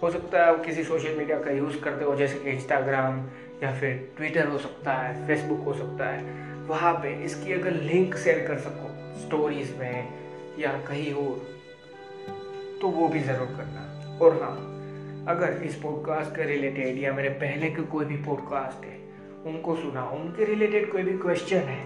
हो 0.01 0.11
सकता 0.11 0.39
है 0.39 0.53
आप 0.53 0.63
किसी 0.65 0.83
सोशल 0.83 1.17
मीडिया 1.17 1.39
का 1.39 1.51
यूज़ 1.51 1.79
करते 1.79 2.05
हो, 2.05 2.15
जैसे 2.15 2.39
कि 2.39 2.49
इंस्टाग्राम 2.49 3.23
या 3.63 3.73
फिर 3.79 4.09
ट्विटर 4.17 4.47
हो 4.47 4.57
सकता 4.57 4.93
है 4.93 5.27
फेसबुक 5.27 5.63
हो 5.65 5.73
सकता 5.73 6.05
है। 6.05 6.43
वहाँ 6.67 6.93
पे 6.93 7.13
इसकी 7.25 7.53
अगर 7.53 7.71
लिंक 7.83 8.15
शेयर 8.17 8.47
कर 8.47 8.57
सको 8.59 8.89
स्टोरीज 9.17 9.75
में 9.79 10.07
या 10.59 10.71
कहीं 10.87 11.13
और 11.15 11.53
तो 12.81 12.87
वो 12.89 13.07
भी 13.07 13.19
ज़रूर 13.21 13.47
करना। 13.57 13.83
और 14.21 14.41
हाँ 14.41 14.55
अगर 15.27 15.61
इस 15.63 15.75
पॉडकास्ट 15.75 16.35
के 16.35 16.43
रिलेटेड 16.45 16.97
या 16.97 17.13
मेरे 17.13 17.29
पहले 17.41 17.69
के 17.69 17.81
कोई 17.83 18.05
भी 18.05 18.17
पॉडकास्ट 18.25 18.85
है, 18.85 18.97
उनको 19.45 19.75
सुना 19.75 20.03
उनके 20.11 20.45
रिलेटेड 20.45 20.91
कोई 20.91 21.03
भी 21.03 21.17
क्वेश्चन 21.17 21.69
है, 21.69 21.83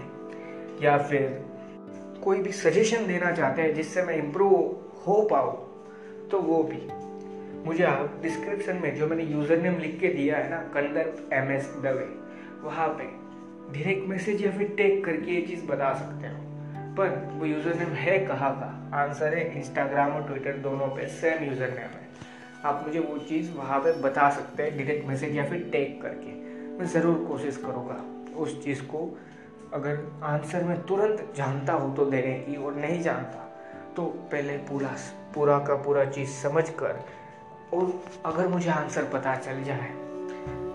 या 0.82 0.96
फिर 1.00 1.28
कोई 2.24 2.40
भी 2.40 2.52
सजेशन 2.52 3.06
देना 3.06 3.30
चाहते 3.32 3.62
हैं 3.62 3.74
जिससे 3.74 4.02
मैं 4.02 4.16
इम्प्रूव 4.16 4.54
हो 5.06 5.20
पाऊँ 5.30 6.28
तो 6.30 6.40
वो 6.40 6.62
भी। 6.62 6.80
मुझे 7.66 7.84
आप 7.84 8.18
डिस्क्रिप्शन 8.22 8.76
में 8.82 8.94
जो 8.96 9.06
मैंने 9.06 9.24
यूज़र 9.24 9.60
नेम 9.62 9.78
लिख 9.78 9.98
के 10.00 10.08
दिया 10.08 10.36
है 10.36 10.50
ना 10.50 10.58
कंदर 10.74 11.34
एम 11.34 11.50
एस 11.52 11.72
दवे 11.82 12.06
वहाँ 12.62 12.88
पे 12.90 13.04
डायरेक्ट 13.72 14.08
मैसेज 14.08 14.44
या 14.44 14.52
फिर 14.52 14.74
टेक 14.76 15.04
करके 15.04 15.34
ये 15.34 15.42
चीज़ 15.42 15.64
बता 15.66 15.92
सकते 15.94 16.28
हो। 16.28 16.49
पर 16.90 17.08
वो 17.32 17.46
यूज़र 17.46 17.74
नेम 17.74 17.92
है 17.96 18.18
कहाँ 18.26 18.50
का? 18.54 18.98
आंसर 18.98 19.34
है 19.34 19.44
इंस्टाग्राम 19.58 20.12
और 20.12 20.26
ट्विटर 20.26 20.56
दोनों 20.60 20.86
पे 20.86 21.06
सेम 21.10 21.44
यूज़र 21.44 21.68
नेम 21.70 21.90
है। 21.90 22.08
आप 22.64 22.82
मुझे 22.86 23.00
वो 23.00 23.16
चीज़ 23.18 23.50
वहाँ 23.52 23.78
पे 23.80 23.92
बता 24.02 24.28
सकते 24.30 24.62
हैं 24.62 24.76
डायरेक्ट 24.76 25.06
मैसेज 25.08 25.36
या 25.36 25.44
फिर 25.44 25.68
टेक 25.72 26.00
करके। 26.02 26.32
मैं 26.78 26.86
ज़रूर 26.86 27.24
कोशिश 27.28 27.56
करूँगा 27.56 27.96
उस 28.36 28.62
चीज़ 28.64 28.82
को। 28.84 29.08
अगर 29.74 29.98
आंसर 30.24 30.64
मैं 30.64 30.80
तुरंत 30.86 31.32
जानता 31.36 31.72
हूँ 31.72 31.94
तो 31.96 32.04
देने 32.06 32.34
की 32.38 32.56
और 32.56 32.74
नहीं 32.76 33.00
जानता 33.02 33.46
तो 33.96 34.04
पहले 34.32 34.56
पूरा 34.68 34.94
पूरा 35.34 35.58
का 35.58 35.74
पूरा 35.82 36.04
चीज़ 36.06 36.30
समझ 36.32 36.68
कर 36.78 37.00
और 37.74 37.92
अगर 38.26 38.48
मुझे 38.48 38.70
आंसर 38.70 39.04
पता 39.04 39.34
चल 39.36 39.62
जाए 39.64 39.90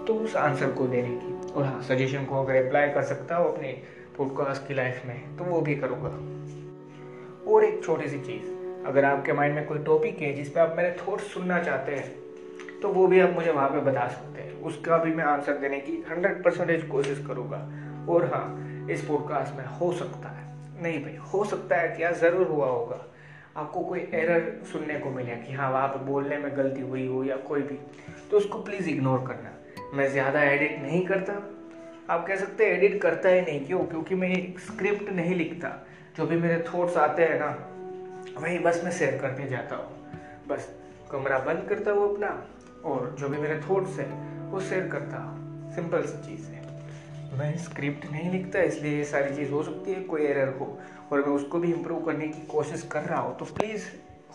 तो 0.08 0.14
उस 0.16 0.36
आंसर 0.38 0.72
को 0.72 0.88
देने 0.88 1.16
की। 1.16 1.52
और 1.52 1.66
हाँ 1.66 1.82
सजेशन 1.84 2.26
को 2.26 2.44
अगर 2.44 2.66
अप्लाई 2.66 2.90
कर 2.90 3.04
सकता 3.04 3.36
हो 3.36 3.50
अपने 3.50 3.78
पॉडकास्ट 4.18 4.68
की 4.68 4.74
लाइफ 4.74 5.02
में 5.06 5.38
तो 5.38 5.44
वो 5.44 5.62
भी 5.62 5.76
करूँगा। 5.76 6.10
और 7.52 7.64
एक 7.64 7.84
छोटी 7.84 8.08
सी 8.10 8.20
चीज़, 8.20 8.46
अगर 8.88 9.06
आपके 9.06 9.34
माइंड 9.34 9.56
में 9.56 9.66
कोई 9.66 9.80
टॉपिक 9.84 10.20
है 10.22 10.34
जिस 10.34 10.50
पर 10.50 10.60
आप 10.60 10.74
मेरे 10.78 10.96
थॉट्स 11.00 11.34
सुनना 11.34 11.62
चाहते 11.64 11.96
हैं 11.96 12.80
तो 12.82 12.90
वो 12.90 13.08
भी 13.08 13.20
आप 13.20 13.34
मुझे 13.34 13.52
वहाँ 13.52 13.70
पे 13.70 13.80
बता 13.82 14.08
सकते 14.08 14.42
हैं। 14.42 14.62
उसका 14.64 14.98
भी 14.98 15.14
मैं 15.14 15.24
आंसर 15.24 15.58
देने 15.58 15.80
की 15.80 16.04
हंड्रेड 16.10 16.44
परसेंटेज 16.44 16.84
कोशिश 16.84 17.26
करूँगा। 17.28 17.58
और 18.10 18.26
हाँ 18.34 18.88
इस 18.92 19.04
पॉडकास्ट 19.06 19.56
में 19.56 19.66
हो 19.80 19.92
सकता 19.94 20.30
है। 20.30 20.44
नहीं 20.84 21.00
भाई, 21.04 21.16
हो 21.34 21.44
सकता 21.46 21.76
है 21.76 21.88
क्या 21.88 22.12
ज़रूर 22.14 22.48
हुआ 22.48 22.68
होगा। 22.68 23.04
आपको 23.58 23.80
कोई 23.80 24.00
एरर 24.14 24.52
सुनने 24.72 25.00
को 25.00 25.10
मिले 25.10 25.36
कि 25.38 25.54
हाँ 25.54 25.72
वहाँ 25.72 25.88
पर 25.88 26.04
बोलने 26.04 26.38
में 26.38 26.56
गलती 26.58 26.82
हुई 26.82 27.08
हो 27.08 27.24
या 27.24 27.36
कोई 27.48 27.62
भी 27.62 27.78
तो 28.32 28.38
उसको 28.38 28.62
प्लीज़ 28.64 28.90
इग्नोर 28.90 29.26
करना। 29.28 29.52
मैं 29.94 30.08
ज़्यादा 30.12 30.44
एडिट 30.44 30.82
नहीं 30.82 31.06
करता। 31.06 31.34
आप 32.10 32.28
कह 32.28 32.36
सकते 32.36 32.66
हैं 32.66 32.72
एडिट 32.72 33.02
करता 33.02 33.30
ही 33.30 33.42
नहीं, 33.42 33.66
क्यों? 33.66 33.80
क्योंकि 33.80 34.16
मैं 34.16 34.58
स्क्रिप्ट 34.58 35.10
नहीं 35.10 35.36
लिखता। 35.36 35.70
जो 36.18 36.26
भी 36.26 36.36
मेरे 36.38 36.66
थॉट्स 36.68 36.98
आते 36.98 37.24
हैं 37.24 37.40
ना, 37.40 37.48
वही 38.42 38.60
बस 38.60 38.82
मैं 38.84 38.92
शेयर 38.92 39.18
करते 39.22 39.48
जाता 39.48 39.76
हूँ। 39.76 40.18
बस 40.48 40.70
कमरा 41.12 41.40
बंद 41.40 41.66
करता 41.70 41.92
हूँ 41.92 42.14
अपना, 42.14 42.44
और 42.86 43.16
जो 43.20 43.30
भी 43.30 43.38
मेरे 43.38 43.60
थॉट्स 43.60 44.00
हैं, 44.00 44.52
वो 44.52 44.60
शेयर 44.60 44.88
करता 44.88 45.18
हूँ। 45.18 45.74
सिंपल 45.76 46.02
सी 46.02 46.18
चीज़ 46.28 46.46
है। 46.48 46.64
मैं 47.40 47.58
स्क्रिप्ट 47.58 48.12
नहीं 48.12 48.32
लिखता, 48.32 48.62
इसलिए 48.62 48.98
ये 48.98 49.04
सारी 49.04 49.36
चीज़ 49.36 49.52
हो 49.52 49.64
सकती 49.64 49.94
है, 49.94 50.02
कोई 50.04 50.22
एरर 50.22 50.54
हो। 50.60 50.80
और 51.12 51.20
मैं 51.20 51.34
उसको 51.34 51.60
भी 51.60 51.74
इम्प्रूव 51.74 52.06
करने 52.06 52.28
की 52.28 52.46
कोशिश 52.46 52.88
कर 52.92 53.02
रहा 53.02 53.20
हूँ 53.20 53.38
तो 53.38 53.46
प्लीज़ 53.46 53.84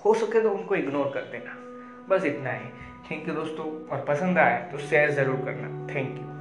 हो 0.04 0.14
सके 0.14 0.40
तो 0.40 0.50
उनको 0.50 0.74
इग्नोर 0.74 1.10
कर 1.14 1.30
देना। 1.32 1.56
बस 2.08 2.24
इतना 2.24 2.52
ही। 2.52 2.68
थैंक 3.10 3.28
यू 3.28 3.34
दोस्तों, 3.34 3.66
और 3.88 4.04
पसंद 4.08 4.38
आए 4.38 4.58
तो 4.72 4.78
शेयर 4.78 5.10
ज़रूर 5.10 5.36
करना। 5.36 5.94
Thank 5.94 6.18
you 6.18 6.39